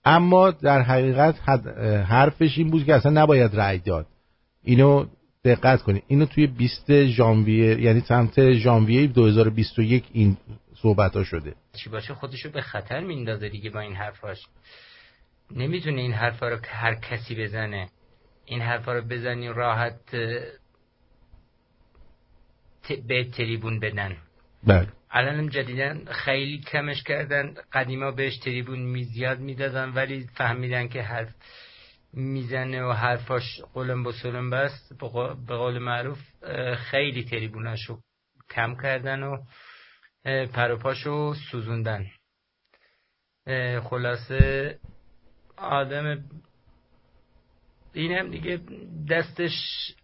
[0.05, 1.35] اما در حقیقت
[2.09, 4.06] حرفش این بود که اصلا نباید رأی داد.
[4.62, 5.06] اینو
[5.44, 6.02] دقت کنید.
[6.06, 10.36] اینو توی 20 ژانویه یعنی سمت ژانویه 2021 این
[10.82, 11.55] صحبت ها شده.
[11.85, 14.39] چی باشه؟ خودشو به خطر میندازه دیگه با این حرفاش.
[15.51, 17.89] نمی‌تونه این حرفا رو هر کسی بزنه.
[18.44, 20.01] این حرفا رو بزنی راحت
[22.82, 24.16] ت- به تریبون بدن.
[24.66, 24.89] بله.
[25.11, 27.55] الانم جدیدن خیلی کمش کردن.
[27.73, 31.35] قدیما بهش تریبون می زیاد می‌دادن ولی فهمیدن که حرف
[32.12, 34.99] می‌زنه و حرفاش قلم با سلم بست.
[34.99, 35.09] به
[35.57, 36.19] قول- معروف
[36.77, 38.01] خیلی تریبوناشو
[38.51, 39.37] کم کردن و
[40.24, 42.07] اه، پر و پاشو سوزوندن.
[43.82, 44.78] خلاصه
[45.57, 46.24] آدم
[47.94, 48.60] اینم دیگه
[49.10, 49.52] دستش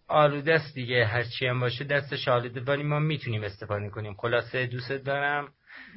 [0.07, 4.13] آلوده است دیگه هرچی هم باشه دستش آلوده ولی ما می‌تونیم استفاده کنیم.
[4.13, 5.47] خلاصه دوست دارم.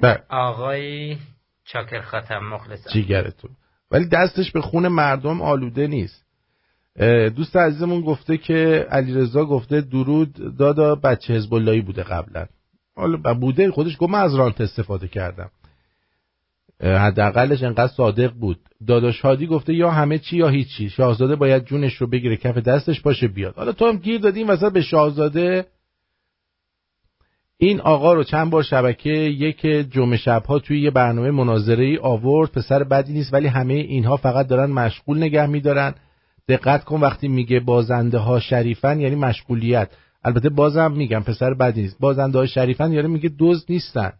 [0.01, 0.23] بله.
[0.29, 1.17] آقای
[1.65, 2.89] چاکر خاتم مخلصم.
[2.93, 3.51] جیگرتون.
[3.91, 6.25] ولی دستش به خون مردم آلوده نیست.
[7.35, 10.57] دوست عزیزمون گفته که علیرضا گفته درود.
[10.57, 12.45] دادا بچه حزب بوده قبلا.
[12.95, 15.51] حالا بوده خودش گفت من از رانت استفاده کردم.
[16.83, 18.59] حداقلش انقدر صادق بود.
[18.87, 20.89] داداش هادی گفته یا همه چی یا هیچی.
[20.89, 23.55] شاهزاده باید جونش رو بگیره کف دستش باشه بیاد.
[23.55, 25.65] حالا تو هم گیر دادی وسط به شاهزاده.
[27.57, 32.51] این آقا رو چند بار شبکه یک جمعه شبها توی یه برنامه مناظره ای آورد.
[32.51, 35.93] پسر بدی نیست ولی همه اینها فقط دارن مشغول نگه میدارن.
[36.47, 39.89] دقت کن وقتی میگه بازنده ها شریفن یعنی مشغولیت.
[40.23, 41.99] البته بازم میگم پسر بدی نیست.
[41.99, 44.13] بازنده ها شریفن یعنی میگه دوز نیستن.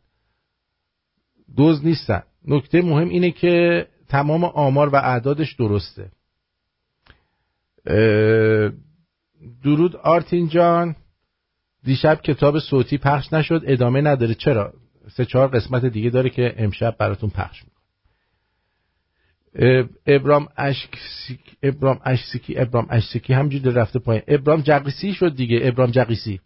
[1.57, 2.21] دوز نیستن.
[2.47, 6.11] نکته مهم اینه که تمام آمار و اعدادش درسته.
[9.63, 10.95] درود آرتین جان.
[11.83, 13.61] دیشب کتاب صوتی پخش نشد.
[13.65, 14.33] ادامه نداره.
[14.33, 14.73] چرا؟
[15.15, 17.71] سه چهار قسمت دیگه داره که امشب براتون پخش می‌کنه
[20.07, 24.23] ابرام اشکسی ابرام اشسکی ابرام اشسکی همجوری رفته پایین.
[24.27, 25.59] ابرام جقیسی شد دیگه.
[25.63, 26.39] ابرام جقیسی.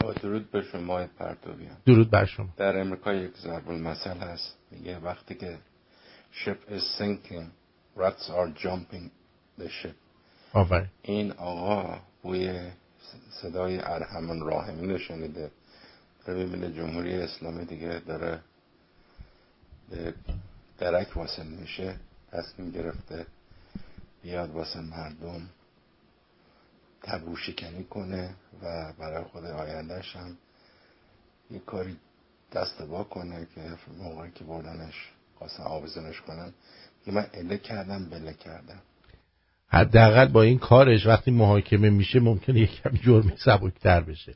[0.00, 2.48] با درود به شما پرتویان درود بر شما.
[2.56, 4.57] در امریکا یک ضرب المثل هست.
[4.70, 5.58] میگه وقتی که
[6.32, 7.46] ship is sinking
[7.96, 9.10] rats are jumping
[9.58, 9.96] the ship.
[10.52, 10.88] آفرین.
[11.02, 12.70] این آقا بوی
[13.42, 15.50] صدای ارحمن راحمین رو شنیده.
[16.26, 18.40] داره می‌بینه جمهوری اسلامی دیگه داره
[19.90, 20.14] به
[20.78, 21.96] درک واسه میشه
[22.32, 23.26] تصمیم گرفته
[24.22, 25.48] بیاد واسه مردم
[27.02, 30.36] تبو شکنی کنه و برای خود آیندهش هم
[31.50, 31.96] یه کاری
[32.52, 33.60] دست با کنه که
[34.02, 34.94] موقعی که بردنش
[35.38, 36.52] خواستن آویزونش کنن.
[37.04, 38.82] که من اله کردم بله کردم.
[39.68, 44.34] حداقل با این کارش وقتی محاکمه میشه ممکنه یک کمی جرمی سبکتر بشه.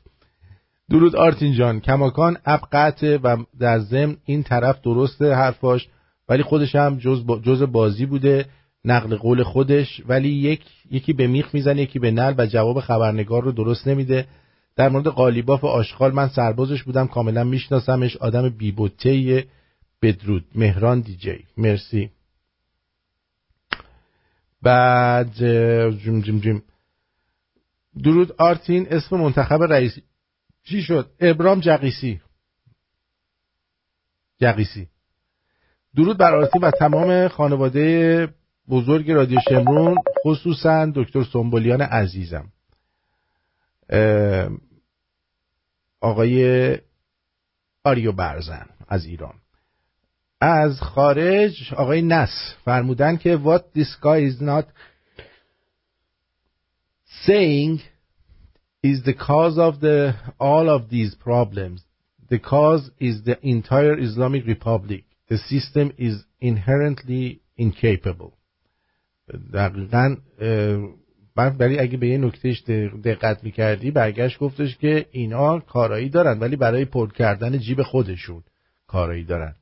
[0.89, 1.79] درود آرتین جان.
[1.79, 5.87] کماکان اب قطعه و در ضمن این طرف درسته حرفاش
[6.29, 8.45] ولی خودش هم جز, با بازی بوده
[8.85, 10.61] نقل قول خودش ولی یک
[10.91, 14.27] یکی به میخ می‌زنه یکی به نل و جواب خبرنگار رو درست نمیده.
[14.75, 19.45] در مورد قالیباف و آشغال من سربازش بودم کاملا میشناسمش آدم بیبوته
[20.01, 20.45] بدرود.
[20.55, 22.11] مهران دیجی مرسی.
[24.61, 25.33] بعد
[25.97, 26.61] جم جم جم
[28.03, 30.03] درود آرتین اسم منتخب رئیسی
[30.63, 32.21] چی شد؟ ابرام جقیسی.
[34.41, 34.87] جقیسی.
[35.95, 38.27] درود بر آرتین و تمام خانواده
[38.69, 39.95] بزرگ رادیو شمرون
[40.25, 42.52] خصوصا دکتر سنبولیان عزیزم.
[46.01, 46.77] آقای
[47.83, 49.33] آریو برزن از ایران
[50.41, 54.65] از خارج آقای نس فرمودن که what this guy is not
[57.25, 57.79] saying
[58.83, 61.81] is the cause of the all of these problems
[62.29, 68.33] the cause is the entire Islamic Republic the system is inherently incapable
[69.53, 70.17] دقیقا
[71.35, 72.63] من ولی اگه به یه نکتهش
[73.03, 78.43] دقت می‌کردی برگشت گفتش که اینا کارایی دارن ولی برای پر کردن جیب خودشون
[78.87, 79.55] کارایی دارن.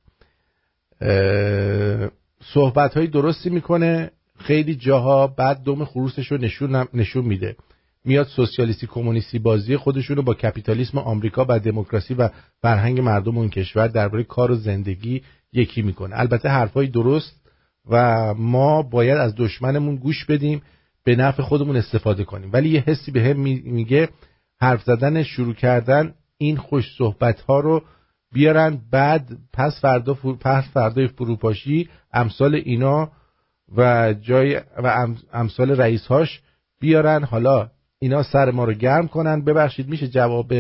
[2.43, 7.55] صحبت های درستی می‌کنه خیلی جاها بعد دوم خروسش رو نشون, نشون میده.
[8.05, 12.29] میاد سوسیالیستی کمونیستی بازی خودشون رو با کپیتالیسم آمریکا و دموکراسی و
[12.61, 15.21] فرهنگ مردم اون کشور درباره کار و زندگی
[15.53, 16.19] یکی می‌کنه.
[16.19, 17.41] البته حرفای درست
[17.89, 20.61] و ما باید از دشمنمون گوش بدیم.
[21.03, 22.49] به نفع خودمون استفاده کنیم.
[22.53, 24.09] ولی یه حسی به هم میگه
[24.61, 27.83] حرف زدن شروع کردن این خوش صحبت ها رو
[28.33, 28.81] بیارن.
[28.91, 33.11] بعد پس فردا پس فردای فروپاشی امثال اینا
[33.77, 36.41] و جای و امثال رئیس هاش
[36.79, 37.23] بیارن.
[37.23, 37.69] حالا
[37.99, 39.41] اینا سر ما رو گرم کنن.
[39.41, 40.53] ببخشید میشه جواب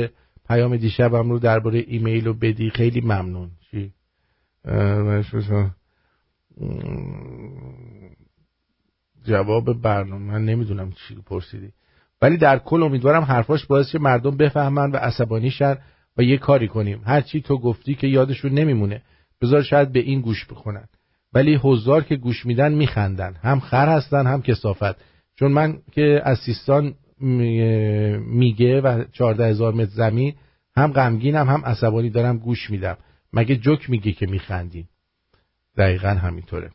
[0.47, 3.51] پیام دیشبم رو درباره ایمیل رو بدی؟ خیلی ممنون.
[3.71, 3.93] چی؟
[9.25, 11.69] جواب برنامه من نمی‌دونم چی پرسیدی.
[12.21, 15.77] ولی در کل امیدوارم حرفاش باعث مردم بفهمن و عصبانی شن
[16.17, 17.01] و یه کاری کنیم.
[17.05, 19.01] هرچی تو گفتی که یادشون نمیمونه.
[19.41, 20.87] بذار شاید به این گوش بکنن
[21.33, 23.33] ولی حضار که گوش میدن میخندن.
[23.33, 24.95] هم خر هستن هم کسافت.
[25.35, 26.93] چون من که از سیستان
[28.27, 30.33] میگه و چارده هزار متر زمین
[30.75, 32.97] هم غمگینم هم عصبانی دارم گوش میدم.
[33.33, 34.89] مگه جوک میگه که میخندیم؟
[35.77, 36.71] دقیقا همینطوره.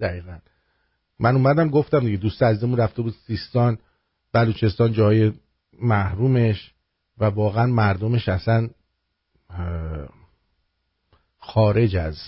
[0.00, 0.38] دقیقا.
[1.20, 3.78] من اومدم گفتم دیگه دوست عزیزمون رفته بود سیستان
[4.32, 5.32] بلوچستان جای
[5.82, 6.72] محرومش
[7.18, 8.68] و واقعا مردمش اصلا
[11.38, 12.18] خارج از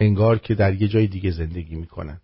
[0.00, 2.20] انگار که در یه جای دیگه زندگی می‌کنن.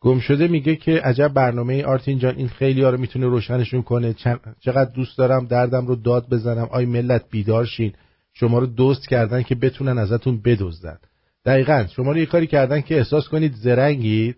[0.00, 4.14] گم شده میگه که عجب برنامه آرتین جان این خیلی ها رو می‌تونه روشنشون کنه.
[4.60, 6.68] چقدر دوست دارم دردم رو داد بزنم.
[6.70, 7.92] آی ملت بیدار شین.
[8.32, 10.98] شما رو دوست کردن که بتونن ازتون بدزدن.
[11.44, 14.36] دقیقا شما رو یه کاری کردن که احساس کنید زرنگید.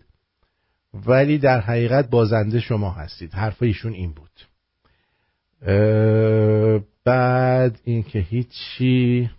[0.95, 3.35] ولی در حقیقت بازنده شما هستید.
[3.35, 4.31] حرف ایشون این بود.
[7.05, 9.31] بعد این که هیچی.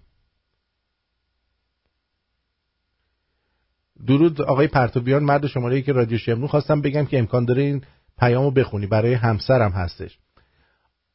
[4.08, 6.48] درود آقای پرتوبیان مرد شماره که رادیو شمرون.
[6.48, 7.84] خواستم بگم که امکان داره این
[8.20, 8.88] پیامو بخونی.
[8.88, 10.18] برای همسرم هستش.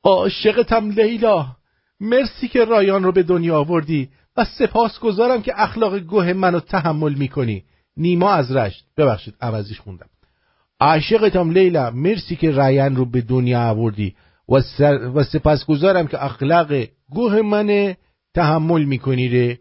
[0.02, 1.56] عاشقتم لیلا.
[2.00, 7.14] مرسی که رایان رو به دنیا آوردی و سپاس گذارم که اخلاق گوه منو تحمل
[7.14, 7.64] می‌کنی.
[7.96, 8.86] نیما از رشت.
[8.96, 10.08] ببخشید عوضیش خوندم.
[10.80, 14.14] عاشقتم لیلا مرسی که رایان رو به دنیا آوردی.
[14.48, 14.54] و,
[15.14, 16.72] و سپاسگزارم که اخلاق
[17.10, 17.94] گوه من
[18.34, 19.58] تحمل می‌کنی ره.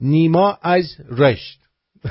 [0.00, 1.60] نیما از رشت.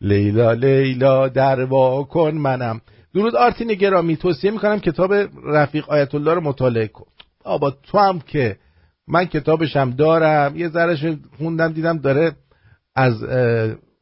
[0.00, 1.66] لیلا لیلا در
[2.04, 2.80] کن منم.
[3.14, 5.14] درود آرتین گرامی توصیه می‌کنم کتاب
[5.44, 7.06] رفیق آیت الله رو مطالعه کن.
[7.44, 8.56] آبا تو هم که
[9.08, 11.04] من کتابشم دارم یه ذرهش
[11.38, 12.32] خوندم دیدم داره
[12.94, 13.24] از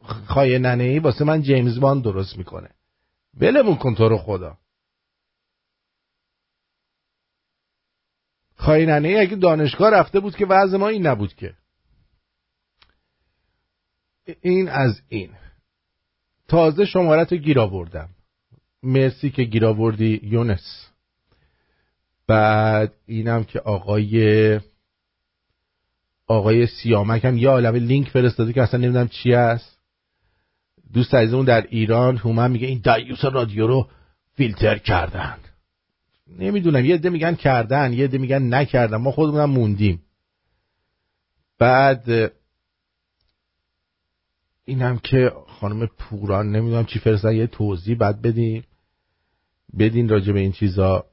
[0.07, 2.71] خواهی ننه ای واسه من جیمز وان درست می‌کنه.
[3.41, 4.59] ولمون کن تو رو خدا.
[8.57, 11.55] خواهی اگه دانشگاه رفته بود که وضع ما این نبود که.
[14.41, 15.31] این از این.
[16.49, 18.09] تازه شمارت رو گیر آوردم.
[18.83, 20.91] مرسی که گیر آوردی یونس.
[22.27, 24.61] بعد اینم که آقای
[26.27, 29.76] آقای سیامک هم یه عالمه لینک فرستاده که اصلا نمی‌دونم چی است.
[30.97, 33.89] دوست عزیزمون در ایران هومن میگه این دایوس رادیو رو
[34.35, 35.39] فیلتر کردن.
[36.39, 38.97] نمی‌دونم یه عده میگن کردن یه عده میگن نکردن.
[38.97, 40.03] ما خودمونم موندیم.
[41.59, 42.33] بعد
[44.65, 48.65] اینم که خانم پوران نمی‌دونم چی فرستن یه توضیح بعد بدیم.
[49.79, 51.05] بدین راجع به این چیزا.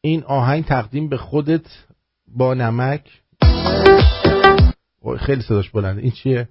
[0.00, 1.66] این آهنگ تقدیم به خودت
[2.28, 3.22] با نمک.
[5.18, 6.02] خیلی صداش بلنده.
[6.02, 6.48] این چیه؟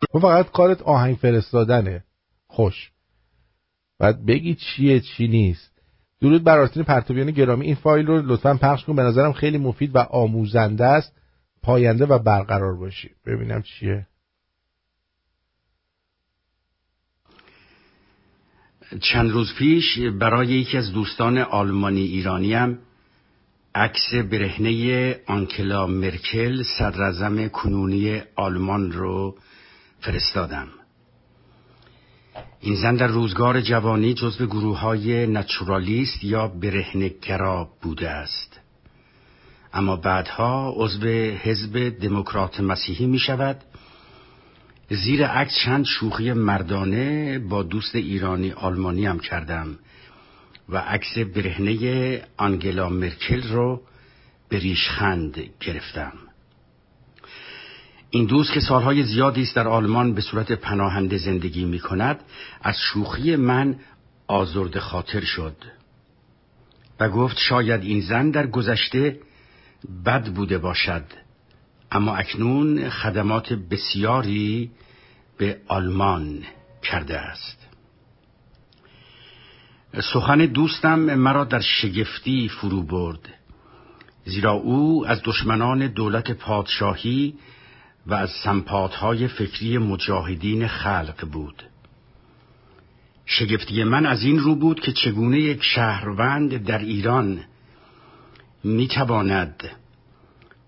[0.00, 2.04] تو فقط کارت آهنگ فرستادنه.
[2.46, 2.90] خوش.
[3.98, 5.82] بعد بگی چیه چی نیست.
[6.20, 7.66] درود بر آرتین پرتویان گرامی.
[7.66, 8.96] این فایل رو لطفا پخش کن.
[8.96, 11.12] به نظرم خیلی مفید و آموزنده است.
[11.62, 13.10] پاینده و برقرار باشی.
[13.26, 14.06] ببینم چیه.
[19.00, 22.78] چند روز پیش برای یکی از دوستان آلمانی ایرانیم
[23.74, 29.38] عکس برهنه آنکلا مرکل صدر کنونی آلمان رو
[30.06, 30.68] فرستادم.
[32.60, 38.60] این زن در روزگار جوانی جزو گروه های نچورالیست یا برهنگرا بوده است.
[39.72, 41.06] اما بعدها عضو
[41.42, 43.56] حزب دموکرات مسیحی می شود
[44.90, 49.78] زیر عکس چند شوخی مردانه با دوست ایرانی آلمانی هم کردم
[50.68, 53.80] و عکس برهنه آنگلا مرکل رو
[54.48, 56.12] به ریشخند گرفتم.
[58.10, 62.20] این دوست که سالهای زیادی است در آلمان به صورت پناهنده زندگی می کند
[62.62, 63.76] از شوخی من
[64.26, 65.56] آزرد خاطر شد
[67.00, 69.18] و گفت شاید این زن در گذشته
[70.06, 71.04] بد بوده باشد.
[71.92, 74.70] اما اکنون خدمات بسیاری
[75.38, 76.42] به آلمان
[76.82, 77.66] کرده است.
[80.12, 83.34] سخن دوستم مرا در شگفتی فرو برد
[84.24, 87.34] زیرا او از دشمنان دولت پادشاهی
[88.06, 91.62] و از سمپادهای فکری مجاهدین خلق بود.
[93.26, 97.40] شگفتی من از این رو بود که چگونه یک شهروند در ایران
[98.64, 99.62] می‌تواند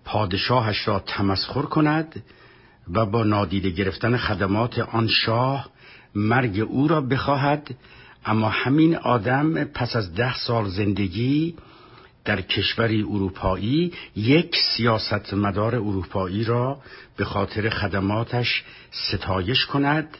[0.05, 2.23] پادشاهش را تمسخر کند
[2.93, 5.69] و با نادیده گرفتن خدمات آن شاه
[6.15, 7.75] مرگ او را بخواهد
[8.25, 11.55] اما همین آدم پس از ده سال زندگی
[12.29, 16.81] در کشوری اروپایی یک سیاستمدار اروپایی را
[17.17, 20.17] به خاطر خدماتش ستایش کند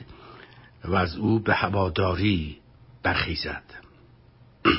[0.85, 2.57] و از او به هواداری
[3.03, 3.63] برخیزد.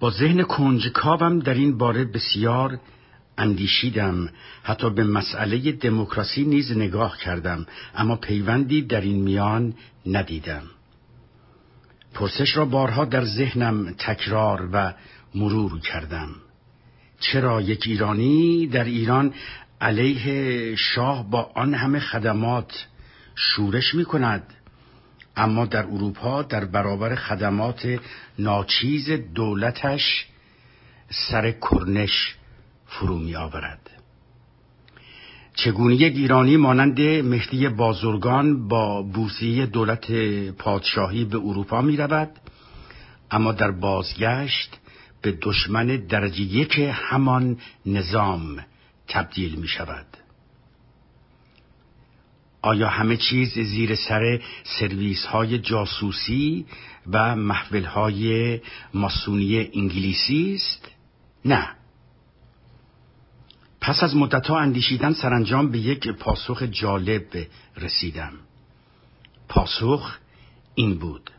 [0.00, 2.80] با ذهن کنجکاوم در این باره بسیار
[3.38, 4.28] اندیشیدم.
[4.62, 9.74] حتی به مسئله دموکراسی نیز نگاه کردم اما پیوندی در این میان
[10.06, 10.62] ندیدم.
[12.14, 14.94] پرسش را بارها در ذهنم تکرار و
[15.34, 16.28] مرور کردم.
[17.20, 19.34] چرا یک ایرانی در ایران
[19.80, 22.86] علیه شاه با آن همه خدمات
[23.34, 24.54] شورش می کند
[25.36, 28.00] اما در اروپا در برابر خدمات
[28.38, 30.26] ناچیز دولتش
[31.10, 32.34] سر کرنش
[32.86, 33.90] فرو می آورد
[35.54, 40.12] چگونه یک ایرانی مانند مهدی بازرگان با بورسیه دولت
[40.50, 42.30] پادشاهی به اروپا می رود
[43.30, 44.78] اما در بازگشت
[45.22, 48.64] به دشمن درجه یک همان نظام
[49.08, 50.06] تبدیل می شود.
[52.62, 56.66] آیا همه چیز زیر سر سرویس های جاسوسی
[57.06, 58.60] و محول های
[58.94, 60.88] ماسونی انگلیسی است؟
[61.44, 61.68] نه.
[63.80, 67.46] پس از مدتها اندیشیدن سرانجام به یک پاسخ جالب
[67.76, 68.32] رسیدم.
[69.48, 70.18] پاسخ
[70.74, 71.30] این بود.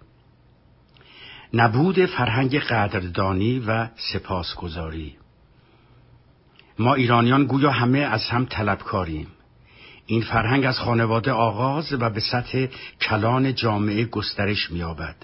[1.54, 5.16] نبود فرهنگ قدردانی و سپاسگزاری.
[6.80, 9.28] ما ایرانیان گویا همه از هم طلبکاریم.
[10.06, 12.66] این فرهنگ از خانواده آغاز و به سطح
[13.02, 15.16] کلان جامعه گسترش می‌یابد.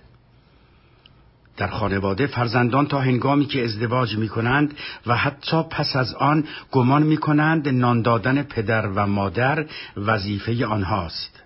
[1.57, 7.03] در خانواده فرزندان تا هنگامی که ازدواج می کنند و حتی پس از آن گمان
[7.03, 9.65] می کنند نان دادن پدر و مادر
[9.97, 11.44] وظیفه آنهاست.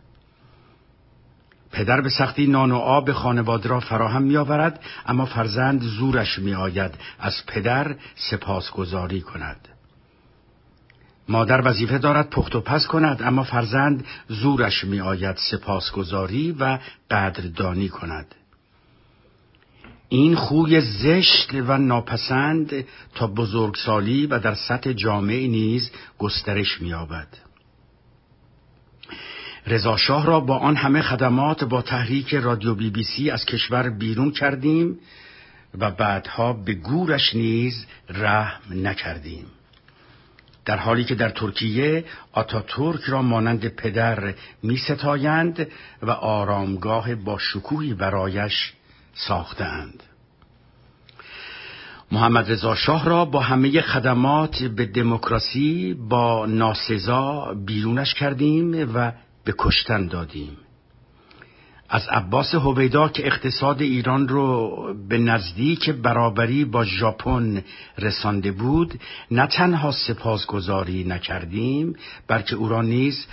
[1.72, 6.54] پدر به سختی نان و آب خانواده را فراهم می آورد اما فرزند زورش می
[6.54, 9.68] آید از پدر سپاسگزاری کند
[11.30, 16.80] مادر وظیفه دارد پخت و پس کند اما فرزند زورش می آید سپاسگزاری و
[17.12, 18.36] قدردانی کند
[20.10, 22.86] این خوی زشت و ناپسند
[23.16, 27.28] تا بزرگسالی و در سطح جامعه نیز گسترش می‌یابد.
[29.70, 33.90] رضا شاه را با آن همه خدمات با تحریک رادیو بی بی سی از کشور
[33.90, 35.00] بیرون کردیم
[35.80, 39.46] و بعدها به گورش نیز رحم نکردیم.
[40.66, 44.34] در حالی که در ترکیه آتاتورک را مانند پدر
[44.64, 45.68] می ستایند
[46.02, 48.74] و آرامگاه با شکوهی برایش
[49.14, 50.04] ساختند
[52.12, 59.12] محمد رضا شاه را با همه خدمات به دموکراسی با ناسزا بیرونش کردیم و
[59.44, 60.58] به کشتن دادیم.
[61.90, 64.76] از عباس هویدا که اقتصاد ایران رو
[65.10, 67.64] به نزدیک برابری با ژاپن
[67.98, 69.00] رسانده بود
[69.32, 71.96] نه تنها سپاسگزاری نکردیم
[72.28, 73.26] بلکه او را نیز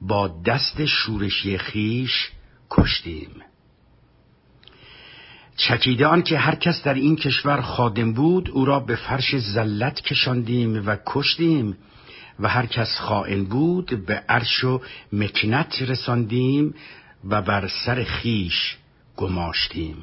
[0.00, 2.30] با دست شورشی خیش
[2.70, 3.30] کشتیم.
[5.56, 10.00] چکیده آن که هر کس در این کشور خادم بود او را به فرش زلت
[10.00, 11.76] کشاندیم و کشتیم.
[12.40, 14.80] و هر کس خائن بود به عرش و
[15.12, 16.74] مکنت رساندیم
[17.28, 18.76] و بر سر خیش
[19.16, 19.96] گماشتیم.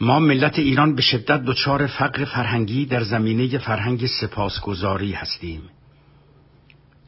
[0.00, 5.62] ما ملت ایران به شدت دچار فقر فرهنگی در زمینه فرهنگ سپاسگزاری هستیم.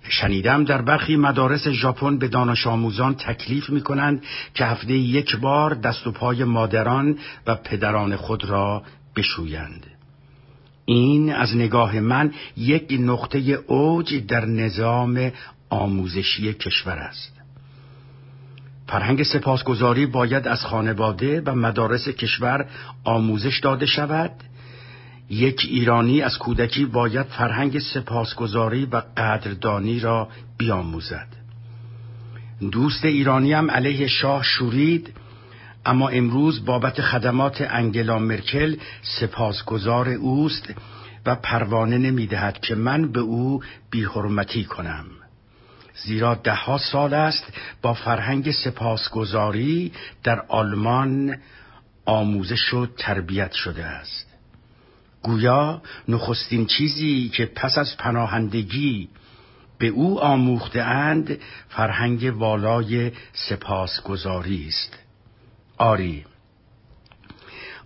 [0.08, 4.24] شنیدم در برخی مدارس ژاپن به دانش آموزان تکلیف می کنند
[4.54, 8.82] که هفته یک بار دست و پای مادران و پدران خود را
[9.16, 9.93] بشویند.
[10.84, 15.32] این از نگاه من یک نقطه اوج در نظام
[15.70, 17.32] آموزشی کشور است.
[18.86, 22.66] فرهنگ سپاسگزاری باید از خانواده و مدارس کشور
[23.04, 24.30] آموزش داده شود.
[25.30, 30.28] یک ایرانی از کودکی باید فرهنگ سپاسگزاری و قدردانی را
[30.58, 31.28] بیاموزد.
[32.70, 35.12] دوست ایرانی هم علیه شاه شورید
[35.86, 40.74] اما امروز بابت خدمات انگلا مرکل سپاسگزار اوست
[41.26, 45.04] و پروانه نمی‌دهد که من به او بیحرمتی کنم.
[45.94, 47.52] زیرا دهها سال است
[47.82, 49.92] با فرهنگ سپاسگزاری
[50.22, 51.36] در آلمان
[52.04, 54.26] آموزش و تربیت شده است.
[55.22, 59.08] گویا نخستین چیزی که پس از پناهندگی
[59.78, 61.38] به او آموخته اند
[61.68, 65.03] فرهنگ والای سپاسگزاری است.
[65.84, 66.24] آری.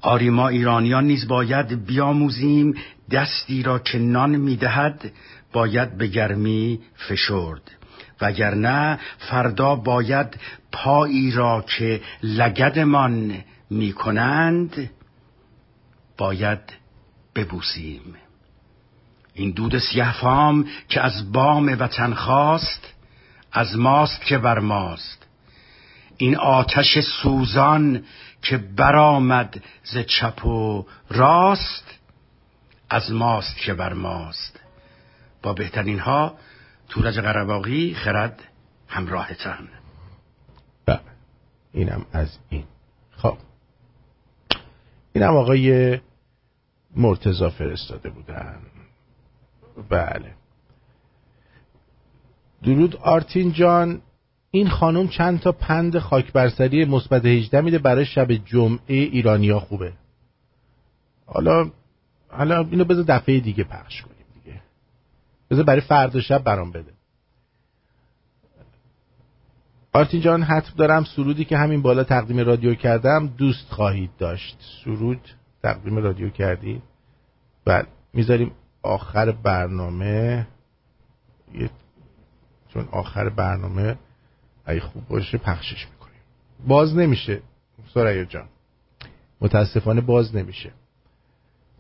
[0.01, 2.75] آری ما ایرانیان نیز باید بیاموزیم
[3.11, 5.13] دستی را که نان می‌دهد
[5.53, 7.71] باید به گرمی فشرد.
[8.21, 10.41] وگرنه فردا باید
[10.73, 14.91] پایی را که لگدمان می‌کنند
[16.19, 16.61] باید
[17.35, 18.15] ببوسیم.
[19.35, 22.95] این دود سیهفام که از بام وطن خواست
[23.53, 25.18] از ماست که بر ماست.
[26.19, 28.05] این آتش سوزان
[28.43, 31.99] که برآمد ز چپ و راست
[32.91, 34.61] از ماست که بر ماست.
[35.43, 36.39] با بهترین ها
[36.89, 38.43] تورج قرباقی خرد
[38.89, 39.69] همراهتن
[40.87, 41.01] بله
[41.73, 42.65] اینم از این.
[43.11, 43.39] خب.
[45.13, 45.99] اینم آقای
[46.97, 48.59] مرتزا فرستاده بودن.
[49.89, 50.35] بله.
[52.63, 54.03] درود آرتین جان.
[54.51, 59.93] این خانم چند تا پند خاک برسری مثبت 18 میده برای شب جمعه ایرانیا خوبه.
[61.27, 61.71] حالا
[62.29, 64.61] حالا اینو بذار دفعه دیگه پخش کنیم دیگه.
[65.51, 66.93] بذار برای فردا شب برام بده.
[69.93, 74.59] آرتین جان حتم دارم سرودی که همین بالا تقدیم رادیو کردم دوست خواهید داشت.
[74.85, 75.21] سرود
[75.63, 76.83] تقدیم رادیو کردی؟
[77.65, 78.51] بعد می‌ذاریم
[78.83, 80.47] آخر برنامه.
[82.69, 83.97] چون آخر برنامه.
[84.69, 86.21] اگه خوب باشه پخشش می‌کنیم.
[86.67, 87.41] باز نمیشه
[87.95, 88.45] سریا جان.
[89.41, 90.71] متاسفانه باز نمیشه.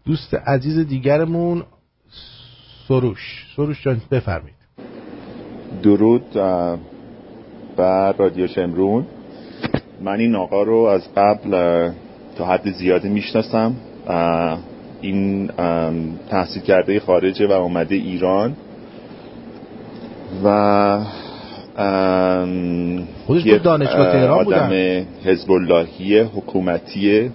[0.05, 1.62] دوست عزیز دیگرمون
[2.89, 3.47] سروش.
[3.56, 4.55] سروش جان بفرمید
[5.82, 6.32] درود
[7.77, 9.06] بر رادیو شمرون.
[10.01, 11.51] من این آقا رو از قبل
[12.36, 13.77] تا حد زیادی می‌شناسم.
[15.01, 15.47] این
[16.28, 18.56] تحصیل کرده خارجه و اومده ایران.
[20.44, 21.05] و
[23.26, 24.72] خودش دانشگاه تهران آدم
[25.24, 27.30] حزب اللهی حکومتی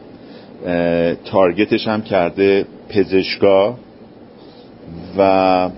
[1.25, 3.77] تارگتش هم کرده پزشکا
[5.17, 5.69] و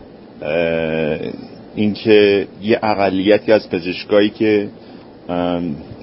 [1.75, 4.67] اینکه یه اقلیتی از پزشکایی که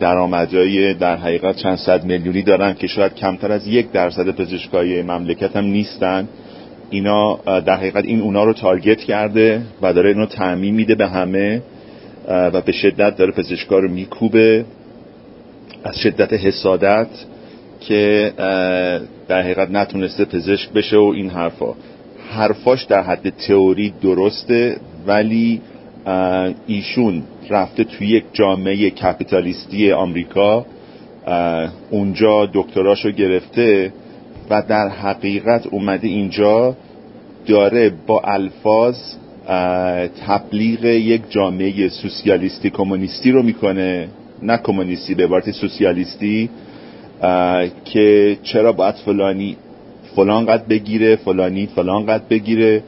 [0.01, 5.57] درآمدهای در حقیقت چند صد میلیونی دارن که شاید کمتر از یک درصد پزشکای مملکت
[5.57, 6.29] هم نیستن.
[6.91, 11.63] اینا در حقیقت این اونا رو تارگت کرده و داره اینو تعمیم میده به همه.
[12.29, 14.65] و به شدت داره پزشکا رو میکوبه.
[15.85, 17.09] از شدت حسادت
[17.81, 18.33] که
[19.29, 21.75] در حقیقت نتونسته پزشک بشه و این حرفا.
[22.31, 24.77] حرفاش در حد تئوری درسته
[25.07, 25.61] ولی
[26.67, 30.67] ایشون رفته توی یک جامعه کپیتالیستی آمریکا.
[31.91, 33.93] اونجا دکتراشو گرفته
[34.51, 36.77] و در حقیقت اومده اینجا
[37.47, 38.97] داره با الفاظ
[40.27, 44.09] تبلیغ یک جامعه سوسیالیستی کمونیستی رو می‌کنه.
[44.43, 46.51] نه کمونیستی به عبارت سوسیالیستی.
[47.85, 49.57] که چرا باید فلانی
[50.17, 52.83] فلان قد بگیره فلانی فلان قد بگیره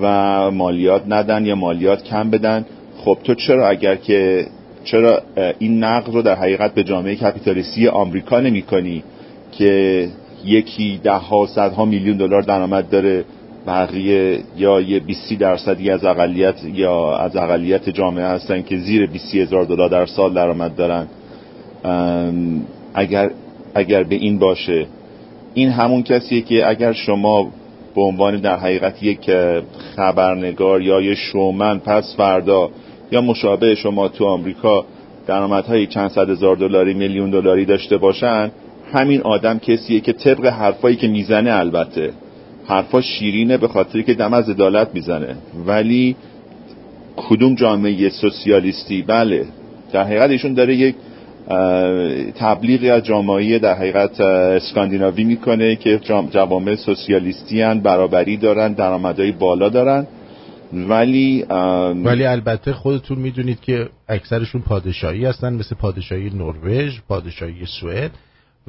[0.00, 2.64] و مالیات ندن یا مالیات کم بدن.
[2.98, 4.46] خب تو چرا اگر که
[4.84, 5.22] چرا
[5.58, 9.02] این نقد رو در حقیقت به جامعه کپیتالیستی آمریکا نمی کنی
[9.52, 10.08] که
[10.44, 13.24] یکی ده ها صد ها میلیون دلار درآمد داره
[13.66, 19.34] بقیه یا یه 20 درصدی از اقلیت یا از اقلیت جامعه هستن که زیر 20
[19.34, 21.06] هزار دلار در سال درآمد دارن.
[22.94, 23.30] اگر
[23.74, 24.86] اگر به این باشه
[25.54, 27.50] این همون کسیه که اگر شما
[27.94, 29.30] به عنوان در حقیقت یک
[29.96, 32.70] خبرنگار یا یه شومن پس فردا
[33.12, 34.84] یا مشابه شما تو آمریکا
[35.26, 38.50] درآمدهای چند صد هزار دلاری میلیون دلاری داشته باشن
[38.92, 42.12] همین آدم کسیه که طبق حرفایی که می‌زنه البته.
[42.66, 45.36] حرفا شیرینه به خاطری که دم از عدالت می‌زنه.
[45.66, 46.16] ولی
[47.16, 49.46] کدوم جامعه سوسیالیستی؟ بله.
[49.92, 50.94] در حقیقت ایشون داره یک
[52.34, 56.00] تبلیغی از جامعه در حقیقت اسکاندیناوی می‌کنه که
[56.30, 60.06] جوامع سوسیالیستی هن برابری دارن درآمدهای بالا دارن.
[60.72, 61.44] ولی
[62.04, 68.10] ولی البته خودتون می‌دونید که اکثرشون پادشاهی هستن مثل پادشاهی نروژ پادشاهی سوئد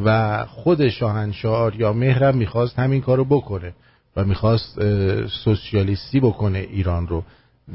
[0.05, 3.73] و خود شاهنشاه یا مهرم می‌خواست همین کارو بکنه.
[4.15, 4.79] و می‌خواست
[5.27, 7.23] سوسیالیستی بکنه ایران رو.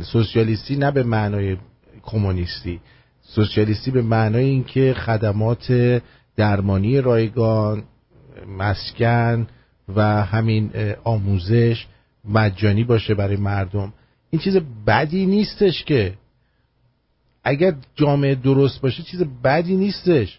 [0.03, 1.57] سوسیالیستی نه به معنای
[2.03, 2.81] کمونیستی.
[3.23, 6.03] سوسیالیستی به معنای اینکه خدمات
[6.37, 7.83] درمانی رایگان
[8.59, 9.47] مسکن
[9.97, 10.71] و همین
[11.05, 11.87] آموزش
[12.25, 13.93] مجانی باشه برای مردم.
[14.31, 14.57] این چیز
[14.87, 16.15] بدی نیستش که.
[17.45, 20.39] اگر جامعه درست باشه چیز بدی نیستش.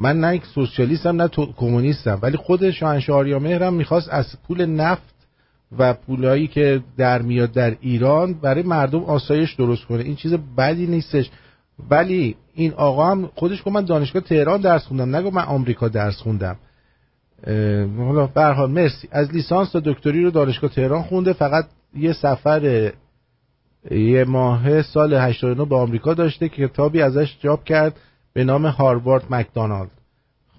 [0.00, 2.18] من نه سوسیالیستم نه کمونیستم.
[2.22, 5.11] ولی خود شاهنشاه آریا مهرم می‌خواست از پول نفت
[5.78, 10.02] و پولایی که در میاد در ایران برای مردم آسایش درست کنه.
[10.02, 11.30] این چیز بدی نیستش.
[11.90, 15.16] ولی این آقا هم خودش گفت من دانشگاه تهران درس خوندم.
[15.16, 16.56] نگو من آمریکا درس خوندم.
[17.98, 19.08] حالا به مرسی.
[19.12, 21.32] از لیسانس تا دکتری رو دانشگاه تهران خونده.
[21.32, 22.92] فقط یه سفر
[23.90, 28.00] یه ماه سال 89 به آمریکا داشته که کتابی ازش جاب کرد
[28.32, 29.90] به نام هاروارد مکدونالد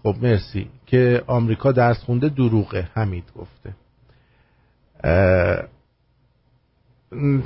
[0.03, 3.73] خب مرسی که آمریکا درس خونده دروغه حمید گفته.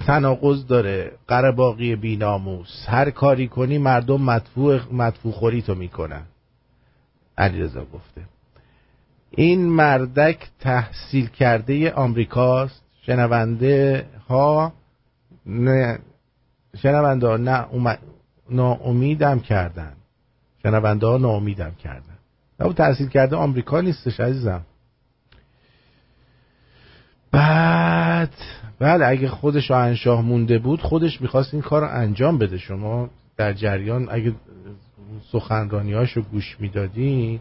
[0.07, 1.11] تناقض داره.
[1.27, 2.85] قرباقی بیناموس.
[2.88, 6.23] هر کاری کنی مردم مدفوع مدفوع خوری تو می‌کنن.
[7.38, 8.21] علیرضا گفته.
[9.31, 12.81] این مردک تحصیل کرده آمریکاست.
[13.01, 14.73] شنونده ها
[15.45, 15.99] نه
[16.77, 17.97] شنونده ها نه
[18.49, 19.93] ناامیدم کردن.
[20.63, 22.17] شنونده ها ناامیدم کردن.
[22.59, 24.61] نه تحصیل کرده آمریکا نیستش عزیزم.
[27.38, 28.34] بعد
[28.80, 32.57] بله اگه خودش شاهنشاه مونده بود خودش می‌خواست این کار رو انجام بده.
[32.57, 34.34] شما در جریان اگه
[35.31, 37.39] سخنرانی رو گوش می‌دادین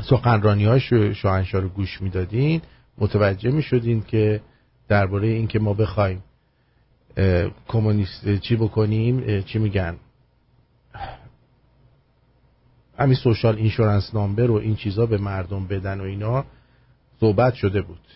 [0.00, 2.62] سخنرانی هاش شاهنشاه رو گوش می‌دادین
[2.98, 4.40] متوجه می‌شدین که
[4.88, 6.22] درباره اینکه ما بخوایم
[7.68, 9.96] کمونیست چی بکنیم چی میگن؟
[12.98, 16.44] همین سوشال اینشورنس نامبر و این چیزا به مردم بدن و اینا.
[17.22, 18.06] صحبت شده بود.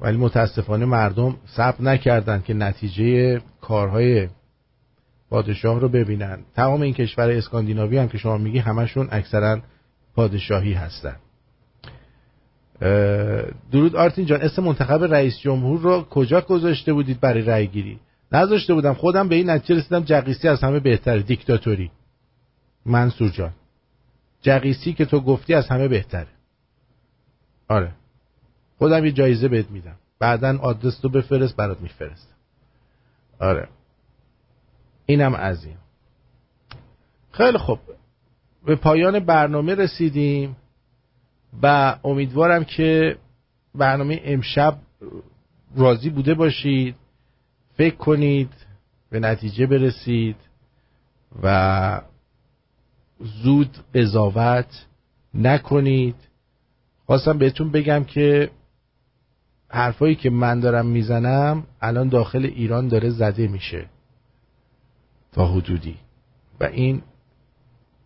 [0.00, 4.28] ولی متاسفانه مردم صبر نکردند که نتیجه کارهای
[5.30, 6.38] پادشاه رو ببینن.
[6.56, 9.60] تمام این کشور اسکاندیناوی هم که شما میگی همشون اکثرا
[10.14, 11.16] پادشاهی هستن.
[13.72, 18.00] درود آرتین جان اسم منتخب رئیس جمهور رو کجا گذاشته بودید برای رأی گیری؟
[18.32, 21.90] نذاشته بودم خودم به این نتیجه رسیدم جقیسی از همه بهتره دیکتاتوری.
[22.86, 23.52] منصور جان
[24.42, 26.41] جقیسی که تو گفتی از همه بهتره.
[27.72, 27.92] آره.
[28.78, 29.96] خودم یه جایزه بهت میدم.
[30.18, 32.34] بعدا آدرس تو بفرست برات میفرست
[33.40, 33.68] آره.
[35.06, 35.76] اینم از این.
[37.30, 37.78] خیلی خوب.
[38.64, 40.56] به پایان برنامه رسیدیم
[41.62, 43.16] و امیدوارم که
[43.74, 44.78] برنامه امشب
[45.76, 46.94] راضی بوده باشید.
[47.74, 48.52] فکر کنید
[49.10, 50.36] به نتیجه برسید
[51.42, 52.00] و
[53.20, 54.86] زود قضاوت
[55.34, 56.31] نکنید.
[57.06, 58.50] خواستم بهتون بگم که
[59.68, 63.86] حرفایی که من دارم می‌زنم الان داخل ایران داره زده میشه
[65.32, 65.96] تا حدودی.
[66.60, 67.02] و این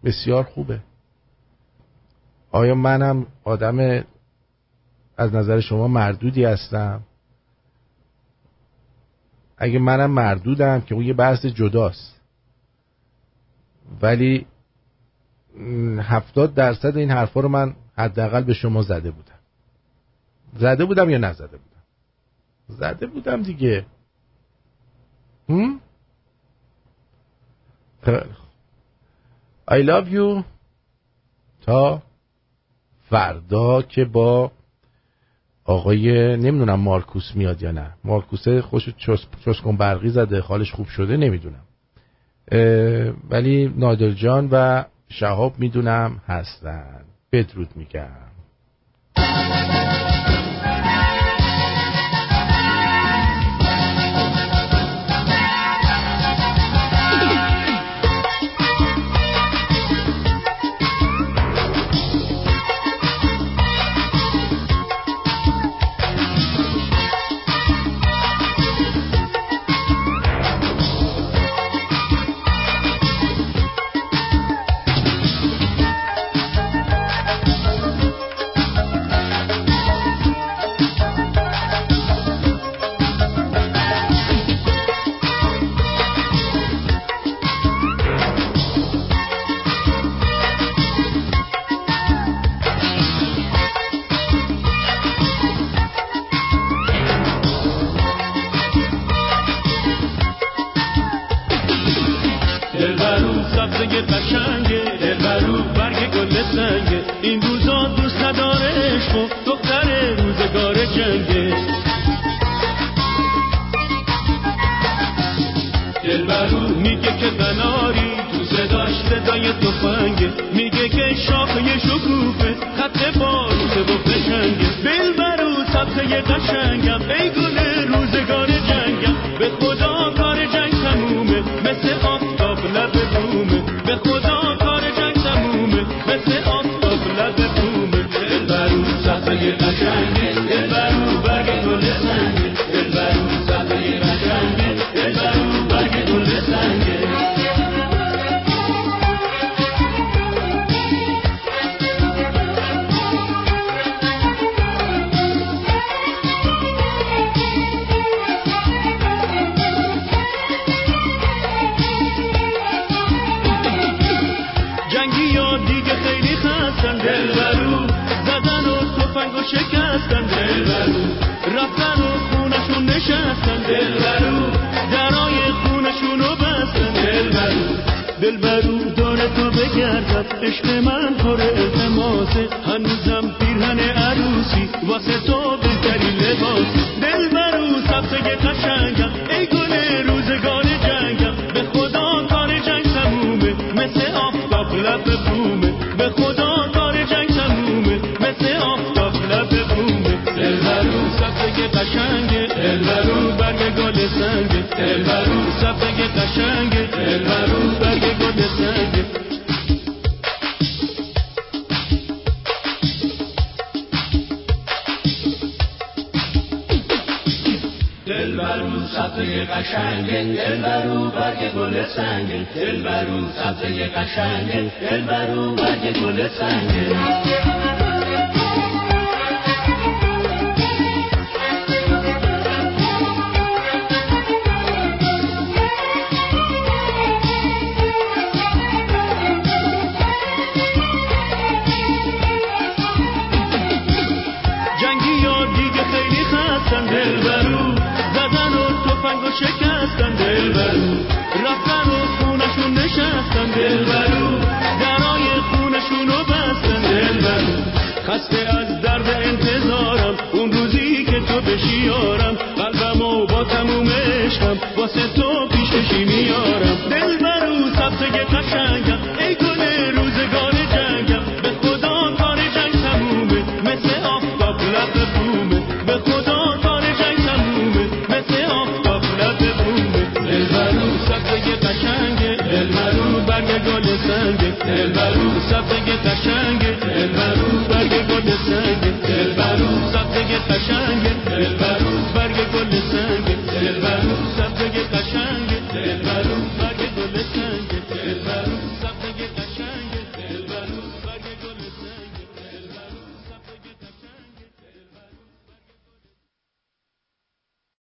[0.04, 0.80] بسیار خوبه.
[2.50, 4.04] آیا منم آدم
[5.16, 7.02] از نظر شما مردودی هستم؟
[9.58, 12.20] اگه منم مردودم که اون یه بحث جداست.
[14.02, 14.46] ولی
[15.98, 19.38] هفتاد درصد این حرفا رو من حداقل به شما زده بودم.
[20.54, 21.82] زده بودم یا نزده بودم؟
[22.68, 23.86] زده بودم دیگه.
[25.48, 25.80] هم؟
[29.70, 30.44] I love you.
[31.60, 32.02] تا
[33.10, 34.52] فردا که با
[35.64, 37.94] آقای نمی‌دونم مارکوس میاد یا نه.
[38.04, 38.88] مارکوس خوش
[39.44, 41.62] چسکن برقی زده خالش خوب شده نمی‌دونم.
[43.30, 47.04] ولی نادر جان و شهاب می‌دونم هستن.
[47.32, 48.26] بدرود میگم.